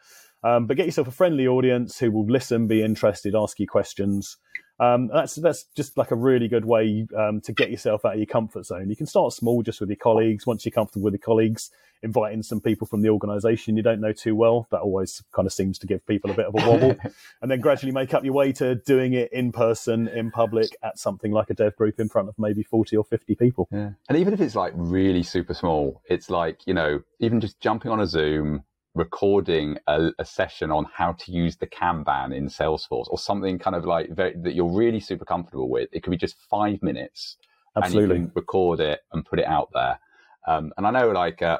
Um, 0.43 0.65
but 0.65 0.75
get 0.75 0.87
yourself 0.87 1.07
a 1.07 1.11
friendly 1.11 1.47
audience 1.47 1.99
who 1.99 2.11
will 2.11 2.25
listen, 2.25 2.65
be 2.65 2.81
interested, 2.81 3.35
ask 3.35 3.59
you 3.59 3.67
questions. 3.67 4.37
Um, 4.79 5.07
that's 5.07 5.35
that's 5.35 5.65
just 5.75 5.97
like 5.97 6.11
a 6.11 6.15
really 6.15 6.47
good 6.47 6.65
way 6.65 7.05
um, 7.17 7.41
to 7.41 7.51
get 7.51 7.69
yourself 7.69 8.05
out 8.05 8.13
of 8.13 8.19
your 8.19 8.25
comfort 8.25 8.65
zone. 8.65 8.89
You 8.89 8.95
can 8.95 9.07
start 9.07 9.33
small, 9.33 9.61
just 9.61 9.81
with 9.81 9.89
your 9.89 9.97
colleagues. 9.97 10.47
Once 10.47 10.65
you're 10.65 10.71
comfortable 10.71 11.03
with 11.03 11.13
your 11.13 11.19
colleagues, 11.19 11.69
invite 12.01 12.33
in 12.33 12.43
some 12.43 12.61
people 12.61 12.87
from 12.87 13.01
the 13.01 13.09
organisation 13.09 13.75
you 13.75 13.83
don't 13.83 13.99
know 13.99 14.13
too 14.13 14.35
well. 14.35 14.67
That 14.71 14.79
always 14.79 15.21
kind 15.33 15.45
of 15.45 15.51
seems 15.51 15.79
to 15.79 15.87
give 15.87 16.05
people 16.07 16.31
a 16.31 16.33
bit 16.33 16.45
of 16.45 16.55
a 16.57 16.69
wobble, 16.69 16.95
and 17.41 17.51
then 17.51 17.59
gradually 17.59 17.91
make 17.91 18.13
up 18.13 18.23
your 18.23 18.33
way 18.33 18.53
to 18.53 18.75
doing 18.75 19.13
it 19.13 19.33
in 19.33 19.51
person, 19.51 20.07
in 20.07 20.31
public, 20.31 20.69
at 20.81 20.97
something 20.97 21.31
like 21.31 21.49
a 21.49 21.53
dev 21.53 21.75
group 21.75 21.99
in 21.99 22.07
front 22.07 22.29
of 22.29 22.35
maybe 22.39 22.63
forty 22.63 22.95
or 22.95 23.03
fifty 23.03 23.35
people. 23.35 23.67
Yeah. 23.71 23.91
And 24.07 24.17
even 24.17 24.33
if 24.33 24.39
it's 24.39 24.55
like 24.55 24.73
really 24.75 25.23
super 25.23 25.53
small, 25.53 26.01
it's 26.09 26.29
like 26.29 26.65
you 26.65 26.73
know, 26.73 27.01
even 27.19 27.41
just 27.41 27.59
jumping 27.59 27.91
on 27.91 27.99
a 27.99 28.07
Zoom 28.07 28.63
recording 28.95 29.77
a, 29.87 30.09
a, 30.19 30.25
session 30.25 30.71
on 30.71 30.85
how 30.93 31.13
to 31.13 31.31
use 31.31 31.57
the 31.57 31.67
Kanban 31.67 32.35
in 32.35 32.47
Salesforce 32.47 33.07
or 33.09 33.17
something 33.17 33.59
kind 33.59 33.75
of 33.75 33.85
like 33.85 34.09
very, 34.09 34.35
that 34.41 34.55
you're 34.55 34.71
really 34.71 34.99
super 34.99 35.25
comfortable 35.25 35.69
with. 35.69 35.89
It 35.91 36.03
could 36.03 36.11
be 36.11 36.17
just 36.17 36.35
five 36.49 36.81
minutes. 36.81 37.37
Absolutely. 37.75 38.15
And 38.15 38.23
you 38.23 38.27
can 38.27 38.35
record 38.35 38.79
it 38.79 39.01
and 39.13 39.25
put 39.25 39.39
it 39.39 39.45
out 39.45 39.69
there. 39.73 39.99
Um, 40.47 40.73
and 40.77 40.87
I 40.87 40.91
know 40.91 41.11
like, 41.11 41.41
uh, 41.41 41.59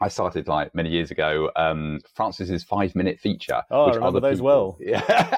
I 0.00 0.08
started 0.08 0.48
like 0.48 0.74
many 0.74 0.88
years 0.88 1.10
ago, 1.10 1.50
um, 1.56 2.00
Francis's 2.14 2.64
five 2.64 2.94
minute 2.94 3.20
feature. 3.20 3.62
Oh, 3.70 3.86
I 3.86 3.94
remember 3.94 4.20
those 4.20 4.38
people, 4.38 4.46
well. 4.46 4.78
Yeah. 4.80 5.36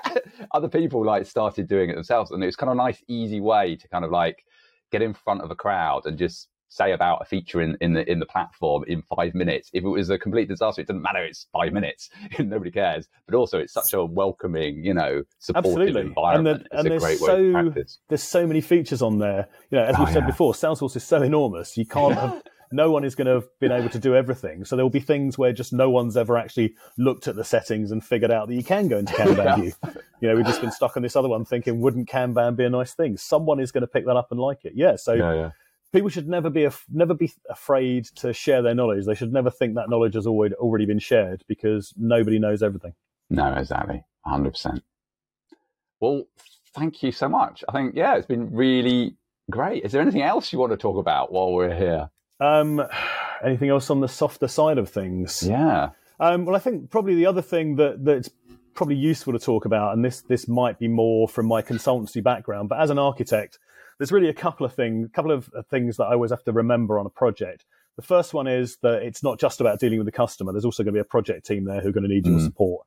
other 0.53 0.69
people 0.69 1.05
like 1.05 1.27
started 1.27 1.69
doing 1.69 1.91
it 1.91 1.95
themselves. 1.95 2.31
And 2.31 2.43
it 2.43 2.47
was 2.47 2.57
kind 2.57 2.71
of 2.71 2.75
a 2.75 2.83
nice, 2.83 3.03
easy 3.09 3.41
way 3.41 3.77
to 3.77 3.89
kind 3.89 4.05
of 4.05 4.11
like 4.11 4.45
get 4.93 5.03
in 5.03 5.15
front 5.15 5.43
of 5.43 5.51
a 5.51 5.57
crowd 5.57 6.03
and 6.05 6.17
just 6.17 6.49
say 6.73 6.93
about 6.93 7.21
a 7.21 7.25
feature 7.25 7.61
in, 7.61 7.77
in 7.81 7.93
the 7.93 8.11
in 8.11 8.19
the 8.19 8.27
platform 8.27 8.85
in 8.87 9.03
five 9.15 9.35
minutes. 9.35 9.71
If 9.73 9.85
it 9.85 9.89
was 9.89 10.09
a 10.11 10.19
complete 10.19 10.49
disaster, 10.49 10.81
it 10.81 10.89
doesn't 10.89 11.03
matter. 11.03 11.23
It's 11.23 11.47
five 11.53 11.73
minutes. 11.73 12.09
Nobody 12.39 12.71
cares. 12.71 13.09
But 13.27 13.37
also, 13.37 13.59
it's 13.59 13.73
such 13.73 13.93
a 13.93 14.05
welcoming, 14.05 14.85
you 14.85 14.95
know, 14.95 15.23
supportive 15.39 15.73
Absolutely. 15.73 16.01
environment. 16.01 16.67
And, 16.71 16.87
the, 16.87 16.93
and 16.93 17.03
there's 17.03 17.21
so 17.21 17.95
there's 18.09 18.23
so 18.23 18.47
many 18.47 18.61
features 18.61 19.03
on 19.03 19.19
there. 19.19 19.49
You 19.71 19.79
know, 19.79 19.85
as 19.85 19.99
we 19.99 20.05
oh, 20.05 20.07
said 20.07 20.23
yeah. 20.23 20.27
before, 20.27 20.55
Salesforce 20.55 20.97
is 20.97 21.05
so 21.05 21.23
enormous. 21.23 21.77
You 21.77 21.87
can't 21.87 22.15
have. 22.15 22.43
no 22.75 22.91
one 22.91 23.05
is 23.05 23.15
going 23.15 23.27
to 23.27 23.35
have 23.35 23.49
been 23.61 23.71
able 23.71 23.91
to 23.91 23.99
do 23.99 24.15
everything. 24.17 24.65
So 24.65 24.77
there 24.77 24.85
will 24.85 24.91
be 24.91 24.99
things 24.99 25.37
where 25.37 25.53
just 25.53 25.75
no 25.75 25.91
one's 25.91 26.17
ever 26.17 26.39
actually 26.39 26.75
looked 26.97 27.29
at 27.29 27.37
the 27.37 27.45
settings 27.45 27.91
and 27.91 28.03
figured 28.03 28.31
out 28.31 28.49
that 28.49 28.55
you 28.55 28.65
can 28.65 28.89
go 28.89 28.97
into 28.97 29.13
Kanban 29.13 29.57
view. 29.57 29.73
You 30.21 30.29
know, 30.29 30.37
we've 30.37 30.47
just 30.47 30.63
been 30.63 30.73
stuck 30.73 30.97
on 30.97 31.03
this 31.03 31.15
other 31.15 31.29
one 31.29 31.45
thinking, 31.45 31.83
wouldn't 31.83 32.09
Kanban 32.09 32.57
be 32.57 32.65
a 32.65 32.71
nice 32.71 32.95
thing? 32.95 33.19
Someone 33.19 33.61
is 33.61 33.73
going 33.73 33.83
to 33.83 33.87
pick 33.87 34.07
that 34.07 34.17
up 34.17 34.29
and 34.31 34.41
like 34.41 34.65
it. 34.65 34.73
Yeah. 34.75 34.97
So 34.97 35.13
yeah, 35.13 35.35
yeah 35.35 35.51
people 35.93 36.09
should 36.09 36.29
never 36.29 36.51
be 36.51 36.65
af- 36.65 36.87
never 36.91 37.15
be 37.15 37.33
afraid 37.49 38.07
to 38.17 38.33
share 38.33 38.63
their 38.63 38.75
knowledge. 38.75 39.07
They 39.07 39.15
should 39.15 39.33
never 39.33 39.51
think 39.51 39.75
that 39.75 39.91
knowledge 39.91 40.15
has 40.15 40.27
already 40.27 40.55
already 40.57 40.87
been 40.87 40.99
shared 40.99 41.45
because 41.47 41.93
nobody 41.97 42.39
knows 42.39 42.63
everything. 42.63 42.95
No, 43.31 43.53
exactly, 43.55 44.05
hundred 44.25 44.53
percent. 44.53 44.83
Well, 46.01 46.25
thank 46.75 47.03
you 47.03 47.13
so 47.13 47.29
much. 47.29 47.63
I 47.69 47.73
think 47.73 47.95
yeah, 47.95 48.17
it's 48.17 48.27
been 48.27 48.53
really 48.53 49.17
great. 49.51 49.85
Is 49.85 49.93
there 49.93 50.03
anything 50.03 50.23
else 50.23 50.53
you 50.53 50.59
want 50.59 50.73
to 50.73 50.79
talk 50.79 50.99
about 50.99 51.33
while 51.33 51.53
we're 51.53 51.75
here? 51.75 52.11
Um, 52.41 52.83
anything 53.45 53.69
else 53.69 53.91
on 53.91 54.01
the 54.01 54.09
softer 54.09 54.49
side 54.49 54.79
of 54.79 54.89
things? 54.89 55.43
Yeah. 55.47 55.91
Um, 56.19 56.45
well, 56.45 56.57
I 56.57 56.59
think 56.59 56.91
probably 56.91 57.15
the 57.15 57.27
other 57.27 57.43
thing 57.43 57.77
that 57.77 58.05
that's 58.05 58.31
probably 58.75 58.97
useful 58.97 59.33
to 59.33 59.39
talk 59.39 59.65
about, 59.65 59.95
and 59.95 60.05
this 60.05 60.23
this 60.23 60.49
might 60.49 60.79
be 60.79 60.89
more 60.89 61.29
from 61.29 61.47
my 61.47 61.63
consultancy 61.63 62.23
background, 62.23 62.69
but 62.69 62.81
as 62.81 62.91
an 62.91 62.99
architect, 62.99 63.59
there's 63.99 64.13
really 64.13 64.29
a 64.29 64.35
couple 64.35 64.67
of 64.67 64.75
things, 64.75 65.07
a 65.07 65.11
couple 65.11 65.31
of 65.33 65.51
things 65.71 65.97
that 65.97 66.05
I 66.05 66.13
always 66.13 66.31
have 66.31 66.45
to 66.45 66.53
remember 66.53 66.99
on 66.99 67.07
a 67.07 67.11
project. 67.11 67.65
The 67.97 68.03
first 68.03 68.33
one 68.33 68.47
is 68.47 68.79
that 68.79 69.03
it's 69.03 69.23
not 69.23 69.39
just 69.39 69.61
about 69.61 69.79
dealing 69.79 69.99
with 69.99 70.07
the 70.07 70.13
customer. 70.13 70.53
There's 70.53 70.65
also 70.65 70.83
going 70.83 70.95
to 70.95 70.99
be 70.99 71.01
a 71.01 71.05
project 71.05 71.47
team 71.47 71.65
there 71.65 71.81
who 71.81 71.91
are 71.91 71.93
going 71.93 72.09
to 72.09 72.09
need 72.09 72.27
your 72.27 72.39
mm. 72.39 72.45
support. 72.45 72.87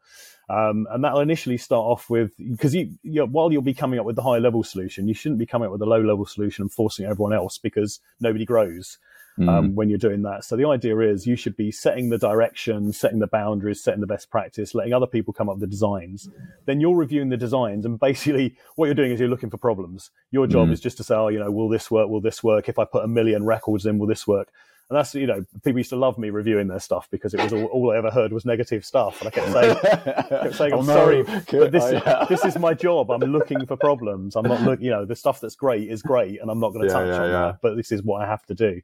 Um, 0.49 0.87
and 0.91 1.03
that'll 1.03 1.21
initially 1.21 1.57
start 1.57 1.85
off 1.85 2.09
with 2.09 2.31
because 2.37 2.73
you, 2.73 2.91
you 3.03 3.21
know, 3.21 3.27
while 3.27 3.51
you'll 3.51 3.61
be 3.61 3.73
coming 3.73 3.99
up 3.99 4.05
with 4.05 4.15
the 4.15 4.23
high 4.23 4.37
level 4.37 4.63
solution, 4.63 5.07
you 5.07 5.13
shouldn't 5.13 5.39
be 5.39 5.45
coming 5.45 5.67
up 5.67 5.71
with 5.71 5.81
a 5.81 5.85
low 5.85 6.01
level 6.01 6.25
solution 6.25 6.63
and 6.63 6.71
forcing 6.71 7.05
everyone 7.05 7.33
else 7.33 7.57
because 7.57 7.99
nobody 8.19 8.45
grows 8.45 8.97
mm. 9.39 9.49
um, 9.49 9.75
when 9.75 9.89
you're 9.89 9.97
doing 9.97 10.23
that. 10.23 10.43
So 10.43 10.55
the 10.55 10.67
idea 10.67 10.97
is 10.99 11.27
you 11.27 11.35
should 11.35 11.55
be 11.55 11.71
setting 11.71 12.09
the 12.09 12.17
direction, 12.17 12.91
setting 12.93 13.19
the 13.19 13.27
boundaries, 13.27 13.83
setting 13.83 14.01
the 14.01 14.07
best 14.07 14.29
practice, 14.29 14.75
letting 14.75 14.93
other 14.93 15.07
people 15.07 15.33
come 15.33 15.49
up 15.49 15.55
with 15.55 15.61
the 15.61 15.67
designs. 15.67 16.29
Then 16.65 16.79
you're 16.79 16.95
reviewing 16.95 17.29
the 17.29 17.37
designs, 17.37 17.85
and 17.85 17.99
basically 17.99 18.57
what 18.75 18.85
you're 18.85 18.95
doing 18.95 19.11
is 19.11 19.19
you're 19.19 19.29
looking 19.29 19.49
for 19.49 19.57
problems. 19.57 20.11
Your 20.31 20.47
job 20.47 20.69
mm. 20.69 20.71
is 20.71 20.81
just 20.81 20.97
to 20.97 21.03
say, 21.03 21.15
oh, 21.15 21.29
you 21.29 21.39
know, 21.39 21.51
will 21.51 21.69
this 21.69 21.89
work? 21.89 22.09
Will 22.09 22.21
this 22.21 22.43
work? 22.43 22.69
If 22.69 22.79
I 22.79 22.85
put 22.85 23.03
a 23.03 23.07
million 23.07 23.45
records 23.45 23.85
in, 23.85 23.97
will 23.97 24.07
this 24.07 24.27
work? 24.27 24.51
And 24.87 24.99
that's, 24.99 25.15
you 25.15 25.25
know, 25.25 25.43
people 25.63 25.79
used 25.79 25.89
to 25.89 25.95
love 25.95 26.19
me 26.19 26.29
reviewing 26.29 26.67
their 26.67 26.79
stuff 26.79 27.07
because 27.09 27.33
it 27.33 27.41
was 27.41 27.51
all, 27.51 27.65
all 27.65 27.91
I 27.91 27.97
ever 27.97 28.11
heard 28.11 28.31
was 28.31 28.45
negative 28.45 28.85
stuff. 28.85 29.19
And 29.19 29.29
I 29.29 29.31
kept 29.31 29.51
saying, 29.51 29.77
kept 30.29 30.55
saying 30.55 30.73
I'm 30.73 30.79
oh, 30.79 30.81
no. 30.83 30.93
sorry, 30.93 31.23
but 31.51 31.71
this, 31.71 31.83
oh, 31.83 32.25
this 32.29 32.45
is 32.45 32.59
my 32.59 32.75
job. 32.75 33.09
I'm 33.09 33.21
looking 33.21 33.65
for 33.65 33.77
problems. 33.77 34.35
I'm 34.35 34.47
not 34.47 34.61
looking, 34.61 34.85
you 34.85 34.91
know, 34.91 35.03
the 35.03 35.15
stuff 35.15 35.41
that's 35.41 35.55
great 35.55 35.89
is 35.89 36.03
great 36.03 36.39
and 36.39 36.51
I'm 36.51 36.59
not 36.59 36.71
going 36.71 36.87
to 36.87 36.93
yeah, 36.93 36.99
touch 36.99 37.07
yeah, 37.07 37.19
on 37.19 37.29
yeah. 37.29 37.31
that, 37.31 37.61
but 37.63 37.75
this 37.75 37.91
is 37.91 38.03
what 38.03 38.21
I 38.21 38.27
have 38.27 38.45
to 38.45 38.53
do. 38.53 38.81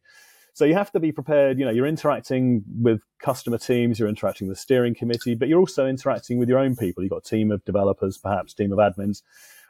So 0.54 0.66
you 0.66 0.74
have 0.74 0.92
to 0.92 1.00
be 1.00 1.12
prepared. 1.12 1.60
You 1.60 1.66
know, 1.66 1.72
you're 1.72 1.88
interacting 1.88 2.64
with 2.82 3.02
customer 3.20 3.58
teams, 3.58 4.00
you're 4.00 4.10
interacting 4.10 4.48
with 4.48 4.58
the 4.58 4.62
steering 4.62 4.94
committee, 4.94 5.36
but 5.36 5.48
you're 5.48 5.60
also 5.60 5.88
interacting 5.88 6.38
with 6.38 6.50
your 6.50 6.60
own 6.60 6.76
people. 6.76 7.04
You've 7.04 7.12
got 7.12 7.26
a 7.26 7.30
team 7.30 7.52
of 7.52 7.64
developers, 7.66 8.18
perhaps 8.18 8.54
team 8.54 8.72
of 8.74 8.80
admins. 8.80 9.22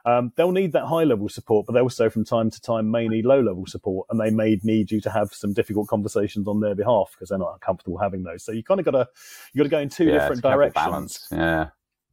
Um, 0.03 0.31
they'll 0.35 0.51
need 0.51 0.73
that 0.73 0.85
high 0.85 1.03
level 1.03 1.29
support, 1.29 1.67
but 1.67 1.73
they 1.73 1.79
also 1.79 2.09
from 2.09 2.25
time 2.25 2.49
to 2.49 2.59
time 2.59 2.89
may 2.89 3.07
need 3.07 3.25
low 3.25 3.39
level 3.39 3.65
support, 3.67 4.07
and 4.09 4.19
they 4.19 4.31
may 4.31 4.59
need 4.63 4.91
you 4.91 4.99
to 5.01 5.11
have 5.11 5.31
some 5.33 5.53
difficult 5.53 5.87
conversations 5.87 6.47
on 6.47 6.59
their 6.59 6.73
behalf 6.73 7.11
because 7.13 7.29
they're 7.29 7.37
not 7.37 7.59
comfortable 7.61 7.99
having 7.99 8.23
those. 8.23 8.43
So 8.43 8.51
you 8.51 8.63
kind 8.63 8.79
of 8.79 8.85
got 8.85 8.91
to 8.91 9.07
you 9.53 9.59
got 9.59 9.63
to 9.63 9.69
go 9.69 9.79
in 9.79 9.89
two 9.89 10.05
yeah, 10.05 10.13
different 10.13 10.41
directions. 10.41 10.73
Balance. 10.73 11.27
Yeah. 11.31 11.67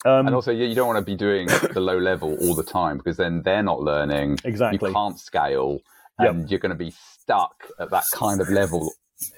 Um, 0.05 0.27
and 0.27 0.35
also, 0.35 0.53
you 0.53 0.75
don't 0.75 0.87
want 0.87 0.99
to 0.99 1.05
be 1.05 1.17
doing 1.17 1.49
the 1.49 1.81
low 1.81 1.99
level 1.99 2.37
all 2.41 2.55
the 2.55 2.63
time 2.63 2.99
because 2.99 3.17
then 3.17 3.43
they're 3.43 3.65
not 3.65 3.81
learning. 3.81 4.39
Exactly. 4.45 4.89
You 4.89 4.95
can't 4.95 5.19
scale, 5.19 5.81
and 6.19 6.43
yep. 6.43 6.51
you're 6.51 6.61
going 6.61 6.71
to 6.71 6.77
be 6.77 6.93
stuck 6.93 7.69
at 7.79 7.91
that 7.91 8.05
kind 8.15 8.41
of 8.41 8.49
level 8.49 8.93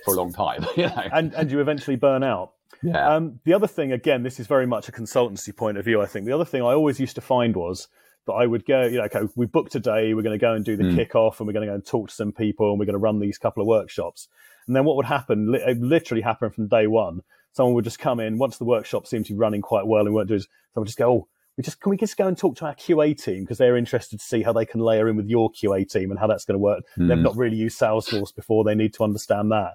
for 0.05 0.15
a 0.15 0.17
long 0.17 0.33
time. 0.33 0.67
You 0.77 0.85
know? 0.85 1.09
and, 1.13 1.35
and 1.35 1.51
you 1.51 1.61
eventually 1.61 1.97
burn 1.97 2.23
out. 2.23 2.53
Yeah. 2.83 3.15
Um, 3.15 3.41
the 3.45 3.53
other 3.53 3.67
thing, 3.67 3.93
again, 3.93 4.23
this 4.23 4.41
is 4.41 4.47
very 4.47 4.67
much 4.67 4.89
a 4.89 4.93
consultancy 4.93 5.55
point 5.55 5.77
of 5.77 5.85
view, 5.85 6.01
I 6.01 6.07
think. 6.07 6.27
The 6.27 6.33
other 6.33 6.45
thing 6.45 6.63
I 6.63 6.73
always 6.73 6.99
used 6.99 7.17
to 7.17 7.21
find 7.21 7.55
was 7.55 7.89
that 8.27 8.33
I 8.33 8.47
would 8.47 8.65
go, 8.65 8.83
you 8.83 8.99
know, 8.99 9.05
okay, 9.05 9.21
we 9.37 9.47
booked 9.47 9.73
today, 9.73 10.15
we're 10.15 10.23
going 10.23 10.39
to 10.39 10.43
go 10.43 10.55
and 10.55 10.65
do 10.65 10.77
the 10.77 10.85
mm. 10.85 10.97
kickoff 10.97 11.39
and 11.39 11.47
we're 11.47 11.53
going 11.53 11.67
to 11.67 11.71
go 11.71 11.75
and 11.75 11.85
talk 11.85 12.09
to 12.09 12.15
some 12.15 12.33
people 12.33 12.71
and 12.71 12.79
we're 12.79 12.87
going 12.87 12.95
to 12.95 12.99
run 12.99 13.19
these 13.19 13.39
couple 13.39 13.63
of 13.63 13.67
workshops. 13.67 14.29
And 14.67 14.77
then 14.77 14.85
what 14.85 14.97
would 14.97 15.07
happen, 15.07 15.55
it 15.55 15.79
literally 15.79 16.23
happened 16.23 16.55
from 16.55 16.69
day 16.69 16.87
one. 16.87 17.21
Someone 17.53 17.75
would 17.75 17.85
just 17.85 17.99
come 17.99 18.21
in 18.21 18.39
once 18.39 18.59
the 18.59 18.65
workshop 18.65 19.07
seemed 19.07 19.27
to 19.27 19.33
be 19.33 19.39
running 19.39 19.63
quite 19.63 19.87
well 19.87 20.03
and 20.03 20.11
we 20.11 20.15
weren't 20.15 20.29
doing, 20.29 20.41
someone 20.41 20.85
would 20.85 20.87
just 20.87 20.99
go, 20.99 21.13
oh, 21.13 21.29
we 21.61 21.63
just 21.63 21.79
can 21.79 21.91
we 21.91 21.97
just 21.99 22.17
go 22.17 22.27
and 22.27 22.39
talk 22.39 22.57
to 22.57 22.65
our 22.65 22.75
QA 22.75 23.23
team 23.23 23.43
because 23.43 23.59
they're 23.59 23.77
interested 23.77 24.19
to 24.19 24.25
see 24.25 24.43
how 24.43 24.51
they 24.51 24.65
can 24.65 24.81
layer 24.81 25.11
in 25.11 25.17
with 25.17 25.29
your 25.29 25.53
QA 25.53 25.87
team 25.87 26.11
and 26.11 26.19
how 26.19 26.27
that's 26.27 26.47
going 26.47 26.55
to 26.55 26.59
work. 26.59 26.85
Mm. 26.97 27.09
They've 27.09 27.19
not 27.19 27.37
really 27.37 27.57
used 27.59 27.79
Salesforce 27.79 28.35
before; 28.35 28.65
they 28.65 28.75
need 28.75 28.95
to 28.95 29.05
understand 29.05 29.53
that. 29.53 29.75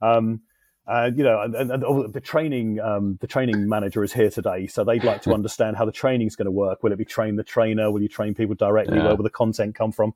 Um, 0.00 0.40
uh, 0.86 1.10
you 1.14 1.22
know, 1.22 1.42
and, 1.42 1.54
and, 1.54 1.70
and, 1.70 2.12
the 2.14 2.22
training 2.22 2.80
um, 2.80 3.18
the 3.20 3.26
training 3.26 3.68
manager 3.68 4.02
is 4.02 4.14
here 4.14 4.30
today, 4.30 4.66
so 4.66 4.82
they'd 4.82 5.04
like 5.04 5.20
to 5.22 5.34
understand 5.34 5.76
how 5.76 5.84
the 5.84 5.92
training 5.92 6.26
is 6.26 6.36
going 6.36 6.46
to 6.46 6.50
work. 6.50 6.82
Will 6.82 6.92
it 6.92 6.96
be 6.96 7.04
train 7.04 7.36
the 7.36 7.44
trainer? 7.44 7.90
Will 7.90 8.00
you 8.00 8.08
train 8.08 8.34
people 8.34 8.54
directly? 8.54 8.96
Yeah. 8.96 9.04
Where 9.04 9.16
will 9.16 9.24
the 9.24 9.28
content 9.28 9.74
come 9.74 9.92
from? 9.92 10.14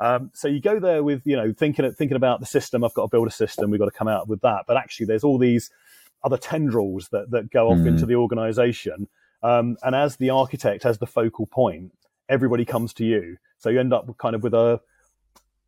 Um, 0.00 0.30
so 0.32 0.48
you 0.48 0.60
go 0.60 0.80
there 0.80 1.04
with 1.04 1.20
you 1.26 1.36
know 1.36 1.52
thinking 1.52 1.92
thinking 1.92 2.16
about 2.16 2.40
the 2.40 2.46
system. 2.46 2.82
I've 2.82 2.94
got 2.94 3.02
to 3.02 3.08
build 3.08 3.28
a 3.28 3.32
system. 3.32 3.70
We've 3.70 3.78
got 3.78 3.92
to 3.92 3.98
come 3.98 4.08
out 4.08 4.26
with 4.26 4.40
that. 4.40 4.64
But 4.66 4.78
actually, 4.78 5.04
there's 5.04 5.22
all 5.22 5.36
these 5.36 5.70
other 6.24 6.38
tendrils 6.38 7.10
that 7.10 7.30
that 7.30 7.50
go 7.50 7.68
off 7.68 7.78
mm. 7.78 7.88
into 7.88 8.06
the 8.06 8.14
organisation. 8.14 9.08
Um, 9.42 9.76
and 9.82 9.94
as 9.94 10.16
the 10.16 10.30
architect, 10.30 10.86
as 10.86 10.98
the 10.98 11.06
focal 11.06 11.46
point, 11.46 11.92
everybody 12.28 12.64
comes 12.64 12.92
to 12.94 13.04
you. 13.04 13.36
So 13.58 13.70
you 13.70 13.80
end 13.80 13.92
up 13.92 14.16
kind 14.18 14.34
of 14.34 14.42
with 14.42 14.54
a 14.54 14.80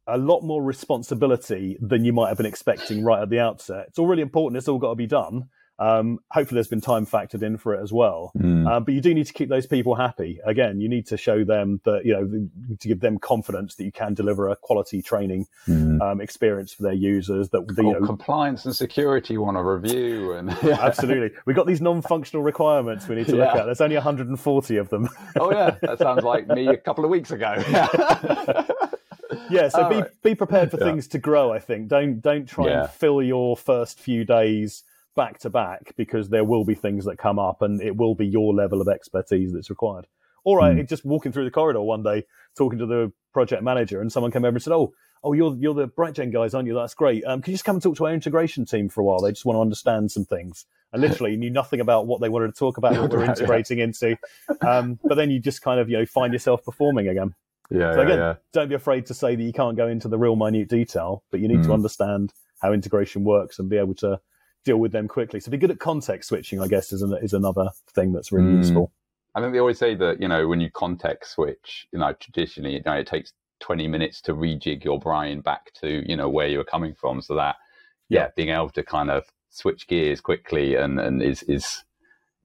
a 0.07 0.19
lot 0.19 0.43
more 0.43 0.63
responsibility 0.63 1.79
than 1.81 2.05
you 2.05 2.13
might 2.13 2.29
have 2.29 2.37
been 2.37 2.47
expecting 2.47 3.03
right 3.03 3.23
at 3.23 3.31
the 3.31 3.41
outset. 3.41 3.87
It's 3.89 3.99
all 3.99 4.07
really 4.07 4.23
important. 4.23 4.59
It's 4.59 4.69
all 4.69 4.79
got 4.79 4.91
to 4.91 4.97
be 4.97 5.07
done. 5.07 5.49
Um, 5.79 6.21
hopefully, 6.31 6.57
there's 6.57 6.69
been 6.69 6.81
time 6.81 7.07
factored 7.07 7.43
in 7.43 7.57
for 7.57 7.75
it 7.75 7.83
as 7.83 7.93
well. 7.93 8.33
Mm. 8.39 8.71
Um, 8.71 8.85
but 8.85 8.95
you 8.95 9.01
do 9.01 9.13
need 9.13 9.27
to 9.27 9.33
keep 9.33 9.49
those 9.49 9.67
people 9.67 9.95
happy. 9.95 10.41
Again, 10.45 10.81
you 10.81 10.89
need 10.89 11.07
to 11.09 11.17
show 11.17 11.45
them 11.45 11.81
that 11.85 12.05
you 12.05 12.13
know 12.13 12.77
to 12.79 12.89
give 12.89 13.01
them 13.01 13.19
confidence 13.19 13.75
that 13.77 13.85
you 13.85 13.93
can 13.93 14.15
deliver 14.15 14.49
a 14.49 14.57
quality 14.57 15.03
training 15.03 15.47
mm. 15.67 16.01
um, 16.01 16.21
experience 16.21 16.73
for 16.73 16.83
their 16.83 16.93
users. 16.93 17.49
That 17.51 17.67
the, 17.69 17.83
you 17.83 17.93
know, 17.93 18.07
compliance 18.07 18.65
and 18.65 18.75
security 18.75 19.37
want 19.37 19.57
to 19.57 19.63
review 19.63 20.33
and 20.33 20.57
yeah. 20.63 20.79
absolutely, 20.81 21.37
we've 21.47 21.57
got 21.57 21.67
these 21.67 21.81
non-functional 21.81 22.43
requirements 22.43 23.09
we 23.09 23.17
need 23.17 23.27
to 23.27 23.37
yeah. 23.37 23.45
look 23.45 23.57
at. 23.57 23.65
There's 23.67 23.81
only 23.81 23.97
140 23.97 24.77
of 24.77 24.89
them. 24.91 25.09
oh 25.39 25.51
yeah, 25.51 25.71
that 25.83 25.99
sounds 25.99 26.23
like 26.23 26.47
me 26.49 26.69
a 26.69 26.77
couple 26.77 27.05
of 27.05 27.11
weeks 27.11 27.31
ago. 27.31 27.55
yeah, 27.69 28.67
yeah 29.51 29.69
so 29.69 29.89
be 29.89 29.97
right. 29.97 30.23
be 30.23 30.35
prepared 30.35 30.71
for 30.71 30.79
yeah. 30.79 30.87
things 30.87 31.09
to 31.09 31.19
grow. 31.19 31.53
I 31.53 31.59
think 31.59 31.89
don't 31.89 32.21
don't 32.21 32.47
try 32.47 32.67
yeah. 32.67 32.83
and 32.83 32.91
fill 32.91 33.23
your 33.23 33.57
first 33.57 33.99
few 33.99 34.25
days 34.25 34.85
back 35.15 35.39
to 35.41 35.51
back 35.51 35.95
because 35.97 36.29
there 36.29 36.45
will 36.45 36.65
be 36.65 36.75
things 36.75 37.05
that 37.05 37.19
come 37.19 37.39
up 37.39 37.63
and 37.63 37.81
it 37.81 37.97
will 37.97 38.15
be 38.15 38.27
your 38.27 38.55
level 38.55 38.81
of 38.81 38.89
expertise 38.89 39.53
that's 39.53 39.71
required. 39.71 40.07
All 40.45 40.57
right, 40.57 40.77
mm. 40.77 40.89
just 40.89 41.05
walking 41.05 41.33
through 41.33 41.45
the 41.45 41.51
corridor 41.51 41.81
one 41.81 42.03
day, 42.03 42.25
talking 42.57 42.79
to 42.79 42.87
the 42.87 43.13
project 43.33 43.63
manager, 43.63 44.01
and 44.01 44.13
someone 44.13 44.31
came 44.31 44.45
over 44.45 44.57
and 44.57 44.63
said, 44.63 44.75
"Oh, 44.75 44.93
oh, 45.23 45.33
you're 45.33 45.57
you're 45.57 45.75
the 45.75 45.89
BrightGen 45.89 46.33
guys, 46.33 46.53
aren't 46.53 46.69
you? 46.69 46.75
That's 46.75 46.93
great. 46.93 47.25
Um, 47.25 47.41
can 47.41 47.53
you 47.53 47.55
just 47.55 47.65
come 47.65 47.77
and 47.77 47.83
talk 47.83 47.97
to 47.97 48.07
our 48.07 48.13
integration 48.13 48.67
team 48.67 48.91
for 48.91 49.01
a 49.01 49.05
while? 49.05 49.21
They 49.21 49.31
just 49.31 49.47
want 49.47 49.57
to 49.57 49.63
understand 49.63 50.13
some 50.13 50.27
things." 50.27 50.67
And 50.93 51.01
literally 51.07 51.37
knew 51.37 51.51
nothing 51.51 51.81
about 51.81 52.07
what 52.07 52.21
they 52.21 52.29
wanted 52.29 52.49
to 52.49 52.59
talk 52.59 52.77
about, 52.77 52.93
what 52.93 53.11
we're 53.13 53.25
integrating 53.25 53.79
into. 53.79 54.19
Um, 54.61 54.99
but 55.03 55.15
then 55.15 55.31
you 55.31 55.41
just 55.41 55.63
kind 55.63 55.81
of 55.81 55.89
you 55.89 55.97
know 55.97 56.07
find 56.07 56.33
yourself 56.33 56.63
performing 56.63 57.09
again. 57.09 57.35
Yeah. 57.71 57.95
So 57.95 58.01
again, 58.03 58.19
yeah, 58.19 58.25
yeah. 58.25 58.35
don't 58.53 58.69
be 58.69 58.75
afraid 58.75 59.07
to 59.07 59.15
say 59.15 59.35
that 59.35 59.43
you 59.43 59.53
can't 59.53 59.79
go 59.79 59.89
into 59.89 60.09
the 60.09 60.19
real 60.19 60.37
minute 60.37 60.69
detail, 60.69 61.25
but 61.31 61.41
you 61.41 61.49
need 61.49 61.61
mm. 61.61 61.67
to 61.67 61.73
understand 61.73 62.35
how 62.61 62.75
integration 62.75 63.25
works 63.25 63.59
and 63.59 63.71
be 63.71 63.79
able 63.79 63.95
to 63.95 64.21
deal 64.65 64.79
with 64.79 64.93
them 64.93 65.09
quickly. 65.09 65.41
So 65.41 65.51
be 65.51 65.57
good 65.57 65.71
at 65.71 65.79
context 65.79 66.29
switching, 66.29 66.61
I 66.61 66.69
guess, 66.69 66.93
is, 66.93 67.03
an, 67.03 67.17
is 67.23 67.33
another 67.33 67.71
thing 67.93 68.13
that's 68.13 68.33
really 68.33 68.53
mm. 68.53 68.59
useful. 68.59 68.93
I 69.35 69.41
think 69.41 69.53
they 69.53 69.59
always 69.59 69.79
say 69.79 69.95
that, 69.97 70.21
you 70.21 70.29
know, 70.29 70.47
when 70.47 70.61
you 70.61 70.71
context 70.71 71.33
switch, 71.33 71.87
you 71.93 71.99
know, 71.99 72.13
traditionally, 72.13 72.75
you 72.75 72.83
know, 72.87 72.93
it 72.93 73.07
takes 73.07 73.33
20 73.61 73.89
minutes 73.89 74.21
to 74.23 74.35
rejig 74.35 74.85
your 74.85 74.99
brain 74.99 75.41
back 75.41 75.73
to, 75.81 76.09
you 76.09 76.17
know, 76.17 76.29
where 76.29 76.47
you 76.47 76.59
were 76.59 76.65
coming 76.65 76.95
from. 76.95 77.21
So 77.21 77.35
that, 77.35 77.57
yeah, 78.09 78.23
yeah 78.23 78.29
being 78.37 78.51
able 78.51 78.71
to 78.71 78.83
kind 78.83 79.11
of 79.11 79.25
switch 79.51 79.87
gears 79.87 80.21
quickly 80.21 80.77
and, 80.77 81.01
and 81.01 81.23
is, 81.23 81.43
is, 81.45 81.85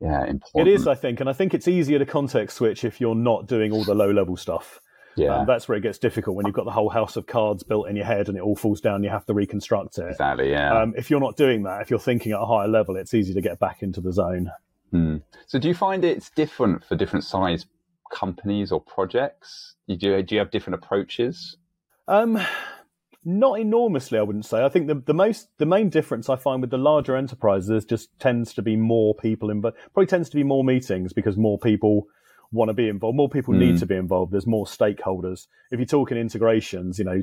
yeah, 0.02 0.26
important. 0.26 0.68
It 0.68 0.74
is, 0.74 0.88
I 0.88 0.96
think. 0.96 1.20
And 1.20 1.30
I 1.30 1.34
think 1.34 1.54
it's 1.54 1.68
easier 1.68 2.00
to 2.00 2.06
context 2.06 2.58
switch 2.58 2.84
if 2.84 3.02
you're 3.02 3.16
not 3.16 3.48
doing 3.48 3.72
all 3.72 3.84
the 3.84 3.96
low 3.96 4.12
level 4.12 4.38
stuff. 4.38 4.80
Yeah. 5.16 5.40
Um, 5.40 5.46
that's 5.46 5.68
where 5.68 5.78
it 5.78 5.82
gets 5.82 5.98
difficult 5.98 6.36
when 6.36 6.46
you've 6.46 6.56
got 6.56 6.66
the 6.66 6.72
whole 6.72 6.90
house 6.90 7.16
of 7.16 7.28
cards 7.28 7.64
built 7.64 7.90
in 7.90 7.96
your 7.96 8.06
head 8.06 8.30
and 8.30 8.38
it 8.38 8.42
all 8.42 8.56
falls 8.56 8.80
down. 8.80 9.04
You 9.04 9.10
have 9.10 9.26
to 9.26 9.34
reconstruct 9.34 9.98
it. 9.98 10.10
Exactly. 10.10 10.52
Yeah. 10.52 10.82
Um, 10.82 10.94
if 10.98 11.10
you're 11.10 11.20
not 11.20 11.36
doing 11.36 11.64
that, 11.64 11.82
if 11.82 11.90
you're 11.90 12.00
thinking 12.00 12.32
at 12.32 12.40
a 12.40 12.46
higher 12.46 12.68
level, 12.68 12.96
it's 12.96 13.14
easy 13.14 13.34
to 13.34 13.42
get 13.42 13.60
back 13.60 13.82
into 13.82 14.02
the 14.02 14.14
zone. 14.14 14.52
Hmm. 14.92 15.18
So, 15.48 15.60
do 15.60 15.68
you 15.68 15.76
find 15.76 16.04
it's 16.04 16.30
different 16.30 16.84
for 16.84 16.96
different 16.96 17.26
size 17.26 17.66
companies 18.12 18.72
or 18.72 18.82
projects? 18.82 19.76
Do 19.88 19.96
you, 20.00 20.24
do 20.24 20.36
you 20.36 20.40
have 20.40 20.52
different 20.52 20.84
approaches? 20.84 21.58
Um, 22.08 22.40
not 23.24 23.60
enormously, 23.60 24.18
I 24.18 24.22
wouldn't 24.22 24.46
say. 24.46 24.64
I 24.64 24.70
think 24.70 24.88
the, 24.88 24.96
the 24.96 25.14
most 25.14 25.50
the 25.58 25.66
main 25.66 25.90
difference 25.90 26.30
I 26.30 26.36
find 26.36 26.62
with 26.62 26.72
the 26.72 26.78
larger 26.78 27.16
enterprises 27.16 27.86
just 27.86 28.10
tends 28.20 28.54
to 28.54 28.62
be 28.62 28.76
more 28.76 29.14
people 29.14 29.50
in, 29.50 29.62
but 29.62 29.76
probably 29.94 30.08
tends 30.08 30.30
to 30.30 30.36
be 30.36 30.44
more 30.44 30.64
meetings 30.64 31.14
because 31.14 31.38
more 31.38 31.60
people 31.60 32.08
want 32.52 32.70
to 32.70 32.74
be 32.74 32.90
involved. 32.90 33.16
More 33.16 33.30
people 33.30 33.54
mm. 33.54 33.60
need 33.60 33.80
to 33.80 33.86
be 33.86 33.96
involved. 33.96 34.32
There's 34.32 34.48
more 34.48 34.66
stakeholders. 34.66 35.48
If 35.72 35.80
you're 35.80 35.86
talking 35.86 36.18
integrations, 36.18 37.00
you 37.00 37.06
know, 37.06 37.22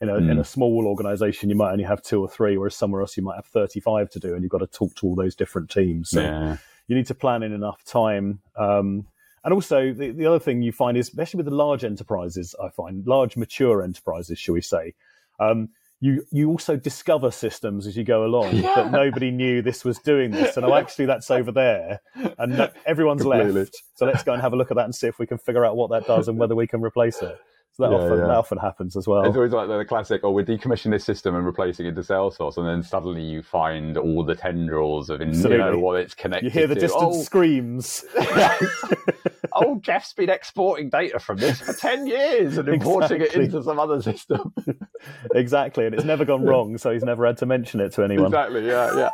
in 0.00 0.08
a, 0.08 0.14
mm. 0.14 0.30
in 0.30 0.38
a 0.38 0.44
small 0.44 0.86
organization, 0.86 1.48
you 1.48 1.56
might 1.56 1.72
only 1.72 1.84
have 1.84 2.02
two 2.02 2.20
or 2.20 2.28
three, 2.28 2.56
whereas 2.58 2.76
somewhere 2.76 3.00
else 3.00 3.16
you 3.16 3.22
might 3.22 3.36
have 3.36 3.46
35 3.46 4.10
to 4.10 4.18
do, 4.18 4.34
and 4.34 4.42
you've 4.42 4.50
got 4.50 4.58
to 4.58 4.66
talk 4.66 4.94
to 4.96 5.06
all 5.06 5.14
those 5.14 5.34
different 5.34 5.70
teams. 5.70 6.10
So 6.10 6.20
yeah. 6.20 6.56
you 6.88 6.96
need 6.96 7.06
to 7.06 7.14
plan 7.14 7.42
in 7.42 7.52
enough 7.52 7.84
time. 7.84 8.40
Um, 8.56 9.06
and 9.44 9.54
also, 9.54 9.92
the, 9.92 10.10
the 10.10 10.26
other 10.26 10.40
thing 10.40 10.62
you 10.62 10.72
find 10.72 10.96
is, 10.96 11.08
especially 11.08 11.38
with 11.38 11.46
the 11.46 11.54
large 11.54 11.84
enterprises, 11.84 12.54
I 12.62 12.68
find 12.68 13.06
large 13.06 13.36
mature 13.36 13.82
enterprises, 13.82 14.38
shall 14.38 14.54
we 14.54 14.60
say, 14.60 14.94
um, 15.38 15.68
you 16.00 16.26
you 16.30 16.50
also 16.50 16.76
discover 16.76 17.30
systems 17.30 17.86
as 17.86 17.96
you 17.96 18.04
go 18.04 18.24
along 18.24 18.54
yeah. 18.56 18.74
that 18.74 18.90
nobody 18.90 19.30
knew 19.30 19.62
this 19.62 19.84
was 19.84 19.98
doing 19.98 20.30
this. 20.30 20.56
And 20.56 20.66
oh 20.66 20.74
actually 20.74 21.06
that's 21.06 21.30
over 21.30 21.50
there. 21.50 22.00
And 22.38 22.58
no, 22.58 22.70
everyone's 22.84 23.22
Completely. 23.22 23.52
left 23.52 23.82
so 23.94 24.06
let's 24.06 24.22
go 24.22 24.32
and 24.32 24.42
have 24.42 24.52
a 24.52 24.56
look 24.56 24.70
at 24.70 24.76
that 24.76 24.84
and 24.84 24.94
see 24.94 25.06
if 25.06 25.18
we 25.18 25.26
can 25.26 25.38
figure 25.38 25.64
out 25.64 25.76
what 25.76 25.90
that 25.90 26.06
does 26.06 26.28
and 26.28 26.38
whether 26.38 26.54
we 26.54 26.66
can 26.66 26.82
replace 26.82 27.22
it 27.22 27.38
so 27.76 27.82
that, 27.82 27.92
yeah, 27.92 27.98
often, 27.98 28.18
yeah. 28.18 28.26
that 28.26 28.36
often 28.36 28.58
happens 28.58 28.96
as 28.96 29.06
well. 29.06 29.22
It's 29.24 29.36
always 29.36 29.52
like 29.52 29.68
the 29.68 29.84
classic, 29.84 30.22
oh, 30.24 30.30
we're 30.30 30.46
decommissioning 30.46 30.92
this 30.92 31.04
system 31.04 31.34
and 31.34 31.44
replacing 31.44 31.84
it 31.84 31.94
to 31.96 32.00
Salesforce, 32.00 32.56
and 32.56 32.66
then 32.66 32.82
suddenly 32.82 33.20
you 33.20 33.42
find 33.42 33.98
all 33.98 34.24
the 34.24 34.34
tendrils 34.34 35.10
of 35.10 35.20
in, 35.20 35.34
you 35.34 35.58
know, 35.58 35.78
what 35.78 36.00
it's 36.00 36.14
connected 36.14 36.46
You 36.46 36.50
hear 36.50 36.66
the 36.66 36.74
to. 36.74 36.80
distant 36.80 37.04
oh. 37.04 37.22
screams. 37.22 38.02
oh, 39.52 39.78
Jeff's 39.82 40.14
been 40.14 40.30
exporting 40.30 40.88
data 40.88 41.18
from 41.18 41.36
this 41.36 41.60
for 41.60 41.74
10 41.74 42.06
years 42.06 42.56
and 42.56 42.66
importing 42.66 43.20
exactly. 43.20 43.42
it 43.42 43.44
into 43.44 43.62
some 43.62 43.78
other 43.78 44.00
system. 44.00 44.54
exactly, 45.34 45.84
and 45.84 45.94
it's 45.94 46.04
never 46.04 46.24
gone 46.24 46.44
wrong, 46.44 46.78
so 46.78 46.90
he's 46.92 47.04
never 47.04 47.26
had 47.26 47.36
to 47.38 47.46
mention 47.46 47.80
it 47.80 47.92
to 47.92 48.02
anyone. 48.02 48.28
Exactly, 48.28 48.66
yeah, 48.66 48.96
yeah. 48.96 49.10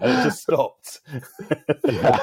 and 0.00 0.20
it 0.20 0.22
just 0.22 0.42
stopped. 0.42 1.00
yeah 1.84 2.20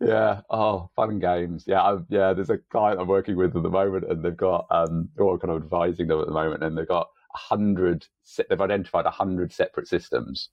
yeah. 0.00 0.40
Oh, 0.50 0.90
fun 0.96 1.18
games. 1.18 1.64
Yeah. 1.66 1.82
i 1.82 1.98
yeah. 2.08 2.32
There's 2.32 2.50
a 2.50 2.58
client 2.70 3.00
I'm 3.00 3.08
working 3.08 3.36
with 3.36 3.56
at 3.56 3.62
the 3.62 3.70
moment, 3.70 4.04
and 4.10 4.24
they've 4.24 4.36
got 4.36 4.66
um, 4.70 5.08
or 5.18 5.38
kind 5.38 5.54
of 5.54 5.62
advising 5.62 6.08
them 6.08 6.20
at 6.20 6.26
the 6.26 6.32
moment, 6.32 6.62
and 6.62 6.76
they've 6.76 6.88
got 6.88 7.08
a 7.34 7.38
hundred. 7.38 8.06
They've 8.48 8.60
identified 8.60 9.06
a 9.06 9.10
hundred 9.10 9.52
separate 9.52 9.88
systems, 9.88 10.50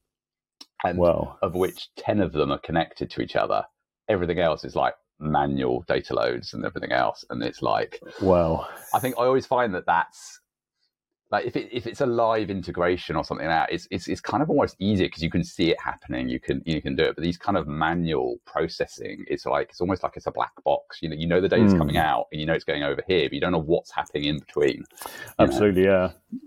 and 0.84 0.97
wow. 0.97 1.38
of 1.41 1.56
which 1.56 1.89
ten 1.97 2.19
of 2.19 2.32
them 2.32 2.52
are 2.52 2.60
connected 2.60 3.10
to 3.12 3.21
each 3.21 3.36
other. 3.36 3.63
Everything 4.10 4.39
else 4.39 4.63
is 4.63 4.76
like 4.76 4.95
manual 5.19 5.84
data 5.88 6.15
loads 6.15 6.54
and 6.54 6.65
everything 6.65 6.91
else, 6.91 7.24
and 7.30 7.43
it's 7.43 7.62
like 7.62 8.00
wow. 8.21 8.67
I 8.93 9.00
think 9.00 9.15
I 9.17 9.26
always 9.26 9.45
find 9.45 9.74
that 9.76 9.86
that's 9.86 10.39
like 11.32 11.46
if 11.46 11.56
it, 11.56 11.70
if 11.72 11.88
it's 11.88 12.02
a 12.02 12.06
live 12.06 12.50
integration 12.50 13.15
or 13.15 13.24
something 13.24 13.48
like 13.48 13.70
that, 13.70 13.74
it's 13.74 13.88
it's, 13.89 14.10
it's 14.10 14.20
kind 14.20 14.44
of 14.44 14.50
almost 14.50 14.76
easier 14.80 15.08
because 15.08 15.24
you 15.24 15.30
can 15.30 15.44
see 15.44 15.72
it 15.72 15.78
happening. 15.82 16.28
You 16.28 16.41
can 16.41 16.62
you 16.65 16.82
can 16.82 16.96
do 16.96 17.04
it. 17.04 17.15
But 17.15 17.24
these 17.24 17.38
kind 17.38 17.58
of 17.58 17.67
manual 17.67 18.38
processing, 18.46 19.24
it's 19.28 19.46
like 19.46 19.70
it's 19.70 19.80
almost 19.80 20.04
like 20.04 20.13
it's 20.17 20.28
a 20.28 20.32
black 20.32 20.52
box. 20.65 21.02
You 21.02 21.10
know, 21.10 21.15
you 21.15 21.28
know 21.28 21.39
the 21.39 21.48
data's 21.48 21.74
mm. 21.74 21.78
coming 21.78 21.98
out 21.98 22.28
and 22.32 22.41
you 22.41 22.46
know 22.46 22.54
it's 22.54 22.65
going 22.65 22.84
over 22.84 23.02
here, 23.08 23.30
but 23.30 23.34
you 23.34 23.39
don't 23.39 23.54
know 23.54 23.62
what's 23.62 23.91
happening 23.91 24.26
in 24.26 24.39
between. 24.39 24.84
Absolutely, 25.39 25.84
know? 25.84 26.12
yeah. 26.32 26.39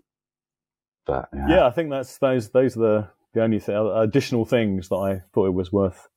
But 1.07 1.29
yeah. 1.35 1.47
yeah. 1.49 1.66
I 1.66 1.70
think 1.70 1.90
that's 1.90 2.18
those 2.18 2.51
those 2.51 2.77
are 2.77 2.81
the 2.81 3.09
the 3.33 3.42
only 3.42 3.61
th- 3.61 3.77
additional 3.94 4.44
things 4.44 4.90
that 4.90 4.97
I 4.97 5.23
thought 5.33 5.47
it 5.47 5.55
was 5.55 5.73
worth 5.73 6.09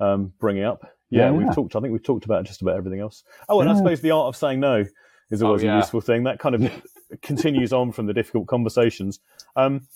um, 0.00 0.34
bringing 0.38 0.64
up. 0.64 0.82
Yeah, 1.08 1.26
yeah, 1.26 1.30
we've 1.32 1.54
talked. 1.54 1.76
I 1.76 1.80
think 1.80 1.92
we've 1.92 2.02
talked 2.02 2.26
about 2.26 2.44
just 2.44 2.60
about 2.60 2.76
everything 2.76 3.00
else. 3.00 3.24
Oh, 3.48 3.60
and 3.60 3.70
I 3.70 3.76
suppose 3.76 4.00
the 4.02 4.10
art 4.10 4.28
of 4.28 4.36
saying 4.36 4.60
no 4.60 4.84
is 5.30 5.42
always 5.42 5.64
oh, 5.64 5.68
a 5.68 5.76
useful 5.76 6.00
thing. 6.00 6.24
That 6.24 6.38
kind 6.38 6.54
of 6.54 6.62
continues 7.20 7.72
on 7.72 7.92
from 7.92 8.06
the 8.06 8.14
difficult 8.14 8.46
conversations. 8.46 9.20
Um, 9.56 9.86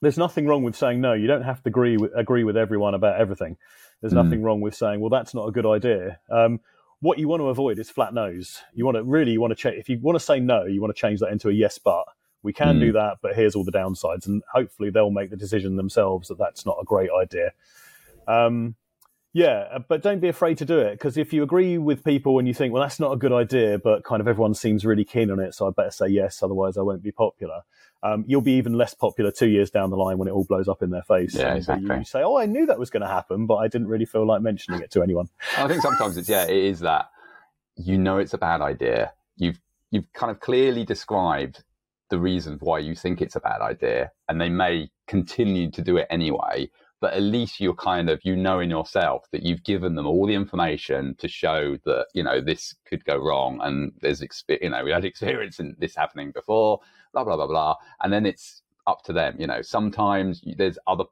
there's 0.00 0.18
nothing 0.18 0.46
wrong 0.46 0.62
with 0.62 0.76
saying 0.76 1.00
no. 1.00 1.14
You 1.14 1.26
don't 1.26 1.42
have 1.42 1.62
to 1.62 1.68
agree 1.68 1.96
with, 1.96 2.12
agree 2.14 2.44
with 2.44 2.56
everyone 2.56 2.94
about 2.94 3.18
everything. 3.20 3.56
There's 4.00 4.12
mm. 4.12 4.22
nothing 4.22 4.42
wrong 4.42 4.60
with 4.60 4.74
saying, 4.74 5.00
well, 5.00 5.10
that's 5.10 5.34
not 5.34 5.48
a 5.48 5.52
good 5.52 5.66
idea. 5.66 6.20
Um, 6.30 6.60
what 7.00 7.18
you 7.18 7.28
want 7.28 7.40
to 7.40 7.48
avoid 7.48 7.78
is 7.78 7.90
flat 7.90 8.14
nose. 8.14 8.62
You 8.74 8.84
want 8.84 8.96
to 8.96 9.02
really 9.02 9.32
you 9.32 9.40
want 9.40 9.52
to 9.52 9.56
change. 9.56 9.78
If 9.78 9.88
you 9.88 9.98
want 10.00 10.16
to 10.16 10.24
say 10.24 10.40
no, 10.40 10.64
you 10.64 10.80
want 10.80 10.94
to 10.94 11.00
change 11.00 11.20
that 11.20 11.32
into 11.32 11.48
a 11.48 11.52
yes, 11.52 11.78
but 11.78 12.04
we 12.42 12.52
can 12.52 12.76
mm. 12.76 12.80
do 12.80 12.92
that, 12.92 13.18
but 13.22 13.34
here's 13.34 13.54
all 13.54 13.64
the 13.64 13.72
downsides, 13.72 14.26
and 14.26 14.42
hopefully 14.52 14.90
they'll 14.90 15.10
make 15.10 15.30
the 15.30 15.36
decision 15.36 15.76
themselves 15.76 16.28
that 16.28 16.38
that's 16.38 16.64
not 16.64 16.78
a 16.80 16.84
great 16.84 17.10
idea. 17.10 17.52
Um, 18.28 18.76
Yeah, 19.36 19.68
uh, 19.70 19.80
but 19.86 20.02
don't 20.02 20.20
be 20.20 20.28
afraid 20.28 20.56
to 20.58 20.64
do 20.64 20.78
it 20.78 20.92
because 20.92 21.18
if 21.18 21.30
you 21.30 21.42
agree 21.42 21.76
with 21.76 22.02
people 22.02 22.38
and 22.38 22.48
you 22.48 22.54
think, 22.54 22.72
well, 22.72 22.82
that's 22.82 22.98
not 22.98 23.12
a 23.12 23.16
good 23.16 23.34
idea, 23.34 23.78
but 23.78 24.02
kind 24.02 24.22
of 24.22 24.28
everyone 24.28 24.54
seems 24.54 24.86
really 24.86 25.04
keen 25.04 25.30
on 25.30 25.40
it, 25.40 25.54
so 25.54 25.68
I 25.68 25.72
better 25.76 25.90
say 25.90 26.08
yes, 26.08 26.42
otherwise 26.42 26.78
I 26.78 26.80
won't 26.80 27.02
be 27.02 27.12
popular. 27.12 27.60
Um, 28.02 28.24
you'll 28.26 28.40
be 28.40 28.52
even 28.52 28.72
less 28.72 28.94
popular 28.94 29.30
two 29.30 29.48
years 29.48 29.70
down 29.70 29.90
the 29.90 29.96
line 29.98 30.16
when 30.16 30.26
it 30.26 30.30
all 30.30 30.44
blows 30.44 30.68
up 30.68 30.82
in 30.82 30.88
their 30.88 31.02
face. 31.02 31.34
Yeah, 31.34 31.52
exactly. 31.52 31.98
You 31.98 32.04
say, 32.04 32.22
oh, 32.22 32.38
I 32.38 32.46
knew 32.46 32.64
that 32.64 32.78
was 32.78 32.88
going 32.88 33.02
to 33.02 33.08
happen, 33.08 33.44
but 33.44 33.56
I 33.56 33.68
didn't 33.68 33.88
really 33.88 34.06
feel 34.06 34.26
like 34.26 34.40
mentioning 34.40 34.80
it 34.80 34.90
to 34.92 35.02
anyone. 35.02 35.28
I 35.58 35.68
think 35.68 35.82
sometimes 35.82 36.16
it's 36.16 36.30
yeah, 36.30 36.44
it 36.44 36.56
is 36.56 36.80
that 36.80 37.10
you 37.76 37.98
know 37.98 38.16
it's 38.16 38.32
a 38.32 38.38
bad 38.38 38.62
idea. 38.62 39.12
You've 39.36 39.60
you've 39.90 40.10
kind 40.14 40.30
of 40.30 40.40
clearly 40.40 40.86
described 40.86 41.62
the 42.08 42.18
reasons 42.18 42.62
why 42.62 42.78
you 42.78 42.94
think 42.94 43.20
it's 43.20 43.36
a 43.36 43.40
bad 43.40 43.60
idea, 43.60 44.12
and 44.30 44.40
they 44.40 44.48
may 44.48 44.88
continue 45.06 45.70
to 45.72 45.82
do 45.82 45.98
it 45.98 46.06
anyway. 46.08 46.70
But 47.00 47.14
at 47.14 47.22
least 47.22 47.60
you're 47.60 47.74
kind 47.74 48.08
of 48.08 48.20
you 48.24 48.36
know 48.36 48.60
in 48.60 48.70
yourself 48.70 49.26
that 49.32 49.42
you've 49.42 49.64
given 49.64 49.94
them 49.94 50.06
all 50.06 50.26
the 50.26 50.34
information 50.34 51.14
to 51.18 51.28
show 51.28 51.76
that 51.84 52.06
you 52.14 52.22
know 52.22 52.40
this 52.40 52.74
could 52.86 53.04
go 53.04 53.16
wrong, 53.16 53.60
and 53.62 53.92
there's 54.00 54.22
you 54.48 54.70
know 54.70 54.84
we 54.84 54.90
had 54.90 55.04
experience 55.12 55.60
in 55.60 55.76
this 55.78 55.94
happening 55.94 56.32
before, 56.32 56.80
blah 57.12 57.24
blah 57.24 57.36
blah 57.36 57.46
blah, 57.46 57.74
and 58.02 58.12
then 58.12 58.26
it's 58.26 58.62
up 58.86 59.02
to 59.04 59.12
them. 59.12 59.36
You 59.38 59.46
know 59.46 59.62
sometimes 59.62 60.42
there's 60.56 60.78
other 60.86 61.04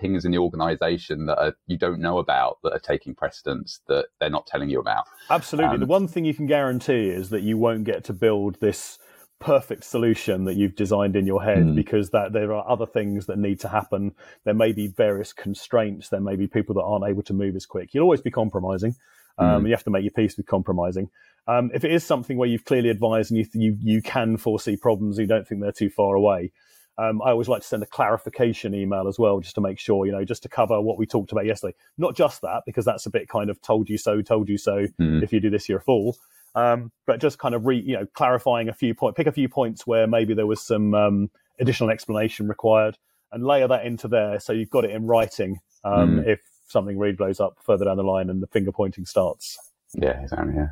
things 0.00 0.24
in 0.24 0.32
the 0.32 0.38
organization 0.38 1.26
that 1.26 1.38
are, 1.38 1.54
you 1.66 1.76
don't 1.76 2.00
know 2.00 2.18
about 2.18 2.58
that 2.62 2.72
are 2.72 2.80
taking 2.80 3.14
precedence 3.14 3.80
that 3.86 4.06
they're 4.18 4.30
not 4.30 4.46
telling 4.46 4.68
you 4.68 4.80
about. 4.80 5.04
Absolutely. 5.30 5.74
Um, 5.74 5.80
the 5.80 5.86
one 5.86 6.08
thing 6.08 6.24
you 6.24 6.34
can 6.34 6.46
guarantee 6.46 7.08
is 7.08 7.30
that 7.30 7.42
you 7.42 7.56
won't 7.56 7.84
get 7.84 8.04
to 8.04 8.12
build 8.12 8.60
this 8.60 8.98
perfect 9.40 9.84
solution 9.84 10.44
that 10.44 10.54
you've 10.54 10.74
designed 10.76 11.16
in 11.16 11.26
your 11.26 11.42
head 11.42 11.58
Mm. 11.64 11.74
because 11.74 12.10
that 12.10 12.32
there 12.32 12.52
are 12.52 12.68
other 12.68 12.86
things 12.86 13.26
that 13.26 13.38
need 13.38 13.60
to 13.60 13.68
happen. 13.68 14.12
There 14.44 14.54
may 14.54 14.72
be 14.72 14.86
various 14.86 15.32
constraints. 15.32 16.08
There 16.08 16.20
may 16.20 16.36
be 16.36 16.46
people 16.46 16.74
that 16.76 16.82
aren't 16.82 17.04
able 17.06 17.22
to 17.24 17.34
move 17.34 17.54
as 17.56 17.66
quick. 17.66 17.92
You'll 17.92 18.04
always 18.04 18.22
be 18.22 18.30
compromising. 18.30 18.94
Um, 19.36 19.66
You 19.66 19.72
have 19.72 19.84
to 19.84 19.90
make 19.90 20.04
your 20.04 20.12
peace 20.12 20.36
with 20.36 20.46
compromising. 20.46 21.10
Um, 21.46 21.70
if 21.74 21.84
it 21.84 21.90
is 21.92 22.04
something 22.04 22.38
where 22.38 22.48
you've 22.48 22.64
clearly 22.64 22.88
advised 22.88 23.30
and 23.32 23.38
you, 23.38 23.46
you 23.52 23.76
you 23.80 24.02
can 24.02 24.36
foresee 24.38 24.76
problems, 24.76 25.18
you 25.18 25.26
don't 25.26 25.46
think 25.46 25.60
they're 25.60 25.72
too 25.72 25.90
far 25.90 26.14
away. 26.14 26.52
Um, 26.96 27.20
I 27.20 27.30
always 27.32 27.48
like 27.48 27.62
to 27.62 27.66
send 27.66 27.82
a 27.82 27.86
clarification 27.86 28.72
email 28.72 29.08
as 29.08 29.18
well, 29.18 29.40
just 29.40 29.56
to 29.56 29.60
make 29.60 29.80
sure, 29.80 30.06
you 30.06 30.12
know, 30.12 30.24
just 30.24 30.44
to 30.44 30.48
cover 30.48 30.80
what 30.80 30.96
we 30.96 31.06
talked 31.06 31.32
about 31.32 31.44
yesterday. 31.44 31.74
Not 31.98 32.14
just 32.14 32.40
that, 32.42 32.62
because 32.64 32.84
that's 32.84 33.04
a 33.06 33.10
bit 33.10 33.28
kind 33.28 33.50
of 33.50 33.60
told 33.60 33.90
you 33.90 33.98
so, 33.98 34.22
told 34.22 34.48
you 34.48 34.56
so. 34.56 34.86
Mm. 35.00 35.20
If 35.22 35.32
you 35.32 35.40
do 35.40 35.50
this, 35.50 35.68
you're 35.68 35.78
a 35.78 35.82
fool. 35.82 36.16
Um, 36.54 36.92
but 37.06 37.20
just 37.20 37.38
kind 37.38 37.54
of 37.54 37.66
re, 37.66 37.78
you 37.78 37.94
know, 37.96 38.06
clarifying 38.14 38.68
a 38.68 38.72
few 38.74 38.94
points, 38.94 39.16
pick 39.16 39.26
a 39.26 39.32
few 39.32 39.48
points 39.48 39.86
where 39.86 40.06
maybe 40.06 40.34
there 40.34 40.46
was 40.46 40.60
some 40.60 40.94
um, 40.94 41.30
additional 41.60 41.90
explanation 41.90 42.46
required, 42.48 42.96
and 43.32 43.44
layer 43.44 43.66
that 43.66 43.84
into 43.84 44.06
there 44.06 44.38
so 44.38 44.52
you've 44.52 44.70
got 44.70 44.84
it 44.84 44.90
in 44.90 45.06
writing. 45.06 45.58
Um, 45.84 46.20
Mm. 46.20 46.28
If 46.28 46.40
something 46.66 46.98
really 46.98 47.12
blows 47.14 47.40
up 47.40 47.58
further 47.62 47.84
down 47.84 47.96
the 47.96 48.02
line 48.04 48.30
and 48.30 48.42
the 48.42 48.46
finger 48.46 48.72
pointing 48.72 49.04
starts. 49.04 49.58
Yeah, 49.94 50.20
exactly. 50.22 50.54
Yeah, 50.56 50.68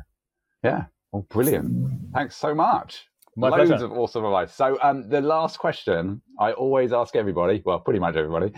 yeah. 0.63 0.83
Well, 1.11 1.25
brilliant. 1.29 1.91
Thanks 2.13 2.35
so 2.35 2.55
much. 2.55 3.07
My 3.35 3.49
Loads 3.49 3.69
pleasure. 3.69 3.85
of 3.85 3.91
awesome 3.93 4.25
advice. 4.25 4.53
So, 4.53 4.77
um, 4.81 5.09
the 5.09 5.21
last 5.21 5.57
question 5.57 6.21
I 6.39 6.51
always 6.53 6.93
ask 6.93 7.15
everybody, 7.15 7.61
well, 7.65 7.79
pretty 7.79 7.99
much 7.99 8.15
everybody, 8.15 8.53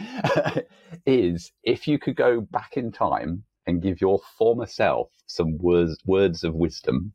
is 1.05 1.51
if 1.63 1.87
you 1.87 1.97
could 1.97 2.15
go 2.15 2.41
back 2.41 2.77
in 2.77 2.91
time 2.91 3.43
and 3.67 3.81
give 3.81 4.01
your 4.01 4.19
former 4.37 4.65
self 4.65 5.09
some 5.27 5.57
words 5.57 5.97
words 6.05 6.43
of 6.43 6.53
wisdom, 6.55 7.13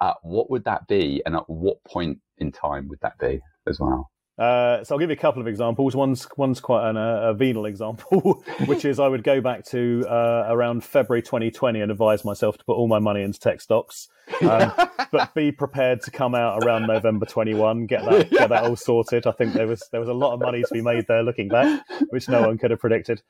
uh, 0.00 0.14
what 0.22 0.50
would 0.50 0.64
that 0.64 0.86
be, 0.88 1.22
and 1.26 1.36
at 1.36 1.48
what 1.48 1.82
point 1.84 2.18
in 2.38 2.52
time 2.52 2.88
would 2.88 3.00
that 3.02 3.18
be 3.18 3.40
as 3.66 3.80
well? 3.80 4.10
Uh, 4.38 4.84
so 4.84 4.94
I'll 4.94 4.98
give 4.98 5.08
you 5.08 5.14
a 5.14 5.18
couple 5.18 5.40
of 5.40 5.48
examples. 5.48 5.96
One's 5.96 6.28
one's 6.36 6.60
quite 6.60 6.90
an, 6.90 6.98
uh, 6.98 7.30
a 7.30 7.34
venal 7.34 7.64
example, 7.64 8.44
which 8.66 8.84
is 8.84 9.00
I 9.00 9.08
would 9.08 9.24
go 9.24 9.40
back 9.40 9.64
to 9.66 10.04
uh, 10.08 10.46
around 10.48 10.84
February 10.84 11.22
2020 11.22 11.80
and 11.80 11.90
advise 11.90 12.22
myself 12.24 12.58
to 12.58 12.64
put 12.64 12.74
all 12.74 12.86
my 12.86 12.98
money 12.98 13.22
into 13.22 13.40
tech 13.40 13.62
stocks, 13.62 14.08
um, 14.42 14.72
but 15.10 15.32
be 15.34 15.52
prepared 15.52 16.02
to 16.02 16.10
come 16.10 16.34
out 16.34 16.62
around 16.62 16.86
November 16.86 17.24
21, 17.24 17.86
get 17.86 18.04
that 18.04 18.30
get 18.30 18.50
that 18.50 18.64
all 18.64 18.76
sorted. 18.76 19.26
I 19.26 19.32
think 19.32 19.54
there 19.54 19.66
was 19.66 19.82
there 19.90 20.00
was 20.00 20.10
a 20.10 20.14
lot 20.14 20.34
of 20.34 20.40
money 20.40 20.62
to 20.62 20.74
be 20.74 20.82
made 20.82 21.06
there, 21.06 21.22
looking 21.22 21.48
back, 21.48 21.82
which 22.10 22.28
no 22.28 22.42
one 22.42 22.58
could 22.58 22.70
have 22.70 22.80
predicted. 22.80 23.22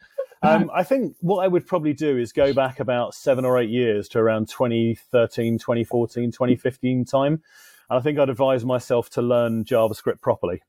Um, 0.43 0.71
I 0.75 0.83
think 0.83 1.15
what 1.21 1.45
I 1.45 1.49
would 1.49 1.67
probably 1.69 1.93
do 1.93 2.19
is 2.19 2.33
go 2.33 2.53
back 2.53 2.81
about 2.81 3.15
seven 3.15 3.45
or 3.45 3.59
eight 3.59 3.71
years 3.71 4.09
to 4.09 4.19
around 4.19 4.49
2013, 4.49 5.59
2014, 5.59 6.33
2015 6.33 7.05
time. 7.05 7.43
And 7.89 7.99
I 7.99 8.01
think 8.01 8.19
I'd 8.19 8.29
advise 8.29 8.65
myself 8.65 9.09
to 9.11 9.23
learn 9.23 9.65
JavaScript 9.65 10.21
properly 10.21 10.63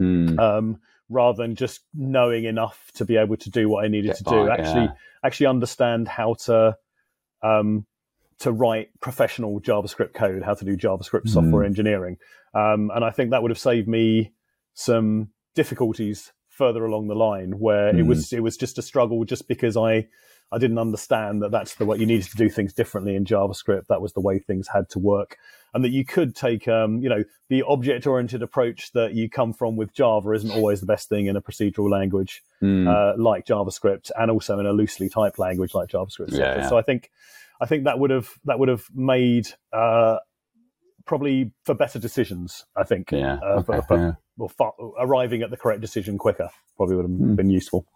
Mm, 0.00 0.38
um, 0.38 0.80
rather 1.08 1.42
than 1.42 1.54
just 1.54 1.80
knowing 1.94 2.44
enough 2.44 2.90
to 2.94 3.04
be 3.04 3.16
able 3.16 3.36
to 3.38 3.50
do 3.50 3.68
what 3.68 3.84
I 3.84 3.88
needed 3.88 4.08
Get 4.08 4.18
to 4.18 4.24
do. 4.24 4.48
Actually, 4.50 4.84
yeah. 4.84 4.92
actually 5.24 5.46
understand 5.46 6.06
how 6.08 6.34
to 6.44 6.76
um, 7.42 7.86
to 8.40 8.52
write 8.52 8.88
professional 9.00 9.60
JavaScript 9.60 10.14
code, 10.14 10.42
how 10.42 10.54
to 10.54 10.64
do 10.64 10.76
JavaScript 10.76 11.24
Mm. 11.24 11.30
software 11.30 11.64
engineering, 11.64 12.18
um, 12.54 12.90
and 12.94 13.04
I 13.04 13.10
think 13.10 13.30
that 13.30 13.42
would 13.42 13.50
have 13.50 13.58
saved 13.58 13.88
me 13.88 14.32
some 14.74 15.30
difficulties 15.54 16.32
further 16.48 16.84
along 16.84 17.08
the 17.08 17.14
line 17.14 17.52
where 17.58 17.88
it 17.88 17.96
Mm. 17.96 18.06
was 18.08 18.32
it 18.32 18.42
was 18.42 18.56
just 18.56 18.78
a 18.78 18.82
struggle 18.82 19.24
just 19.24 19.48
because 19.48 19.76
I 19.76 20.06
I 20.50 20.58
didn't 20.58 20.78
understand 20.78 21.42
that 21.42 21.50
that's 21.50 21.74
the 21.74 21.84
way 21.84 21.98
you 21.98 22.06
needed 22.06 22.30
to 22.30 22.36
do 22.36 22.48
things 22.48 22.72
differently 22.72 23.14
in 23.16 23.24
JavaScript. 23.26 23.86
That 23.88 24.00
was 24.00 24.14
the 24.14 24.20
way 24.20 24.38
things 24.38 24.66
had 24.68 24.88
to 24.90 24.98
work, 24.98 25.36
and 25.74 25.84
that 25.84 25.90
you 25.90 26.04
could 26.06 26.34
take, 26.34 26.66
um, 26.66 27.02
you 27.02 27.08
know, 27.10 27.22
the 27.50 27.62
object-oriented 27.64 28.42
approach 28.42 28.92
that 28.92 29.12
you 29.14 29.28
come 29.28 29.52
from 29.52 29.76
with 29.76 29.92
Java 29.92 30.30
isn't 30.32 30.50
always 30.50 30.80
the 30.80 30.86
best 30.86 31.08
thing 31.10 31.26
in 31.26 31.36
a 31.36 31.42
procedural 31.42 31.90
language 31.90 32.42
mm, 32.62 32.88
uh, 32.88 33.14
like 33.20 33.44
JavaScript, 33.44 34.10
and 34.18 34.30
also 34.30 34.58
in 34.58 34.64
a 34.66 34.72
loosely 34.72 35.08
typed 35.10 35.38
language 35.38 35.74
like 35.74 35.90
JavaScript. 35.90 36.32
Yeah, 36.32 36.56
yeah. 36.58 36.68
So 36.68 36.78
I 36.78 36.82
think, 36.82 37.10
I 37.60 37.66
think 37.66 37.84
that 37.84 37.98
would 37.98 38.10
have 38.10 38.30
that 38.44 38.58
would 38.58 38.68
have 38.70 38.84
made 38.94 39.48
uh, 39.72 40.16
probably 41.04 41.52
for 41.64 41.74
better 41.74 41.98
decisions. 41.98 42.64
I 42.74 42.84
think, 42.84 43.12
yeah. 43.12 43.34
uh, 43.42 43.62
okay, 43.68 43.80
for- 43.86 43.96
yeah. 43.98 44.12
or 44.38 44.48
far, 44.48 44.72
arriving 44.98 45.42
at 45.42 45.50
the 45.50 45.56
correct 45.58 45.80
decision 45.82 46.16
quicker 46.16 46.48
probably 46.76 46.96
would 46.96 47.04
have 47.04 47.10
Hmm. 47.10 47.34
been 47.34 47.50
useful. 47.50 47.86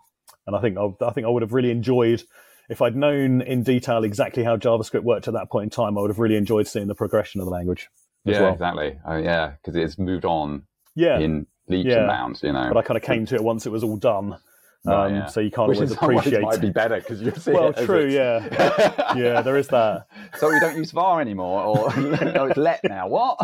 And 0.47 0.57
I 0.57 0.61
think 0.61 0.77
I, 0.79 0.89
I 1.05 1.11
think 1.13 1.27
I 1.27 1.31
would 1.31 1.43
have 1.43 1.53
really 1.53 1.71
enjoyed 1.71 2.23
if 2.69 2.81
I'd 2.83 2.97
known 2.97 3.43
in 3.43 3.63
detail 3.63 4.05
exactly 4.05 4.43
how 4.45 4.57
JavaScript 4.57 5.03
worked 5.03 5.29
at 5.29 5.35
that 5.35 5.51
point 5.51 5.65
in 5.65 5.71
time. 5.71 5.99
I 5.99 6.01
would 6.01 6.11
have 6.11 6.19
really 6.19 6.37
enjoyed 6.37 6.67
seeing 6.67 6.87
the 6.89 6.95
progression 6.95 7.41
of 7.41 7.47
the 7.47 7.51
language. 7.53 7.89
as 8.27 8.35
Yeah, 8.35 8.43
well. 8.43 8.53
exactly. 8.53 8.99
Oh, 9.07 9.17
yeah, 9.17 9.53
because 9.63 9.77
it's 9.77 9.99
moved 9.99 10.25
on 10.25 10.63
Yeah, 10.95 11.19
in 11.19 11.47
leaps 11.69 11.89
Yeah. 11.89 11.99
and 12.01 12.09
bounds, 12.09 12.43
you 12.43 12.53
know. 12.53 12.69
but 12.73 12.77
I 12.79 12.83
kind 12.83 12.97
of 12.97 13.03
came 13.03 13.27
to 13.27 13.35
it 13.35 13.43
once 13.45 13.67
it 13.67 13.71
was 13.71 13.85
all 13.85 13.97
done. 13.97 14.37
Um, 14.85 15.15
yeah. 15.15 15.27
So 15.27 15.39
you 15.39 15.51
can't 15.53 15.69
Which 15.69 15.77
always 15.79 15.93
in 15.93 15.97
some 15.97 16.09
ways 16.09 16.19
appreciate. 16.21 16.43
might 16.43 16.61
be 16.61 16.71
better 16.71 16.97
because 16.97 17.23
you 17.23 17.31
see 17.37 17.53
well, 17.55 17.69
it 17.69 17.85
true. 17.85 18.07
Yeah, 18.09 19.15
yeah. 19.17 19.41
There 19.43 19.57
is 19.57 19.69
that. 19.69 20.07
so 20.39 20.49
we 20.51 20.59
don't 20.59 20.77
use 20.77 20.91
VAR 20.91 21.21
anymore, 21.21 21.63
or 21.63 21.97
no, 22.01 22.47
it's 22.47 22.57
let 22.57 22.81
now. 22.83 23.07
What? 23.07 23.39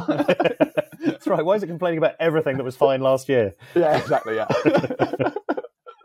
That's 0.99 1.29
right. 1.29 1.45
Why 1.45 1.55
is 1.55 1.63
it 1.63 1.69
complaining 1.69 1.99
about 1.99 2.15
everything 2.19 2.57
that 2.57 2.65
was 2.65 2.75
fine 2.77 3.03
last 3.03 3.29
year? 3.29 3.55
yeah, 3.77 3.97
exactly. 3.99 4.35
Yeah. 4.35 4.47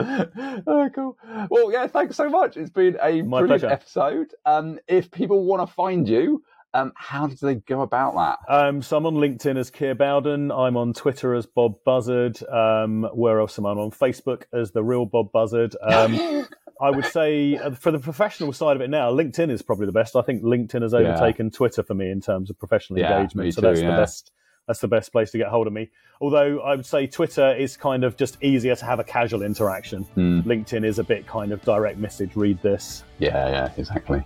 oh, 0.68 0.90
cool. 0.94 1.18
Well, 1.50 1.72
yeah. 1.72 1.88
Thanks 1.88 2.16
so 2.16 2.30
much. 2.30 2.58
It's 2.58 2.70
been 2.70 2.98
a 3.02 3.22
My 3.22 3.40
brilliant 3.40 3.62
pleasure. 3.62 3.74
episode. 3.74 4.34
Um, 4.46 4.80
if 4.88 5.12
people 5.12 5.44
want 5.46 5.68
to 5.68 5.74
find 5.74 6.08
you, 6.08 6.44
um, 6.76 6.92
how 6.96 7.28
do 7.28 7.36
they 7.36 7.56
go 7.56 7.82
about 7.82 8.16
that? 8.16 8.40
Um, 8.54 8.82
so 8.82 8.98
I'm 8.98 9.06
on 9.06 9.16
LinkedIn 9.16 9.58
as 9.58 9.70
Keir 9.70 9.94
Bowden. 9.96 10.52
I'm 10.52 10.76
on 10.76 10.94
Twitter 10.94 11.36
as 11.36 11.46
Bob 11.46 11.76
Buzzard. 11.86 12.42
Um, 12.44 13.04
where 13.14 13.40
else 13.40 13.60
am 13.60 13.66
I? 13.66 13.72
I'm 13.72 13.78
on 13.80 13.92
Facebook 13.92 14.44
as 14.54 14.72
the 14.72 14.84
real 14.84 15.06
Bob 15.06 15.32
Buzzard. 15.32 15.76
Um, 15.82 16.48
I 16.82 16.90
would 16.90 17.06
say 17.06 17.56
uh, 17.58 17.72
for 17.72 17.92
the 17.92 18.00
professional 18.00 18.52
side 18.54 18.76
of 18.76 18.82
it 18.82 18.90
now, 18.90 19.12
LinkedIn 19.12 19.52
is 19.52 19.62
probably 19.62 19.86
the 19.86 19.92
best. 19.92 20.16
I 20.16 20.24
think 20.24 20.42
LinkedIn 20.44 20.82
has 20.82 20.94
Yeah. 20.94 21.00
overtaken 21.00 21.52
Twitter 21.52 21.84
for 21.84 21.94
me 21.94 22.10
in 22.10 22.20
terms 22.22 22.50
of 22.50 22.58
professional 22.58 23.00
Yeah, 23.00 23.18
engagement. 23.20 23.46
me 23.46 23.52
so 23.52 23.62
too, 23.62 23.68
that's 23.68 23.82
yeah. 23.82 23.92
the 23.92 24.02
best. 24.02 24.32
That's 24.68 24.80
the 24.80 24.88
best 24.88 25.12
place 25.12 25.32
to 25.32 25.38
get 25.38 25.48
hold 25.48 25.68
of 25.68 25.74
me. 25.74 25.90
Although 26.22 26.62
I 26.62 26.76
would 26.76 26.86
say 26.86 27.06
Twitter 27.06 27.54
is 27.54 27.76
kind 27.76 28.04
of 28.04 28.16
just 28.16 28.42
easier 28.42 28.76
to 28.76 28.86
have 28.86 29.00
a 29.00 29.04
casual 29.04 29.42
interaction. 29.42 30.04
Hmm. 30.04 30.40
LinkedIn 30.42 30.86
is 30.86 31.00
a 31.00 31.04
bit 31.04 31.28
kind 31.28 31.52
of 31.52 31.62
direct 31.64 31.98
message. 31.98 32.36
Read 32.36 32.62
this. 32.62 33.04
Yeah, 33.20 33.50
yeah, 33.50 33.72
exactly. 33.78 34.24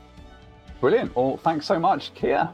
Brilliant. 0.79 1.15
Well, 1.15 1.38
thanks 1.38 1.65
so 1.65 1.79
much, 1.79 2.13
Keir. 2.13 2.49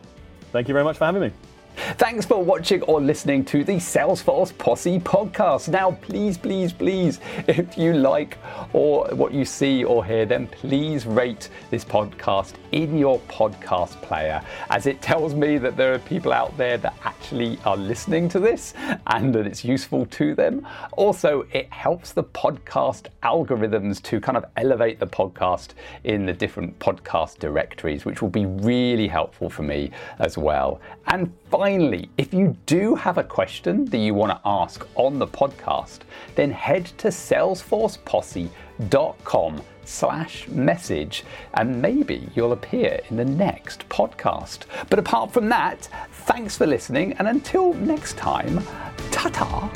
Thank 0.52 0.68
you 0.68 0.74
very 0.74 0.86
much 0.86 0.98
for 0.98 1.06
having 1.06 1.22
me. 1.22 1.32
Thanks 1.76 2.26
for 2.26 2.44
watching 2.44 2.84
or 2.84 3.02
listening 3.02 3.44
to 3.46 3.64
the 3.64 3.78
Salesforce 3.78 4.56
Posse 4.58 5.00
podcast. 5.00 5.70
Now, 5.70 5.92
please, 5.92 6.38
please, 6.38 6.72
please, 6.72 7.20
if 7.48 7.78
you 7.78 7.94
like 7.94 8.38
or 8.74 9.08
what 9.08 9.34
you 9.34 9.44
see 9.44 9.84
or 9.84 10.06
hear, 10.06 10.26
then 10.26 10.48
please 10.48 11.08
rate 11.08 11.50
this 11.72 11.84
podcast 11.84 12.54
in 12.72 12.98
your 12.98 13.20
podcast 13.22 14.02
player, 14.04 14.42
as 14.70 14.86
it 14.86 15.02
tells 15.02 15.34
me 15.34 15.58
that 15.58 15.76
there 15.76 15.94
are 15.94 16.00
people 16.00 16.32
out 16.32 16.56
there 16.58 16.78
that 16.78 16.96
actually 17.04 17.58
are 17.66 17.78
listening 17.78 18.30
to 18.30 18.40
this 18.40 18.74
and 19.08 19.34
that 19.34 19.48
it's 19.48 19.66
useful 19.66 20.06
to 20.08 20.36
them. 20.36 20.68
Also, 20.92 21.48
it 21.54 21.72
helps 21.74 22.14
the 22.14 22.24
podcast 22.24 23.08
algorithms 23.24 24.02
to 24.04 24.22
kind 24.22 24.38
of 24.38 24.46
elevate 24.58 25.00
the 25.00 25.08
podcast 25.08 25.70
in 26.04 26.26
the 26.26 26.34
different 26.34 26.78
podcast 26.80 27.40
directories, 27.40 28.06
which 28.06 28.22
will 28.22 28.30
be 28.30 28.46
really 28.46 29.08
helpful 29.08 29.50
for 29.50 29.64
me 29.64 29.90
as 30.20 30.38
well. 30.38 30.80
And 31.08 31.34
finally, 31.54 32.10
if 32.18 32.34
you 32.34 32.58
do 32.66 32.96
have 32.96 33.20
a 33.20 33.24
question 33.24 33.86
that 33.86 34.00
you 34.00 34.12
want 34.12 34.32
to 34.32 34.40
ask 34.44 34.88
on 34.96 35.20
the 35.20 35.28
podcast, 35.28 36.00
then 36.34 36.50
head 36.50 36.84
to 36.98 37.10
salesforceposse.com 37.10 39.62
slash 39.86 40.48
message 40.48 41.24
and 41.54 41.80
maybe 41.80 42.28
you'll 42.34 42.54
appear 42.54 43.00
in 43.12 43.18
the 43.18 43.26
next 43.26 43.88
podcast. 43.88 44.62
But 44.90 44.98
apart 44.98 45.32
from 45.32 45.48
that, 45.50 45.88
thanks 46.26 46.58
for 46.58 46.66
listening 46.66 47.14
and 47.20 47.28
until 47.28 47.76
next 47.76 48.18
time, 48.18 48.60
ta-ta. 49.12 49.70